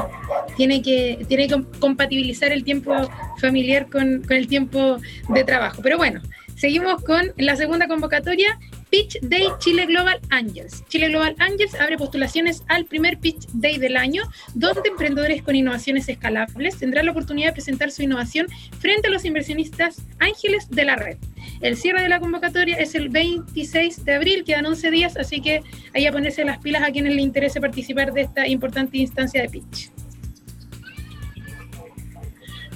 tiene, 0.57 0.83
que, 0.83 1.25
tiene 1.29 1.49
que 1.49 1.63
compatibilizar 1.79 2.53
el 2.53 2.65
tiempo 2.65 2.93
familiar 3.39 3.89
con, 3.91 4.23
con 4.23 4.37
el 4.37 4.47
tiempo 4.47 4.97
de 5.29 5.45
trabajo. 5.45 5.83
Pero 5.83 5.99
bueno, 5.99 6.21
seguimos 6.57 7.03
con 7.03 7.33
la 7.37 7.57
segunda 7.57 7.87
convocatoria 7.87 8.59
Pitch 8.93 9.19
Day 9.23 9.47
Chile 9.59 9.87
Global 9.87 10.21
Angels. 10.29 10.85
Chile 10.87 11.09
Global 11.09 11.35
Angels 11.39 11.75
abre 11.81 11.97
postulaciones 11.97 12.63
al 12.69 12.85
primer 12.85 13.19
Pitch 13.19 13.47
Day 13.55 13.79
del 13.79 13.97
año, 13.97 14.23
donde 14.53 14.87
emprendedores 14.87 15.43
con 15.43 15.57
innovaciones 15.57 16.11
escalables 16.11 16.77
tendrán 16.77 17.07
la 17.07 17.13
oportunidad 17.13 17.49
de 17.49 17.53
presentar 17.55 17.91
su 17.91 18.03
innovación 18.03 18.49
frente 18.81 19.09
a 19.09 19.11
los 19.11 19.25
inversionistas 19.25 20.03
ángeles 20.19 20.69
de 20.69 20.85
la 20.85 20.97
red. 20.97 21.17
El 21.63 21.79
cierre 21.79 22.03
de 22.03 22.11
la 22.11 22.21
convocatoria 22.21 22.77
es 22.77 22.95
el 22.95 23.09
26 23.09 24.05
de 24.05 24.13
abril, 24.13 24.45
quedan 24.45 24.67
11 24.67 24.91
días, 24.91 25.17
así 25.17 25.41
que 25.41 25.63
ahí 25.95 26.05
a 26.05 26.13
ponerse 26.13 26.45
las 26.45 26.59
pilas 26.59 26.83
a 26.83 26.93
quienes 26.93 27.15
les 27.15 27.25
interese 27.25 27.63
participar 27.63 28.13
de 28.13 28.21
esta 28.21 28.47
importante 28.47 28.99
instancia 28.99 29.41
de 29.41 29.49
pitch. 29.49 29.91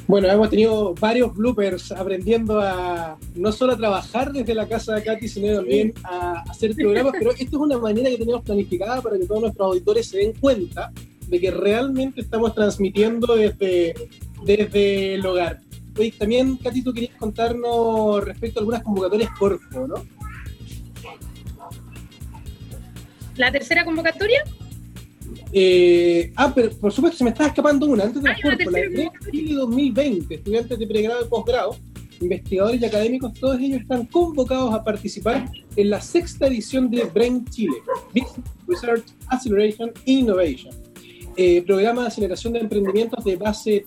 Bueno, 0.09 0.29
hemos 0.29 0.51
tenido 0.51 0.95
varios 0.95 1.35
bloopers 1.35 1.91
aprendiendo 1.91 2.61
a 2.61 3.19
no 3.35 3.51
solo 3.51 3.73
a 3.73 3.77
trabajar 3.77 4.33
desde 4.33 4.55
la 4.55 4.69
casa 4.69 4.95
de 4.95 5.03
Katy, 5.03 5.29
sino 5.29 5.57
también 5.57 5.93
a 6.05 6.45
hacer 6.49 6.75
programas, 6.77 7.15
pero 7.19 7.33
esto 7.33 7.45
es 7.45 7.55
una 7.55 7.79
manera 7.79 8.09
que 8.09 8.19
tenemos 8.19 8.43
planificada 8.43 9.03
para 9.03 9.19
que 9.19 9.27
todos 9.27 9.41
nuestros 9.41 9.67
auditores 9.67 10.07
se 10.07 10.19
den 10.19 10.33
cuenta 10.35 10.93
de 11.27 11.41
que 11.41 11.51
realmente 11.51 12.21
estamos 12.21 12.55
transmitiendo 12.55 13.35
desde 13.35 13.95
desde 14.45 15.15
el 15.15 15.27
hogar. 15.27 15.61
Oye, 15.99 16.13
también, 16.17 16.57
Katy, 16.57 16.83
tú 16.83 16.93
querías 16.93 17.17
contarnos 17.17 18.23
respecto 18.25 18.59
a 18.59 18.61
algunas 18.61 18.83
convocatorias 18.83 19.31
Corfo, 19.39 19.87
¿no? 19.89 19.95
La 23.37 23.51
tercera 23.51 23.85
convocatoria, 23.85 24.45
Eh, 25.53 26.33
ah, 26.37 26.53
pero 26.55 26.71
por 26.71 26.93
supuesto, 26.93 27.19
se 27.19 27.25
me 27.25 27.31
estaba 27.31 27.49
escapando 27.49 27.87
una 27.87 28.05
antes 28.05 28.23
de 28.23 28.29
la 28.29 28.37
una 28.43 28.57
Corfo, 28.57 28.71
la 28.71 28.79
de 28.81 29.11
Chile 29.31 29.55
2020, 29.55 30.35
estudiantes 30.35 30.79
de 30.79 30.87
pregrado 30.87 31.25
y 31.25 31.29
posgrado, 31.29 31.77
investigadores 32.21 32.81
y 32.81 32.85
académicos, 32.85 33.33
todos 33.35 33.61
ellos 33.61 33.81
están 33.81 34.07
convocados 34.07 34.75
a 34.75 34.83
participar 34.83 35.51
en 35.77 35.91
la 35.91 36.01
sexta 36.01 36.47
edición 36.47 36.91
de 36.91 37.05
Brain 37.05 37.45
Chile, 37.47 37.77
Business 38.15 38.41
Research 38.67 39.05
Acceleration 39.29 39.93
Innovation, 40.05 40.75
eh, 41.37 41.63
programa 41.63 42.03
de 42.03 42.09
aceleración 42.09 42.55
de 42.55 42.61
emprendimientos 42.61 43.25
de 43.25 43.37
base 43.37 43.87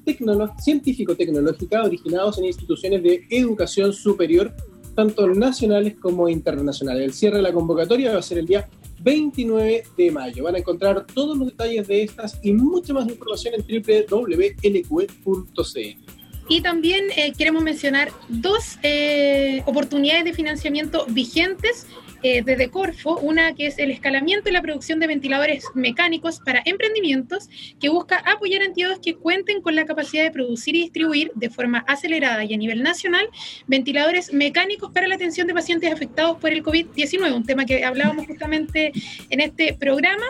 científico-tecnológica 0.64 1.84
originados 1.84 2.38
en 2.38 2.46
instituciones 2.46 3.04
de 3.04 3.26
educación 3.30 3.92
superior, 3.92 4.54
tanto 4.96 5.28
nacionales 5.28 5.96
como 6.00 6.30
internacionales. 6.30 7.04
El 7.04 7.14
cierre 7.14 7.38
de 7.38 7.44
la 7.44 7.54
convocatoria 7.54 8.14
va 8.14 8.20
a 8.20 8.22
ser 8.22 8.38
el 8.38 8.46
día 8.46 8.70
29 9.02 9.84
de 9.98 10.12
mayo. 10.12 10.44
Van 10.44 10.56
a 10.56 10.60
encontrar 10.60 11.06
todos 11.14 11.38
los 11.38 11.48
detalles 11.48 11.88
de 11.88 12.04
estas 12.04 12.40
y 12.42 12.54
mucha 12.54 12.94
más 12.94 13.08
información 13.08 13.56
en 13.56 13.62
www.lqe.cl. 13.84 15.10
Y 16.52 16.62
también 16.62 17.06
eh, 17.16 17.32
queremos 17.38 17.64
mencionar 17.64 18.12
dos 18.28 18.80
eh, 18.82 19.62
oportunidades 19.68 20.26
de 20.26 20.34
financiamiento 20.34 21.06
vigentes 21.08 21.86
eh, 22.24 22.42
desde 22.44 22.70
Corfo, 22.70 23.18
una 23.20 23.54
que 23.54 23.68
es 23.68 23.80
el 23.80 23.92
escalamiento 23.92 24.50
y 24.50 24.52
la 24.52 24.62
producción 24.62 25.00
de 25.00 25.08
ventiladores 25.08 25.66
mecánicos 25.74 26.40
para 26.40 26.62
emprendimientos, 26.66 27.50
que 27.80 27.90
busca 27.90 28.18
apoyar 28.18 28.62
a 28.62 28.66
entidades 28.66 29.00
que 29.00 29.16
cuenten 29.16 29.62
con 29.62 29.76
la 29.76 29.86
capacidad 29.86 30.24
de 30.24 30.32
producir 30.32 30.76
y 30.76 30.82
distribuir 30.82 31.32
de 31.36 31.50
forma 31.50 31.80
acelerada 31.88 32.44
y 32.44 32.54
a 32.54 32.58
nivel 32.58 32.84
nacional 32.84 33.28
ventiladores 33.68 34.34
mecánicos 34.34 34.92
para 34.92 35.08
la 35.08 35.16
atención 35.16 35.48
de 35.48 35.54
pacientes 35.54 35.92
afectados 35.92 36.38
por 36.38 36.52
el 36.52 36.64
COVID-19, 36.64 37.34
un 37.34 37.46
tema 37.46 37.66
que 37.66 37.84
hablábamos 37.84 38.28
justamente 38.28 38.92
en 39.30 39.40
este 39.40 39.74
programa. 39.74 40.26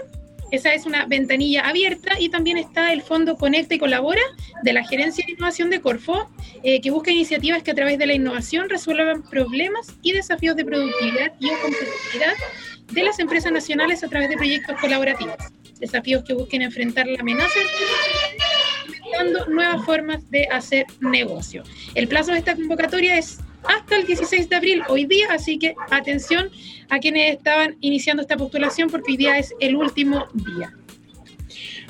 Esa 0.52 0.74
es 0.74 0.86
una 0.86 1.06
ventanilla 1.06 1.68
abierta 1.68 2.20
y 2.20 2.30
también 2.30 2.58
está 2.58 2.91
el 2.91 3.02
Fondo 3.02 3.38
Conecta 3.38 3.76
y 3.76 3.80
Colabora 3.80 4.22
de 4.64 4.74
la 4.74 4.84
Gerencia 4.84 5.24
de 5.26 5.34
Innovación 5.34 5.70
de 5.70 5.80
Corfo, 5.80 6.30
eh, 6.64 6.82
que 6.82 6.91
busca 6.91 7.12
iniciativas 7.12 7.62
que 7.64 7.72
a 7.72 7.76
través 7.76 7.97
de 8.00 8.08
la 8.08 8.14
innovación 8.14 8.70
resuelvan 8.70 9.22
problemas 9.24 9.88
y 10.02 10.12
desafíos 10.12 10.56
de 10.56 10.66
productividad 10.66 11.34
y 11.39 11.50
competitividad 11.50 12.34
de 12.91 13.04
las 13.04 13.20
empresas 13.20 13.52
nacionales 13.52 14.04
a 14.04 14.08
través 14.08 14.30
de 14.30 14.38
proyectos 14.38 14.76
colaborativos. 14.80 15.36
Desafíos 15.80 16.24
que 16.24 16.34
busquen 16.34 16.62
enfrentar 16.64 17.08
la 17.08 17.20
amenaza 17.20 17.60
nuevas 19.50 19.86
formas 19.86 20.30
de 20.30 20.47
hacer 20.52 20.86
negocio. 21.00 21.64
El 21.95 22.08
plazo 22.08 22.32
de 22.32 22.39
esta 22.39 22.56
convocatoria 22.56 23.18
es 23.18 23.39
hasta 23.64 23.95
el 23.97 24.05
16 24.05 24.49
de 24.49 24.55
abril, 24.55 24.82
hoy 24.89 25.05
día, 25.05 25.28
así 25.32 25.57
que 25.60 25.76
atención 25.91 26.49
a 26.89 26.99
quienes 26.99 27.36
estaban 27.38 27.76
iniciando 27.82 28.22
esta 28.22 28.38
postulación 28.38 28.89
porque 28.89 29.12
hoy 29.12 29.18
día 29.18 29.38
es 29.38 29.53
el 29.60 29.76
último 29.76 30.26
día. 30.34 30.74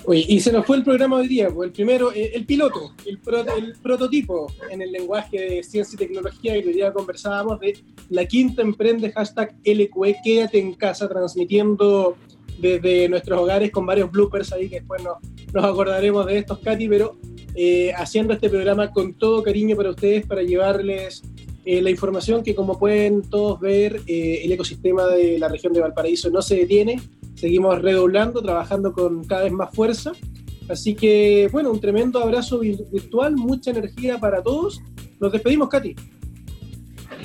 Oye, 0.06 0.26
y 0.28 0.40
se 0.40 0.52
nos 0.52 0.66
fue 0.66 0.78
el 0.78 0.84
programa 0.84 1.18
hoy 1.18 1.28
día, 1.28 1.50
pues 1.50 1.68
el 1.68 1.74
primero, 1.74 2.12
eh, 2.14 2.32
el 2.34 2.46
piloto, 2.46 2.94
el, 3.06 3.20
pro- 3.20 3.46
el 3.56 3.74
prototipo 3.82 4.52
en 4.72 4.82
el 4.82 4.92
lenguaje 4.92 5.38
de 5.40 5.64
ciencia 5.64 5.96
y 5.96 6.00
tecnología, 6.00 6.56
y 6.58 6.64
hoy 6.66 6.74
día 6.74 6.94
conversábamos 6.94 7.60
de 7.60 7.78
la 8.10 8.26
quinta 8.26 8.62
emprende 8.62 9.12
hashtag 9.12 9.54
LQE, 9.66 10.16
quédate 10.24 10.58
en 10.60 10.74
casa, 10.74 11.08
transmitiendo 11.10 12.18
desde 12.58 13.08
nuestros 13.10 13.40
hogares 13.40 13.72
con 13.72 13.86
varios 13.86 14.10
bloopers 14.12 14.52
ahí 14.54 14.70
que 14.70 14.80
después 14.80 15.04
nos, 15.04 15.18
nos 15.54 15.64
acordaremos 15.66 16.26
de 16.26 16.40
estos, 16.40 16.60
Katy, 16.60 16.88
pero 16.90 17.18
eh, 17.56 17.92
haciendo 17.96 18.34
este 18.34 18.50
programa 18.50 18.92
con 18.92 19.14
todo 19.14 19.44
cariño 19.44 19.76
para 19.76 19.90
ustedes, 19.92 20.26
para 20.26 20.42
llevarles 20.44 21.24
eh, 21.72 21.82
la 21.82 21.90
información 21.92 22.42
que 22.44 22.56
como 22.56 22.80
pueden 22.80 23.22
todos 23.30 23.60
ver, 23.60 24.02
eh, 24.08 24.42
el 24.44 24.52
ecosistema 24.52 25.06
de 25.06 25.38
la 25.38 25.48
región 25.48 25.72
de 25.74 25.82
Valparaíso 25.82 26.30
no 26.30 26.42
se 26.42 26.56
detiene, 26.56 27.00
seguimos 27.36 27.80
redoblando, 27.82 28.42
trabajando 28.42 28.92
con 28.94 29.24
cada 29.26 29.44
vez 29.44 29.52
más 29.54 29.70
fuerza. 29.74 30.12
Así 30.68 30.96
que, 30.96 31.48
bueno, 31.52 31.72
un 31.72 31.80
tremendo 31.80 32.20
abrazo 32.20 32.60
vir- 32.62 32.90
virtual, 32.92 33.36
mucha 33.36 33.72
energía 33.72 34.20
para 34.20 34.42
todos. 34.42 34.82
Nos 35.20 35.32
despedimos, 35.32 35.70
Katy. 35.70 35.96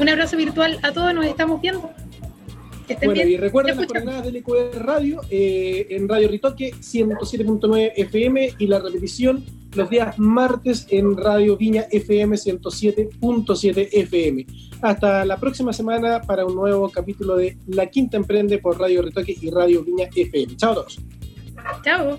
Un 0.00 0.08
abrazo 0.08 0.36
virtual 0.36 0.78
a 0.82 0.92
todos, 0.92 1.14
nos 1.14 1.26
estamos 1.26 1.60
viendo. 1.60 1.90
Que 2.86 2.92
estén 2.94 3.08
Bueno, 3.08 3.22
bien. 3.22 3.32
y 3.32 3.36
recuerden 3.38 3.76
las 3.76 3.86
coordenadas 3.86 4.24
del 4.24 4.36
EQR 4.36 4.84
Radio 4.84 5.20
eh, 5.30 5.86
en 5.90 6.08
Radio 6.08 6.28
Ritoque 6.28 6.72
107.9 6.74 7.92
FM 7.96 8.54
y 8.58 8.66
la 8.66 8.78
repetición 8.78 9.44
los 9.74 9.90
días 9.90 10.18
martes 10.18 10.86
en 10.90 11.16
Radio 11.16 11.56
Viña 11.56 11.86
FM 11.90 12.36
107.7 12.36 13.88
FM. 13.90 14.46
Hasta 14.82 15.24
la 15.24 15.38
próxima 15.38 15.72
semana 15.72 16.20
para 16.20 16.44
un 16.44 16.54
nuevo 16.54 16.88
capítulo 16.90 17.36
de 17.36 17.56
La 17.68 17.86
Quinta 17.86 18.16
Emprende 18.16 18.58
por 18.58 18.78
Radio 18.78 19.02
Ritoque 19.02 19.36
y 19.40 19.50
Radio 19.50 19.82
Viña 19.82 20.08
FM. 20.14 20.56
Chao 20.56 20.72
a 20.72 20.74
todos. 20.74 21.00
Chao. 21.82 22.18